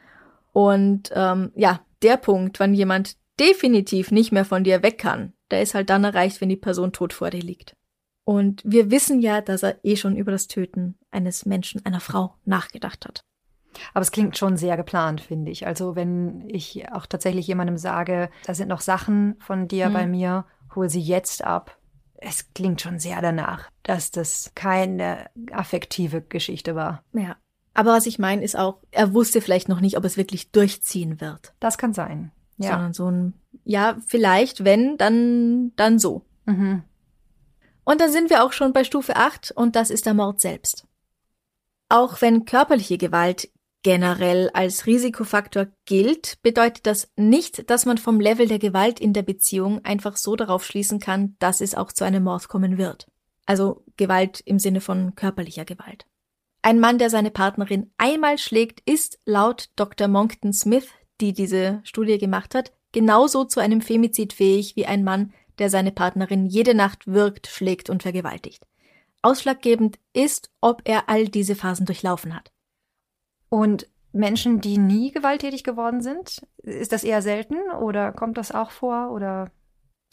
Und 0.53 1.11
ähm, 1.15 1.51
ja, 1.55 1.79
der 2.03 2.17
Punkt, 2.17 2.59
wann 2.59 2.75
jemand 2.75 3.15
definitiv 3.39 4.11
nicht 4.11 4.31
mehr 4.31 4.45
von 4.45 4.63
dir 4.63 4.83
weg 4.83 4.99
kann, 4.99 5.33
der 5.49 5.63
ist 5.63 5.73
halt 5.73 5.89
dann 5.89 6.03
erreicht, 6.03 6.41
wenn 6.41 6.49
die 6.49 6.57
Person 6.57 6.91
tot 6.91 7.11
vor 7.13 7.31
dir 7.31 7.41
liegt. 7.41 7.75
Und 8.23 8.61
wir 8.63 8.91
wissen 8.91 9.19
ja, 9.19 9.41
dass 9.41 9.63
er 9.63 9.83
eh 9.83 9.95
schon 9.95 10.15
über 10.15 10.31
das 10.31 10.45
Töten 10.47 10.95
eines 11.09 11.45
Menschen, 11.47 11.83
einer 11.85 12.01
Frau, 12.01 12.35
nachgedacht 12.45 13.05
hat. 13.07 13.23
Aber 13.93 14.01
es 14.03 14.11
klingt 14.11 14.37
schon 14.37 14.57
sehr 14.57 14.77
geplant, 14.77 15.21
finde 15.21 15.49
ich. 15.49 15.65
Also 15.65 15.95
wenn 15.95 16.47
ich 16.49 16.87
auch 16.91 17.07
tatsächlich 17.07 17.47
jemandem 17.47 17.77
sage, 17.77 18.29
da 18.45 18.53
sind 18.53 18.67
noch 18.67 18.81
Sachen 18.81 19.37
von 19.39 19.67
dir 19.67 19.89
Mhm. 19.89 19.93
bei 19.93 20.05
mir, 20.05 20.45
hol 20.75 20.87
sie 20.87 21.01
jetzt 21.01 21.43
ab. 21.43 21.77
Es 22.21 22.53
klingt 22.53 22.79
schon 22.81 22.99
sehr 22.99 23.21
danach, 23.21 23.69
dass 23.83 24.11
das 24.11 24.51
keine 24.55 25.29
affektive 25.51 26.21
Geschichte 26.21 26.75
war. 26.75 27.03
Ja. 27.13 27.35
Aber 27.73 27.93
was 27.93 28.05
ich 28.05 28.19
meine, 28.19 28.43
ist 28.43 28.55
auch, 28.55 28.77
er 28.91 29.13
wusste 29.13 29.41
vielleicht 29.41 29.69
noch 29.69 29.81
nicht, 29.81 29.97
ob 29.97 30.05
es 30.05 30.17
wirklich 30.17 30.51
durchziehen 30.51 31.19
wird. 31.19 31.53
Das 31.59 31.77
kann 31.77 31.93
sein. 31.93 32.31
Ja. 32.57 32.71
Sondern 32.71 32.93
so 32.93 33.09
ein, 33.09 33.33
ja, 33.63 33.97
vielleicht, 34.05 34.63
wenn, 34.63 34.97
dann, 34.97 35.73
dann 35.75 35.97
so. 35.97 36.23
Mhm. 36.45 36.83
Und 37.83 38.01
dann 38.01 38.11
sind 38.11 38.29
wir 38.29 38.43
auch 38.43 38.51
schon 38.51 38.71
bei 38.71 38.83
Stufe 38.83 39.15
8 39.15 39.51
und 39.51 39.75
das 39.75 39.89
ist 39.89 40.05
der 40.05 40.13
Mord 40.13 40.39
selbst. 40.39 40.85
Auch 41.89 42.21
wenn 42.21 42.45
körperliche 42.45 42.97
Gewalt 42.97 43.49
generell 43.83 44.49
als 44.53 44.85
Risikofaktor 44.85 45.67
gilt, 45.85 46.41
bedeutet 46.41 46.85
das 46.85 47.11
nicht, 47.15 47.69
dass 47.69 47.85
man 47.85 47.97
vom 47.97 48.19
Level 48.19 48.47
der 48.47 48.59
Gewalt 48.59 48.99
in 48.99 49.13
der 49.13 49.23
Beziehung 49.23 49.83
einfach 49.83 50.17
so 50.17 50.35
darauf 50.35 50.65
schließen 50.65 50.99
kann, 50.99 51.35
dass 51.39 51.61
es 51.61 51.75
auch 51.75 51.91
zu 51.91 52.03
einem 52.03 52.23
Mord 52.23 52.47
kommen 52.47 52.77
wird. 52.77 53.07
Also 53.45 53.83
Gewalt 53.97 54.41
im 54.45 54.59
Sinne 54.59 54.81
von 54.81 55.15
körperlicher 55.15 55.65
Gewalt. 55.65 56.05
Ein 56.61 56.79
Mann, 56.79 56.99
der 56.99 57.09
seine 57.09 57.31
Partnerin 57.31 57.91
einmal 57.97 58.37
schlägt, 58.37 58.87
ist 58.87 59.19
laut 59.25 59.69
Dr. 59.75 60.07
Monkton 60.07 60.53
Smith, 60.53 60.87
die 61.19 61.33
diese 61.33 61.81
Studie 61.83 62.19
gemacht 62.19 62.53
hat, 62.53 62.71
genauso 62.91 63.45
zu 63.45 63.59
einem 63.59 63.81
Femizid 63.81 64.33
fähig 64.33 64.75
wie 64.75 64.85
ein 64.85 65.03
Mann, 65.03 65.33
der 65.57 65.69
seine 65.69 65.91
Partnerin 65.91 66.45
jede 66.45 66.75
Nacht 66.75 67.07
wirkt, 67.07 67.47
schlägt 67.47 67.89
und 67.89 68.03
vergewaltigt. 68.03 68.63
Ausschlaggebend 69.23 69.99
ist, 70.13 70.51
ob 70.61 70.81
er 70.85 71.09
all 71.09 71.27
diese 71.27 71.55
Phasen 71.55 71.85
durchlaufen 71.85 72.35
hat. 72.35 72.51
Und 73.51 73.87
Menschen, 74.13 74.61
die 74.61 74.77
nie 74.77 75.11
gewalttätig 75.11 75.63
geworden 75.63 76.01
sind, 76.01 76.41
ist 76.63 76.91
das 76.91 77.03
eher 77.03 77.21
selten 77.21 77.57
oder 77.81 78.11
kommt 78.11 78.37
das 78.37 78.51
auch 78.51 78.71
vor 78.71 79.11
oder? 79.11 79.51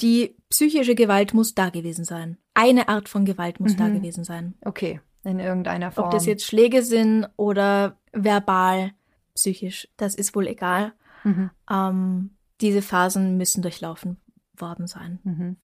Die 0.01 0.36
psychische 0.51 0.95
Gewalt 0.95 1.34
muss 1.34 1.55
da 1.55 1.70
gewesen 1.70 2.05
sein. 2.05 2.36
Eine 2.55 2.89
Art 2.89 3.09
von 3.09 3.24
Gewalt 3.24 3.61
muss 3.61 3.72
Mhm. 3.72 3.76
da 3.78 3.89
gewesen 3.89 4.24
sein. 4.24 4.55
Okay, 4.64 5.01
in 5.24 5.39
irgendeiner 5.41 5.91
Form. 5.93 6.07
Ob 6.07 6.11
das 6.12 6.26
jetzt 6.26 6.45
Schläge 6.45 6.82
sind 6.82 7.26
oder 7.36 7.97
verbal, 8.12 8.93
psychisch, 9.34 9.89
das 9.97 10.14
ist 10.14 10.34
wohl 10.34 10.47
egal. 10.47 10.93
Mhm. 11.24 11.51
Ähm, 11.70 12.30
diese 12.61 12.82
Phasen 12.82 13.36
müssen 13.36 13.62
durchlaufen 13.62 14.18
worden 14.57 14.86
sein. 14.89 15.20
Mhm. 15.22 15.57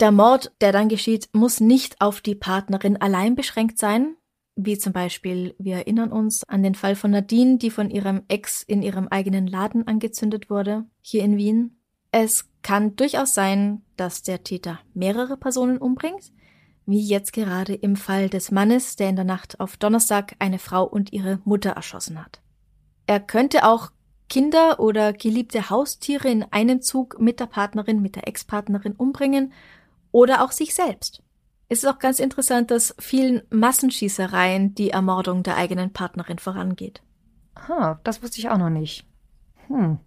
Der 0.00 0.12
Mord, 0.12 0.52
der 0.62 0.72
dann 0.72 0.88
geschieht, 0.88 1.28
muss 1.34 1.60
nicht 1.60 2.00
auf 2.00 2.22
die 2.22 2.34
Partnerin 2.34 2.96
allein 2.98 3.34
beschränkt 3.34 3.78
sein, 3.78 4.16
wie 4.56 4.78
zum 4.78 4.92
Beispiel, 4.92 5.54
wir 5.58 5.76
erinnern 5.76 6.12
uns 6.12 6.44
an 6.44 6.62
den 6.62 6.74
Fall 6.74 6.94
von 6.94 7.10
Nadine, 7.10 7.58
die 7.58 7.70
von 7.70 7.90
ihrem 7.90 8.22
Ex 8.28 8.62
in 8.62 8.82
ihrem 8.82 9.08
eigenen 9.08 9.46
Laden 9.46 9.86
angezündet 9.86 10.50
wurde, 10.50 10.84
hier 11.00 11.22
in 11.22 11.36
Wien. 11.36 11.80
Es 12.12 12.50
kann 12.62 12.96
durchaus 12.96 13.34
sein, 13.34 13.82
dass 13.96 14.22
der 14.22 14.42
Täter 14.42 14.80
mehrere 14.94 15.36
Personen 15.36 15.78
umbringt, 15.78 16.32
wie 16.86 17.00
jetzt 17.00 17.32
gerade 17.32 17.74
im 17.74 17.96
Fall 17.96 18.28
des 18.28 18.50
Mannes, 18.50 18.96
der 18.96 19.08
in 19.08 19.16
der 19.16 19.24
Nacht 19.24 19.60
auf 19.60 19.76
Donnerstag 19.76 20.34
eine 20.38 20.58
Frau 20.58 20.84
und 20.84 21.12
ihre 21.12 21.40
Mutter 21.44 21.70
erschossen 21.70 22.22
hat. 22.22 22.40
Er 23.06 23.20
könnte 23.20 23.64
auch 23.64 23.90
Kinder 24.28 24.78
oder 24.78 25.12
geliebte 25.12 25.70
Haustiere 25.70 26.28
in 26.28 26.44
einem 26.44 26.82
Zug 26.82 27.20
mit 27.20 27.40
der 27.40 27.46
Partnerin, 27.46 28.00
mit 28.00 28.16
der 28.16 28.28
Ex-Partnerin 28.28 28.92
umbringen 28.92 29.52
oder 30.12 30.44
auch 30.44 30.52
sich 30.52 30.74
selbst. 30.74 31.22
Es 31.72 31.84
ist 31.84 31.88
auch 31.88 32.00
ganz 32.00 32.18
interessant, 32.18 32.72
dass 32.72 32.96
vielen 32.98 33.42
Massenschießereien 33.50 34.74
die 34.74 34.90
Ermordung 34.90 35.44
der 35.44 35.56
eigenen 35.56 35.92
Partnerin 35.92 36.40
vorangeht. 36.40 37.00
Ah, 37.54 38.00
das 38.02 38.24
wusste 38.24 38.40
ich 38.40 38.48
auch 38.48 38.58
noch 38.58 38.70
nicht. 38.70 39.06
Hm. 39.68 40.00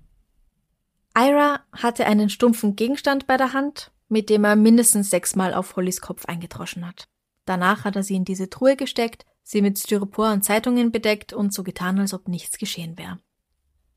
Ira 1.17 1.61
hatte 1.71 2.05
einen 2.05 2.29
stumpfen 2.29 2.75
Gegenstand 2.75 3.27
bei 3.27 3.37
der 3.37 3.53
Hand, 3.53 3.93
mit 4.09 4.29
dem 4.29 4.43
er 4.43 4.57
mindestens 4.57 5.09
sechsmal 5.09 5.53
auf 5.53 5.77
Hollys 5.77 6.01
Kopf 6.01 6.25
eingedroschen 6.25 6.85
hat. 6.85 7.05
Danach 7.45 7.85
hat 7.85 7.95
er 7.95 8.03
sie 8.03 8.15
in 8.15 8.25
diese 8.25 8.49
Truhe 8.49 8.75
gesteckt, 8.75 9.25
sie 9.41 9.61
mit 9.61 9.79
Styropor 9.79 10.33
und 10.33 10.43
Zeitungen 10.43 10.91
bedeckt 10.91 11.31
und 11.31 11.53
so 11.53 11.63
getan, 11.63 11.97
als 11.97 12.13
ob 12.13 12.27
nichts 12.27 12.57
geschehen 12.57 12.97
wäre. 12.97 13.19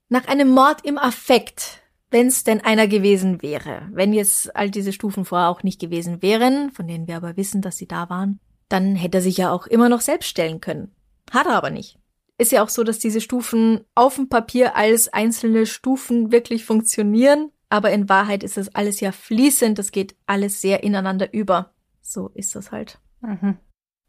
Nach 0.08 0.28
einem 0.28 0.50
Mord 0.50 0.84
im 0.84 0.98
Affekt 0.98 1.82
wenn 2.10 2.28
es 2.28 2.44
denn 2.44 2.60
einer 2.60 2.86
gewesen 2.86 3.42
wäre, 3.42 3.88
wenn 3.92 4.12
jetzt 4.12 4.54
all 4.54 4.70
diese 4.70 4.92
Stufen 4.92 5.24
vorher 5.24 5.48
auch 5.48 5.62
nicht 5.62 5.80
gewesen 5.80 6.22
wären, 6.22 6.70
von 6.70 6.86
denen 6.86 7.08
wir 7.08 7.16
aber 7.16 7.36
wissen, 7.36 7.62
dass 7.62 7.76
sie 7.76 7.88
da 7.88 8.08
waren, 8.08 8.40
dann 8.68 8.96
hätte 8.96 9.18
er 9.18 9.22
sich 9.22 9.36
ja 9.36 9.50
auch 9.50 9.66
immer 9.66 9.88
noch 9.88 10.00
selbst 10.00 10.28
stellen 10.28 10.60
können. 10.60 10.94
Hat 11.30 11.46
er 11.46 11.54
aber 11.54 11.70
nicht. 11.70 11.98
Ist 12.38 12.52
ja 12.52 12.62
auch 12.62 12.68
so, 12.68 12.84
dass 12.84 12.98
diese 12.98 13.20
Stufen 13.20 13.80
auf 13.94 14.16
dem 14.16 14.28
Papier 14.28 14.76
als 14.76 15.08
einzelne 15.08 15.66
Stufen 15.66 16.30
wirklich 16.32 16.64
funktionieren, 16.64 17.50
aber 17.68 17.90
in 17.90 18.08
Wahrheit 18.08 18.44
ist 18.44 18.56
das 18.56 18.74
alles 18.74 19.00
ja 19.00 19.10
fließend, 19.10 19.78
das 19.78 19.90
geht 19.90 20.14
alles 20.26 20.60
sehr 20.60 20.84
ineinander 20.84 21.32
über. 21.32 21.72
So 22.02 22.28
ist 22.34 22.54
das 22.54 22.70
halt. 22.70 23.00
Mhm. 23.20 23.56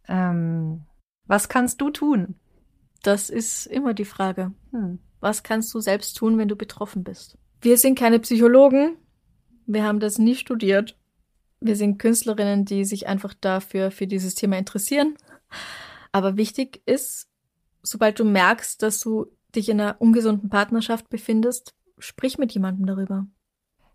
Ähm, 0.08 0.82
was 1.26 1.50
kannst 1.50 1.82
du 1.82 1.90
tun? 1.90 2.36
Das 3.04 3.30
ist 3.30 3.66
immer 3.66 3.94
die 3.94 4.06
Frage. 4.06 4.54
Hm. 4.72 5.00
Was 5.20 5.44
kannst 5.44 5.74
du 5.74 5.80
selbst 5.80 6.16
tun, 6.18 6.38
wenn 6.38 6.48
du 6.48 6.56
betroffen 6.56 7.04
bist? 7.04 7.38
Wir 7.62 7.78
sind 7.78 7.98
keine 7.98 8.20
Psychologen. 8.20 8.98
Wir 9.66 9.84
haben 9.84 10.00
das 10.00 10.18
nie 10.18 10.36
studiert. 10.36 10.98
Wir 11.60 11.76
sind 11.76 11.98
Künstlerinnen, 11.98 12.66
die 12.66 12.86
sich 12.86 13.08
einfach 13.08 13.34
dafür, 13.34 13.92
für 13.92 14.08
dieses 14.08 14.36
Thema 14.36 14.58
interessieren. 14.58 15.16
Aber 16.12 16.38
wichtig 16.38 16.82
ist, 16.86 17.28
sobald 17.82 18.20
du 18.20 18.26
merkst, 18.26 18.82
dass 18.84 19.00
du 19.00 19.28
dich 19.56 19.70
in 19.70 19.82
einer 19.82 20.00
ungesunden 20.00 20.50
Partnerschaft 20.50 21.10
befindest, 21.10 21.74
sprich 21.98 22.38
mit 22.38 22.52
jemandem 22.52 22.86
darüber. 22.86 23.28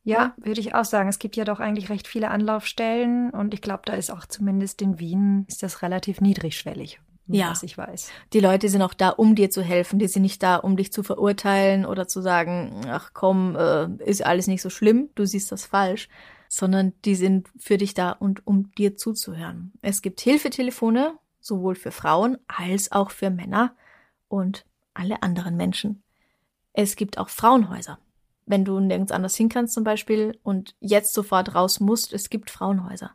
Ja, 0.05 0.35
würde 0.37 0.61
ich 0.61 0.75
auch 0.75 0.85
sagen. 0.85 1.09
Es 1.09 1.21
gibt 1.21 1.37
ja 1.37 1.45
doch 1.45 1.61
eigentlich 1.61 1.89
recht 1.89 2.09
viele 2.09 2.31
Anlaufstellen 2.31 3.31
und 3.31 3.55
ich 3.55 3.61
glaube, 3.61 3.83
da 3.87 3.93
ist 3.93 4.11
auch 4.11 4.27
zumindest 4.27 4.83
in 4.83 4.99
Wien 4.99 5.45
ist 5.49 5.63
das 5.63 5.83
relativ 5.83 6.21
niedrigschwellig, 6.21 7.01
Ja. 7.27 7.51
was 7.51 7.63
ich 7.63 7.79
weiß. 7.79 8.11
Die 8.33 8.41
Leute 8.41 8.69
sind 8.69 8.83
auch 8.83 8.95
da, 8.95 9.11
um 9.11 9.35
dir 9.35 9.51
zu 9.51 9.63
helfen. 9.63 9.99
Die 9.99 10.09
sind 10.09 10.23
nicht 10.23 10.43
da, 10.43 10.57
um 10.57 10.77
dich 10.77 10.93
zu 10.93 11.03
verurteilen 11.03 11.87
oder 11.87 12.09
zu 12.09 12.21
sagen, 12.21 12.83
ach 12.89 13.11
komm, 13.15 13.57
äh, 13.57 13.89
ist 14.05 14.25
alles 14.25 14.47
nicht 14.47 14.63
so 14.63 14.71
schlimm, 14.71 15.11
du 15.15 15.25
siehst 15.25 15.53
das 15.53 15.65
falsch, 15.65 16.09
sondern 16.49 16.93
die 17.05 17.15
sind 17.15 17.49
für 17.59 17.79
dich 17.79 17.95
da 17.95 18.13
und 18.13 18.47
um 18.47 18.73
dir 18.75 18.97
zuzuhören. 18.97 19.73
Es 19.83 20.03
gibt 20.03 20.21
Hilfetelefone, 20.21 21.15
sowohl 21.41 21.75
für 21.75 21.93
Frauen 21.93 22.39
als 22.47 22.93
auch 22.93 23.11
für 23.11 23.31
Männer 23.31 23.75
und 24.29 24.67
alle 24.95 25.23
anderen 25.23 25.57
Menschen. 25.57 26.03
Es 26.73 26.97
gibt 26.97 27.19
auch 27.19 27.29
Frauenhäuser. 27.29 27.99
Wenn 28.47 28.65
du 28.65 28.81
nirgends 28.81 29.13
anders 29.13 29.37
hin 29.37 29.49
kannst 29.49 29.75
zum 29.75 29.85
Beispiel 29.85 30.39
und 30.43 30.75
jetzt 30.81 31.15
sofort 31.15 31.55
raus 31.55 31.81
musst, 31.81 32.13
es 32.13 32.29
gibt 32.29 32.51
Frauenhäuser. 32.51 33.13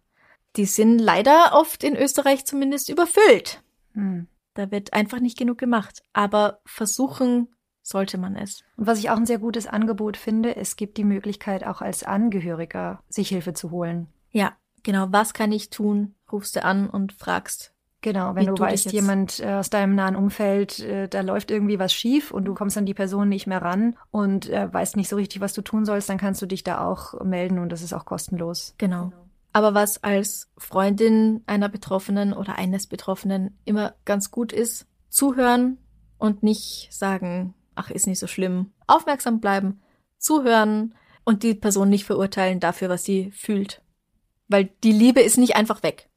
Die 0.56 0.66
sind 0.66 1.00
leider 1.00 1.52
oft 1.54 1.84
in 1.84 1.96
Österreich 1.96 2.46
zumindest 2.46 2.90
überfüllt. 2.90 3.62
Hm. 3.98 4.28
Da 4.54 4.72
wird 4.72 4.94
einfach 4.94 5.20
nicht 5.20 5.38
genug 5.38 5.58
gemacht. 5.58 6.02
Aber 6.14 6.62
versuchen 6.66 7.50
sollte 7.84 8.18
man 8.18 8.36
es. 8.36 8.64
Und 8.76 8.88
was 8.88 9.00
ich 9.00 9.10
auch 9.10 9.18
ein 9.18 9.26
sehr 9.26 9.40
gutes 9.40 9.68
Angebot 9.68 10.18
finde, 10.18 10.56
es 10.56 10.76
gibt 10.76 10.98
die 10.98 11.04
Möglichkeit, 11.04 11.66
auch 11.66 11.82
als 11.82 12.04
Angehöriger 12.04 13.02
sich 13.10 13.30
Hilfe 13.30 13.54
zu 13.54 13.72
holen. 13.72 14.08
Ja, 14.32 14.54
genau. 14.84 15.08
Was 15.12 15.34
kann 15.34 15.52
ich 15.52 15.70
tun? 15.70 16.16
Rufst 16.32 16.56
du 16.56 16.64
an 16.64 16.90
und 16.90 17.14
fragst. 17.14 17.74
Genau, 18.02 18.36
wenn 18.36 18.46
du 18.46 18.54
du 18.54 18.64
weißt, 18.64 18.92
jemand 18.92 19.40
äh, 19.40 19.54
aus 19.54 19.70
deinem 19.70 19.96
nahen 19.96 20.16
Umfeld, 20.16 20.80
äh, 20.80 21.08
da 21.08 21.22
läuft 21.22 21.50
irgendwie 21.50 21.80
was 21.80 21.94
schief 21.94 22.32
und 22.32 22.46
du 22.46 22.54
kommst 22.54 22.78
an 22.78 22.86
die 22.86 22.94
Person 22.94 23.28
nicht 23.28 23.48
mehr 23.48 23.62
ran 23.62 23.98
und 24.12 24.50
äh, 24.50 24.72
weißt 24.72 24.98
nicht 24.98 25.10
so 25.10 25.16
richtig, 25.16 25.42
was 25.42 25.54
du 25.54 25.62
tun 25.62 25.84
sollst, 25.84 26.08
dann 26.08 26.20
kannst 26.20 26.42
du 26.42 26.46
dich 26.46 26.64
da 26.64 26.86
auch 26.88 27.20
melden 27.24 27.58
und 27.58 27.70
das 27.72 27.82
ist 27.82 27.94
auch 27.94 28.06
kostenlos. 28.06 28.76
Genau. 28.78 29.12
Aber 29.58 29.74
was 29.74 30.04
als 30.04 30.52
Freundin 30.56 31.42
einer 31.48 31.68
Betroffenen 31.68 32.32
oder 32.34 32.60
eines 32.60 32.86
Betroffenen 32.86 33.58
immer 33.66 33.96
ganz 34.06 34.30
gut 34.30 34.54
ist, 34.54 34.86
zuhören 35.10 35.80
und 36.20 36.44
nicht 36.44 36.90
sagen, 36.92 37.56
ach, 37.74 37.90
ist 37.90 38.06
nicht 38.06 38.20
so 38.20 38.28
schlimm. 38.28 38.72
Aufmerksam 38.86 39.40
bleiben, 39.40 39.82
zuhören 40.20 40.94
und 41.24 41.42
die 41.42 41.56
Person 41.56 41.90
nicht 41.90 42.06
verurteilen 42.06 42.60
dafür, 42.60 42.90
was 42.90 43.04
sie 43.04 43.32
fühlt. 43.32 43.82
Weil 44.48 44.70
die 44.84 44.92
Liebe 44.92 45.22
ist 45.22 45.40
nicht 45.40 45.56
einfach 45.56 45.82
weg. 45.82 46.08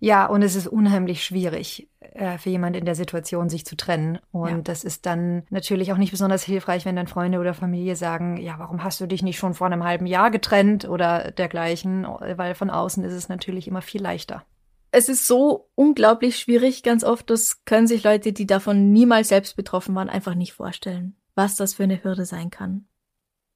Ja, 0.00 0.26
und 0.26 0.42
es 0.42 0.54
ist 0.54 0.68
unheimlich 0.68 1.24
schwierig 1.24 1.88
äh, 2.00 2.38
für 2.38 2.50
jemand 2.50 2.76
in 2.76 2.84
der 2.84 2.94
Situation, 2.94 3.48
sich 3.48 3.66
zu 3.66 3.76
trennen. 3.76 4.18
Und 4.30 4.48
Ja. 4.48 4.58
das 4.58 4.84
ist 4.84 5.06
dann 5.06 5.42
natürlich 5.50 5.92
auch 5.92 5.96
nicht 5.96 6.12
besonders 6.12 6.44
hilfreich, 6.44 6.84
wenn 6.84 6.94
dann 6.94 7.08
Freunde 7.08 7.38
oder 7.40 7.52
Familie 7.52 7.96
sagen, 7.96 8.36
ja, 8.36 8.58
warum 8.58 8.84
hast 8.84 9.00
du 9.00 9.06
dich 9.06 9.22
nicht 9.22 9.38
schon 9.38 9.54
vor 9.54 9.66
einem 9.66 9.82
halben 9.82 10.06
Jahr 10.06 10.30
getrennt 10.30 10.88
oder 10.88 11.32
dergleichen, 11.32 12.04
weil 12.04 12.54
von 12.54 12.70
außen 12.70 13.02
ist 13.02 13.12
es 13.12 13.28
natürlich 13.28 13.66
immer 13.66 13.82
viel 13.82 14.02
leichter. 14.02 14.44
es 14.90 15.08
ist 15.08 15.26
so 15.26 15.68
unglaublich 15.74 16.38
schwierig, 16.38 16.82
ganz 16.82 17.04
oft, 17.04 17.28
das 17.28 17.64
können 17.66 17.86
sich 17.86 18.04
Leute, 18.04 18.32
die 18.32 18.46
davon 18.46 18.92
niemals 18.92 19.28
selbst 19.28 19.54
betroffen 19.56 19.94
waren, 19.94 20.08
einfach 20.08 20.34
nicht 20.34 20.52
vorstellen, 20.54 21.14
was 21.34 21.56
das 21.56 21.74
für 21.74 21.82
eine 21.82 22.02
Hürde 22.02 22.24
sein 22.24 22.48
kann. 22.50 22.86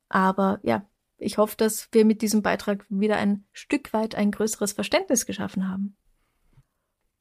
Aber 0.08 0.58
ja, 0.62 0.84
ich 1.16 1.38
hoffe, 1.38 1.56
dass 1.56 1.88
wir 1.92 2.04
mit 2.04 2.20
diesem 2.20 2.42
Beitrag 2.42 2.84
wieder 2.90 3.16
ein 3.16 3.44
Stück 3.52 3.92
weit 3.92 4.14
ein 4.14 4.30
größeres 4.30 4.72
Verständnis 4.72 5.24
geschaffen 5.24 5.68
haben. 5.68 5.96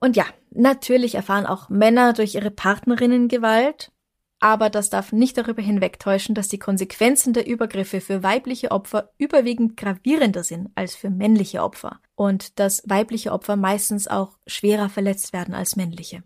Und 0.02 0.18
ja, 0.18 0.26
natürlich 0.50 1.16
erfahren 1.16 1.46
auch 1.46 1.70
Männer 1.70 2.14
durch 2.14 2.36
ihre 2.36 2.52
Partnerinnen 2.52 3.28
Gewalt, 3.28 3.92
aber 4.40 4.72
das 4.72 4.90
darf 4.90 5.12
nicht 5.12 5.38
darüber 5.38 5.62
hinwegtäuschen, 5.62 6.34
dass 6.34 6.48
die 6.48 6.58
Konsequenzen 6.58 7.34
der 7.34 7.48
Übergriffe 7.48 8.02
für 8.02 8.24
weibliche 8.24 8.72
Opfer 8.72 9.12
überwiegend 9.20 9.78
gravierender 9.78 10.44
sind 10.44 10.72
als 10.74 10.96
für 10.96 11.12
männliche 11.12 11.62
Opfer 11.62 12.02
und 12.16 12.60
dass 12.60 12.82
weibliche 12.88 13.32
Opfer 13.32 13.56
meistens 13.56 14.08
auch 14.08 14.40
schwerer 14.48 14.90
verletzt 14.90 15.32
werden 15.32 15.54
als 15.54 15.76
männliche. 15.76 16.24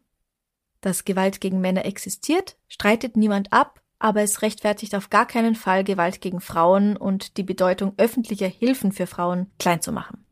Dass 0.80 1.04
Gewalt 1.04 1.42
gegen 1.42 1.60
Männer 1.60 1.84
existiert, 1.84 2.58
streitet 2.70 3.18
niemand 3.18 3.52
ab, 3.52 3.82
aber 4.00 4.22
es 4.22 4.42
rechtfertigt 4.42 4.96
auf 4.96 5.10
gar 5.10 5.26
keinen 5.26 5.56
Fall 5.56 5.84
Gewalt 5.84 6.22
gegen 6.22 6.40
Frauen 6.40 6.96
und 6.96 7.36
die 7.36 7.44
Bedeutung 7.44 7.94
öffentlicher 7.98 8.48
Hilfen 8.48 8.94
für 8.94 9.08
Frauen 9.08 9.52
klein 9.60 9.82
zu 9.82 9.92
machen. 9.92 10.25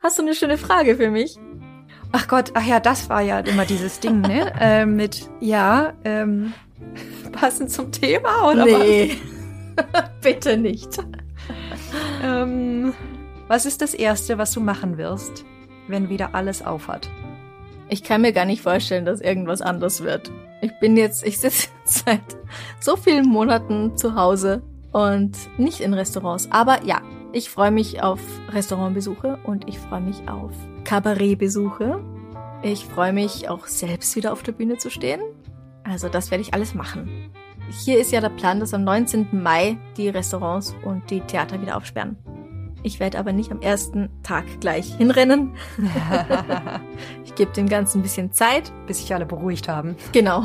Hast 0.00 0.16
du 0.16 0.22
eine 0.22 0.36
schöne 0.36 0.58
Frage 0.58 0.94
für 0.94 1.10
mich? 1.10 1.36
Ach 2.12 2.28
Gott, 2.28 2.52
ach 2.54 2.64
ja, 2.64 2.78
das 2.78 3.10
war 3.10 3.20
ja 3.20 3.40
immer 3.40 3.64
dieses 3.64 3.98
Ding, 3.98 4.20
ne? 4.20 4.52
äh, 4.60 4.86
mit, 4.86 5.28
ja, 5.40 5.94
ähm, 6.04 6.52
passend 7.32 7.70
zum 7.70 7.92
Thema 7.92 8.50
oder 8.50 8.64
nee. 8.64 9.16
Bitte 10.22 10.56
nicht. 10.56 10.98
was? 10.98 11.04
Ähm, 12.22 12.92
was 13.48 13.64
ist 13.64 13.80
das 13.80 13.94
Erste, 13.94 14.38
was 14.38 14.52
du 14.52 14.60
machen 14.60 14.98
wirst, 14.98 15.44
wenn 15.86 16.08
wieder 16.08 16.34
alles 16.34 16.64
aufhat? 16.64 17.08
Ich 17.88 18.02
kann 18.02 18.20
mir 18.20 18.32
gar 18.32 18.44
nicht 18.44 18.62
vorstellen, 18.62 19.06
dass 19.06 19.20
irgendwas 19.20 19.62
anders 19.62 20.02
wird. 20.02 20.30
Ich 20.60 20.72
bin 20.80 20.96
jetzt, 20.96 21.26
ich 21.26 21.38
sitze 21.38 21.68
seit 21.84 22.20
so 22.80 22.96
vielen 22.96 23.26
Monaten 23.26 23.96
zu 23.96 24.14
Hause 24.14 24.62
und 24.92 25.36
nicht 25.58 25.80
in 25.80 25.94
Restaurants. 25.94 26.48
Aber 26.50 26.84
ja, 26.84 27.00
ich 27.32 27.50
freue 27.50 27.70
mich 27.70 28.02
auf 28.02 28.20
Restaurantbesuche 28.50 29.38
und 29.44 29.68
ich 29.68 29.78
freue 29.78 30.00
mich 30.00 30.28
auf 30.28 30.52
Kabarettbesuche. 30.84 32.00
Ich 32.62 32.84
freue 32.84 33.12
mich 33.12 33.48
auch 33.48 33.66
selbst 33.66 34.16
wieder 34.16 34.32
auf 34.32 34.42
der 34.42 34.52
Bühne 34.52 34.78
zu 34.78 34.90
stehen. 34.90 35.20
Also 35.88 36.08
das 36.08 36.30
werde 36.30 36.42
ich 36.42 36.54
alles 36.54 36.74
machen. 36.74 37.30
Hier 37.70 37.98
ist 37.98 38.12
ja 38.12 38.20
der 38.20 38.28
Plan, 38.28 38.60
dass 38.60 38.74
am 38.74 38.84
19. 38.84 39.28
Mai 39.32 39.78
die 39.96 40.08
Restaurants 40.08 40.76
und 40.84 41.10
die 41.10 41.20
Theater 41.20 41.60
wieder 41.60 41.76
aufsperren. 41.76 42.16
Ich 42.82 43.00
werde 43.00 43.18
aber 43.18 43.32
nicht 43.32 43.50
am 43.50 43.60
ersten 43.60 44.08
Tag 44.22 44.44
gleich 44.60 44.94
hinrennen. 44.94 45.54
ich 47.24 47.34
gebe 47.34 47.52
dem 47.52 47.68
Ganzen 47.68 47.98
ein 47.98 48.02
bisschen 48.02 48.32
Zeit. 48.32 48.72
Bis 48.86 48.98
sich 48.98 49.12
alle 49.12 49.26
beruhigt 49.26 49.68
haben. 49.68 49.96
Genau. 50.12 50.44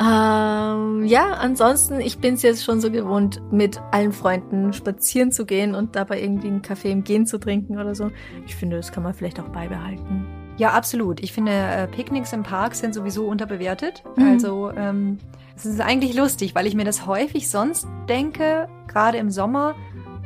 ähm, 0.00 1.04
ja, 1.04 1.34
ansonsten, 1.38 2.00
ich 2.00 2.18
bin 2.18 2.34
es 2.34 2.42
jetzt 2.42 2.64
schon 2.64 2.80
so 2.80 2.90
gewohnt, 2.90 3.40
mit 3.52 3.80
allen 3.92 4.12
Freunden 4.12 4.72
spazieren 4.72 5.30
zu 5.30 5.46
gehen 5.46 5.76
und 5.76 5.94
dabei 5.94 6.20
irgendwie 6.20 6.48
einen 6.48 6.62
Kaffee 6.62 6.90
im 6.90 7.04
Gehen 7.04 7.26
zu 7.26 7.38
trinken 7.38 7.78
oder 7.78 7.94
so. 7.94 8.10
Ich 8.46 8.56
finde, 8.56 8.76
das 8.76 8.90
kann 8.90 9.04
man 9.04 9.14
vielleicht 9.14 9.38
auch 9.38 9.48
beibehalten. 9.48 10.43
Ja, 10.56 10.70
absolut. 10.72 11.20
Ich 11.20 11.32
finde, 11.32 11.52
äh, 11.52 11.86
Picknicks 11.88 12.32
im 12.32 12.42
Park 12.44 12.74
sind 12.74 12.94
sowieso 12.94 13.26
unterbewertet. 13.26 14.02
Mhm. 14.16 14.28
Also, 14.28 14.70
ähm, 14.76 15.18
es 15.56 15.66
ist 15.66 15.80
eigentlich 15.80 16.14
lustig, 16.14 16.54
weil 16.54 16.66
ich 16.66 16.74
mir 16.74 16.84
das 16.84 17.06
häufig 17.06 17.48
sonst 17.50 17.86
denke, 18.08 18.68
gerade 18.88 19.18
im 19.18 19.30
Sommer, 19.30 19.74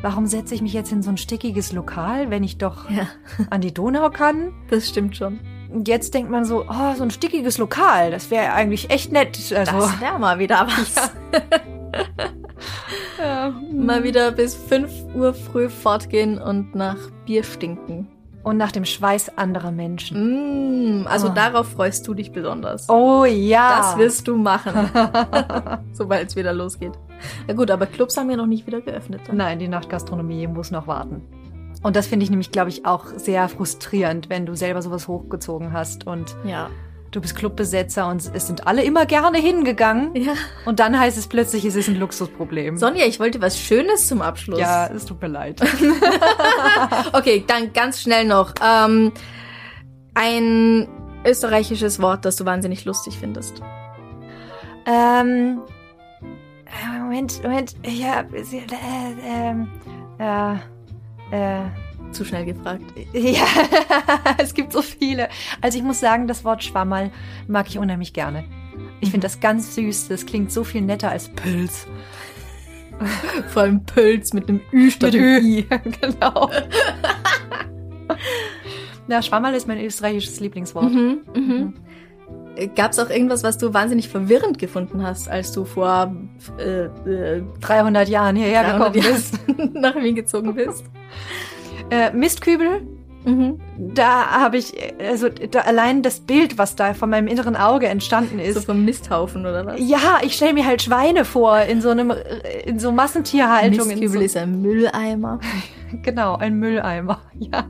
warum 0.02 0.26
setze 0.26 0.54
ich 0.54 0.62
mich 0.62 0.72
jetzt 0.72 0.92
in 0.92 1.02
so 1.02 1.10
ein 1.10 1.16
stickiges 1.16 1.72
Lokal, 1.72 2.30
wenn 2.30 2.44
ich 2.44 2.58
doch 2.58 2.88
Ja, 2.90 3.08
an 3.50 3.60
die 3.60 3.72
Donau 3.72 4.10
kann? 4.10 4.52
das 4.70 4.88
stimmt 4.88 5.16
schon. 5.16 5.40
Und 5.70 5.86
jetzt 5.86 6.14
denkt 6.14 6.30
man 6.30 6.46
so, 6.46 6.64
oh, 6.66 6.94
so 6.96 7.02
ein 7.02 7.10
stickiges 7.10 7.58
Lokal, 7.58 8.10
das 8.10 8.30
wäre 8.30 8.52
eigentlich 8.54 8.88
echt 8.90 9.12
nett. 9.12 9.38
Also, 9.54 9.72
Das 9.72 10.00
wäre 10.00 10.18
mal 10.18 10.38
wieder 10.38 10.66
was. 10.66 11.10
ja. 13.18 13.52
Mal 13.72 14.02
wieder 14.02 14.32
bis 14.32 14.54
5 14.54 15.14
Uhr 15.14 15.34
früh 15.34 15.68
fortgehen 15.68 16.38
und 16.38 16.74
nach 16.74 16.96
Bier 17.26 17.42
stinken. 17.44 18.08
Und 18.48 18.56
nach 18.56 18.72
dem 18.72 18.84
Schweiß 18.86 19.36
anderer 19.36 19.70
Menschen. 19.70 21.02
Mm, 21.02 21.06
also 21.06 21.28
Oh. 21.28 21.32
darauf 21.34 21.68
freust 21.68 22.06
du 22.08 22.14
dich 22.14 22.32
besonders. 22.32 22.88
Oh 22.88 23.24
ja. 23.26 23.78
Das 23.78 23.98
wirst 23.98 24.26
du 24.26 24.36
machen, 24.36 24.72
sobald 25.92 26.28
es 26.28 26.36
wieder 26.36 26.52
losgeht. 26.52 26.92
Ja 27.46 27.54
gut, 27.54 27.70
aber 27.70 27.86
Clubs 27.86 28.16
haben 28.16 28.30
ja 28.30 28.36
noch 28.36 28.46
nicht 28.46 28.66
wieder 28.66 28.80
geöffnet. 28.80 29.20
dann. 29.26 29.36
Nein, 29.36 29.58
die 29.58 29.68
Nachtgastronomie 29.68 30.46
muss 30.46 30.70
noch 30.70 30.86
warten. 30.86 31.22
Und 31.82 31.94
das 31.94 32.06
finde 32.06 32.24
ich 32.24 32.30
nämlich, 32.30 32.50
glaube 32.50 32.70
ich, 32.70 32.86
auch 32.86 33.04
sehr 33.16 33.48
frustrierend, 33.48 34.30
wenn 34.30 34.46
du 34.46 34.54
selber 34.56 34.82
sowas 34.82 35.06
hochgezogen 35.08 35.72
hast 35.72 36.06
und 36.06 36.34
Ja. 36.44 36.70
Du 37.10 37.20
bist 37.20 37.36
Clubbesetzer 37.36 38.08
und 38.08 38.30
es 38.34 38.46
sind 38.46 38.66
alle 38.66 38.82
immer 38.82 39.06
gerne 39.06 39.38
hingegangen. 39.38 40.14
Ja. 40.14 40.34
Und 40.64 40.80
dann 40.80 40.98
heißt 40.98 41.16
es 41.16 41.26
plötzlich, 41.26 41.64
es 41.64 41.74
ist 41.74 41.88
ein 41.88 41.96
Luxusproblem. 41.96 42.76
Sonja, 42.76 43.06
ich 43.06 43.20
wollte 43.20 43.40
was 43.40 43.58
Schönes 43.58 44.08
zum 44.08 44.22
Abschluss. 44.22 44.60
ja, 44.60 44.86
es 44.88 45.04
tut 45.04 45.20
mir 45.20 45.28
leid. 45.28 45.60
Okay, 47.12 47.44
dann 47.46 47.72
ganz 47.72 48.00
schnell 48.00 48.24
noch. 48.24 48.54
Ähm, 48.62 49.12
ein 50.14 50.88
österreichisches 51.24 52.00
Wort, 52.00 52.24
das 52.24 52.36
du 52.36 52.44
wahnsinnig 52.44 52.84
lustig 52.84 53.16
findest. 53.18 53.60
ähm, 54.86 55.60
äh, 56.66 56.98
Moment, 56.98 57.42
Moment, 57.42 57.74
ja, 57.84 58.20
äh, 58.20 58.44
ähm, 59.24 59.68
äh, 60.18 60.54
äh, 61.30 61.64
Zu 62.12 62.24
schnell 62.24 62.44
gefragt. 62.44 62.84
ja, 63.12 63.46
es 64.38 64.54
gibt 64.54 64.72
so 64.72 64.82
viele. 64.82 65.28
Also 65.60 65.78
ich 65.78 65.84
muss 65.84 66.00
sagen, 66.00 66.26
das 66.26 66.44
Wort 66.44 66.64
Schwammerl 66.64 67.10
mag 67.46 67.68
ich 67.68 67.78
unheimlich 67.78 68.12
gerne. 68.12 68.44
Ich 69.00 69.10
finde 69.10 69.26
das 69.26 69.40
ganz 69.40 69.74
süß. 69.74 70.08
Das 70.08 70.26
klingt 70.26 70.50
so 70.50 70.64
viel 70.64 70.82
netter 70.82 71.10
als 71.10 71.28
Pilz. 71.28 71.86
Vor 73.48 73.62
allem 73.62 73.84
Pölz 73.84 74.32
mit 74.32 74.48
einem 74.48 74.60
Ü 74.72 74.90
statt 74.90 75.12
Mit 75.12 75.22
einem 75.22 75.44
Ü. 75.44 75.58
I. 75.60 75.66
genau. 76.00 76.50
Ja, 79.08 79.22
Schwammerl 79.22 79.54
ist 79.54 79.66
mein 79.66 79.80
österreichisches 79.80 80.40
Lieblingswort. 80.40 80.92
Mhm, 80.92 81.20
mhm. 81.34 81.74
Gab 82.74 82.92
es 82.92 82.98
auch 82.98 83.08
irgendwas, 83.08 83.44
was 83.44 83.56
du 83.56 83.72
wahnsinnig 83.72 84.08
verwirrend 84.08 84.58
gefunden 84.58 85.02
hast, 85.02 85.28
als 85.28 85.52
du 85.52 85.64
vor 85.64 86.12
äh, 86.58 86.86
äh, 86.86 87.42
300 87.60 88.08
Jahren 88.08 88.36
hierher 88.36 88.64
300 88.64 88.92
gekommen 88.92 89.14
bist. 89.14 89.40
nach 89.74 89.94
Wien 89.96 90.14
gezogen 90.16 90.54
bist? 90.54 90.84
Äh, 91.90 92.12
Mistkübel, 92.12 92.82
Mhm. 93.24 93.58
da 93.76 94.26
habe 94.40 94.56
ich, 94.58 94.72
also 95.00 95.28
da, 95.28 95.60
allein 95.60 96.02
das 96.02 96.20
Bild, 96.20 96.56
was 96.56 96.76
da 96.76 96.94
von 96.94 97.10
meinem 97.10 97.26
inneren 97.26 97.56
Auge 97.56 97.86
entstanden 97.88 98.38
ist. 98.38 98.54
So 98.54 98.60
vom 98.60 98.84
Misthaufen 98.84 99.44
oder 99.44 99.66
was? 99.66 99.74
ja, 99.80 100.18
ich 100.22 100.34
stelle 100.34 100.54
mir 100.54 100.64
halt 100.64 100.82
Schweine 100.82 101.24
vor 101.24 101.58
in 101.62 101.80
so 101.80 101.90
einem, 101.90 102.12
in 102.64 102.78
so 102.78 102.92
Massentierhaltung. 102.92 103.88
Mistkübel 103.88 104.08
so, 104.10 104.20
ist 104.20 104.36
ein 104.36 104.62
Mülleimer. 104.62 105.40
Genau, 106.02 106.36
ein 106.36 106.58
Mülleimer, 106.58 107.20
ja. 107.38 107.64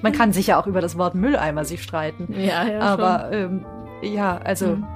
Man 0.00 0.12
kann 0.12 0.32
sicher 0.32 0.58
auch 0.58 0.66
über 0.66 0.80
das 0.80 0.96
Wort 0.96 1.14
Mülleimer 1.14 1.64
sich 1.66 1.82
streiten. 1.82 2.32
Ja, 2.32 2.64
ja. 2.66 2.80
Aber 2.80 3.30
ähm, 3.32 3.66
ja, 4.02 4.38
also 4.42 4.68
Mhm. 4.76 4.86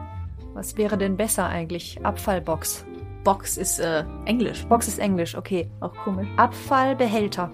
was 0.54 0.76
wäre 0.78 0.96
denn 0.96 1.16
besser 1.18 1.44
eigentlich? 1.46 1.98
Abfallbox. 2.02 2.86
Box 3.22 3.58
ist 3.58 3.80
äh, 3.80 4.04
Englisch. 4.24 4.64
Box 4.66 4.88
ist 4.88 4.98
Englisch, 4.98 5.36
okay. 5.36 5.70
Auch 5.80 5.92
komisch. 6.04 6.26
Abfallbehälter. 6.38 7.50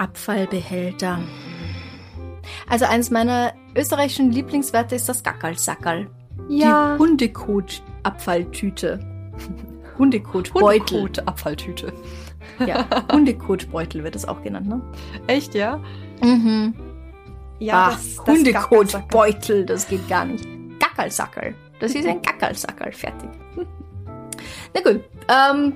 Abfallbehälter. 0.00 1.18
Also 2.68 2.86
eines 2.86 3.10
meiner 3.10 3.52
österreichischen 3.76 4.32
Lieblingswörter 4.32 4.96
ist 4.96 5.08
das 5.08 5.22
Gackerlsackerl. 5.22 6.08
Ja. 6.48 6.94
Die 6.94 7.02
Hundekot-Abfalltüte. 7.02 8.98
Hundekotbeutel. 9.98 11.00
Hundekot, 11.00 11.28
Abfalltüte. 11.28 11.92
Ja, 12.66 12.86
Hundekotbeutel 13.12 14.02
wird 14.02 14.16
es 14.16 14.26
auch 14.26 14.42
genannt, 14.42 14.66
ne? 14.66 14.80
Echt, 15.26 15.54
ja? 15.54 15.78
Mhm. 16.22 16.74
Ja, 17.58 17.92
Ach, 17.92 18.26
Hundekotbeutel, 18.26 19.66
das 19.66 19.86
geht 19.86 20.08
gar 20.08 20.24
nicht. 20.24 20.46
Gackerlsackerl. 20.80 21.54
Das 21.78 21.94
ist 21.94 22.06
ein 22.06 22.22
Gackerlsackerl. 22.22 22.92
Fertig. 22.92 23.28
Na 24.74 24.80
gut. 24.80 25.04
Ähm, 25.28 25.74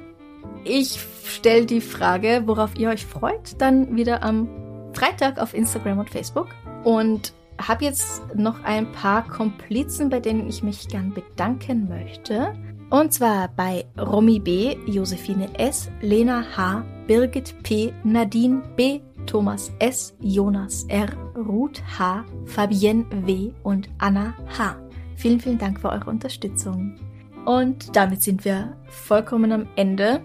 ich 0.65 0.99
stelle 1.25 1.67
die 1.67 1.81
Frage, 1.81 2.43
worauf 2.47 2.77
ihr 2.77 2.89
euch 2.89 3.05
freut, 3.07 3.61
dann 3.61 3.97
wieder 3.97 4.23
am 4.23 4.49
Freitag 4.93 5.39
auf 5.39 5.55
Instagram 5.55 5.99
und 5.99 6.11
Facebook. 6.11 6.49
Und 6.85 7.33
habe 7.61 7.85
jetzt 7.85 8.23
noch 8.35 8.63
ein 8.65 8.91
paar 8.93 9.27
Komplizen, 9.29 10.09
bei 10.09 10.21
denen 10.21 10.49
ich 10.49 10.63
mich 10.63 10.89
gern 10.89 11.13
bedanken 11.13 11.89
möchte. 11.89 12.55
Und 12.91 13.13
zwar 13.13 13.49
bei 13.49 13.87
Romy 13.99 14.39
B., 14.39 14.77
Josephine 14.87 15.49
S., 15.59 15.91
Lena 16.01 16.45
H., 16.57 16.85
Birgit 17.07 17.63
P., 17.63 17.93
Nadine 18.03 18.63
B., 18.77 19.01
Thomas 19.27 19.73
S., 19.79 20.15
Jonas 20.21 20.85
R., 20.89 21.09
Ruth 21.37 21.83
H., 21.99 22.25
Fabienne 22.45 23.07
W. 23.27 23.53
und 23.63 23.89
Anna 23.99 24.35
H. 24.59 24.77
Vielen, 25.17 25.41
vielen 25.41 25.59
Dank 25.59 25.81
für 25.81 25.91
eure 25.91 26.11
Unterstützung. 26.11 26.99
Und 27.47 27.95
damit 27.97 28.23
sind 28.23 28.45
wir 28.45 28.77
vollkommen 28.89 29.53
am 29.53 29.67
Ende 29.77 30.23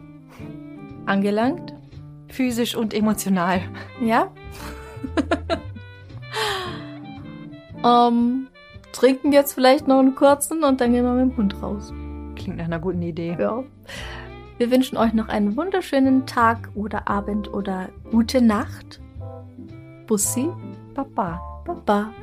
angelangt. 1.10 1.74
Physisch 2.30 2.76
und 2.76 2.94
emotional. 2.94 3.62
Ja? 4.02 4.32
ähm, 8.08 8.48
trinken 8.92 9.32
jetzt 9.32 9.54
vielleicht 9.54 9.88
noch 9.88 10.00
einen 10.00 10.16
kurzen 10.16 10.64
und 10.64 10.80
dann 10.80 10.94
gehen 10.94 11.04
wir 11.04 11.14
mit 11.14 11.32
dem 11.32 11.38
Hund 11.38 11.62
raus. 11.62 11.92
Klingt 12.36 12.58
nach 12.58 12.66
einer 12.66 12.80
guten 12.80 13.02
Idee. 13.02 13.36
Ja. 13.40 13.64
Wir 14.58 14.72
wünschen 14.72 14.98
euch 14.98 15.14
noch 15.14 15.30
einen 15.30 15.56
wunderschönen 15.58 16.26
Tag 16.26 16.70
oder 16.76 17.08
Abend 17.08 17.52
oder 17.54 17.90
gute 18.12 18.42
Nacht. 18.42 19.02
Bussi, 20.06 20.50
Papa. 20.94 21.42
Baba. 21.66 22.14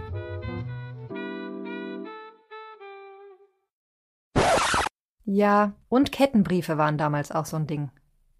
Ja, 5.24 5.72
und 5.89 6.12
Kettenbriefe 6.12 6.78
waren 6.78 6.99
damals 6.99 7.32
auch 7.32 7.47
so 7.47 7.57
ein 7.57 7.66
Ding. 7.66 7.91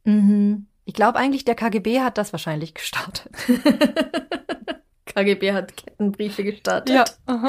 Mhm. 0.07 0.69
Ich 0.85 0.95
glaube 0.95 1.19
eigentlich, 1.19 1.45
der 1.45 1.57
KGB 1.57 2.01
hat 2.01 2.17
das 2.17 2.33
wahrscheinlich 2.33 2.75
gestartet. 2.75 3.33
KGB 5.07 5.53
hat 5.53 5.77
Kettenbriefe 5.77 6.45
gestartet. 6.45 6.95
Ja, 6.95 7.05
aha. 7.27 7.49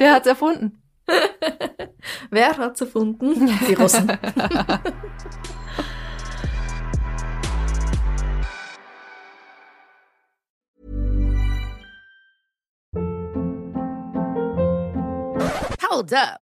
der 0.00 0.20
es 0.20 0.26
erfunden. 0.26 0.82
Wer 2.30 2.56
hat 2.56 2.74
es 2.74 2.80
erfunden? 2.80 3.50
Die 3.68 3.74
Russen. 3.74 4.10
Hold 15.90 16.12
up. 16.14 16.43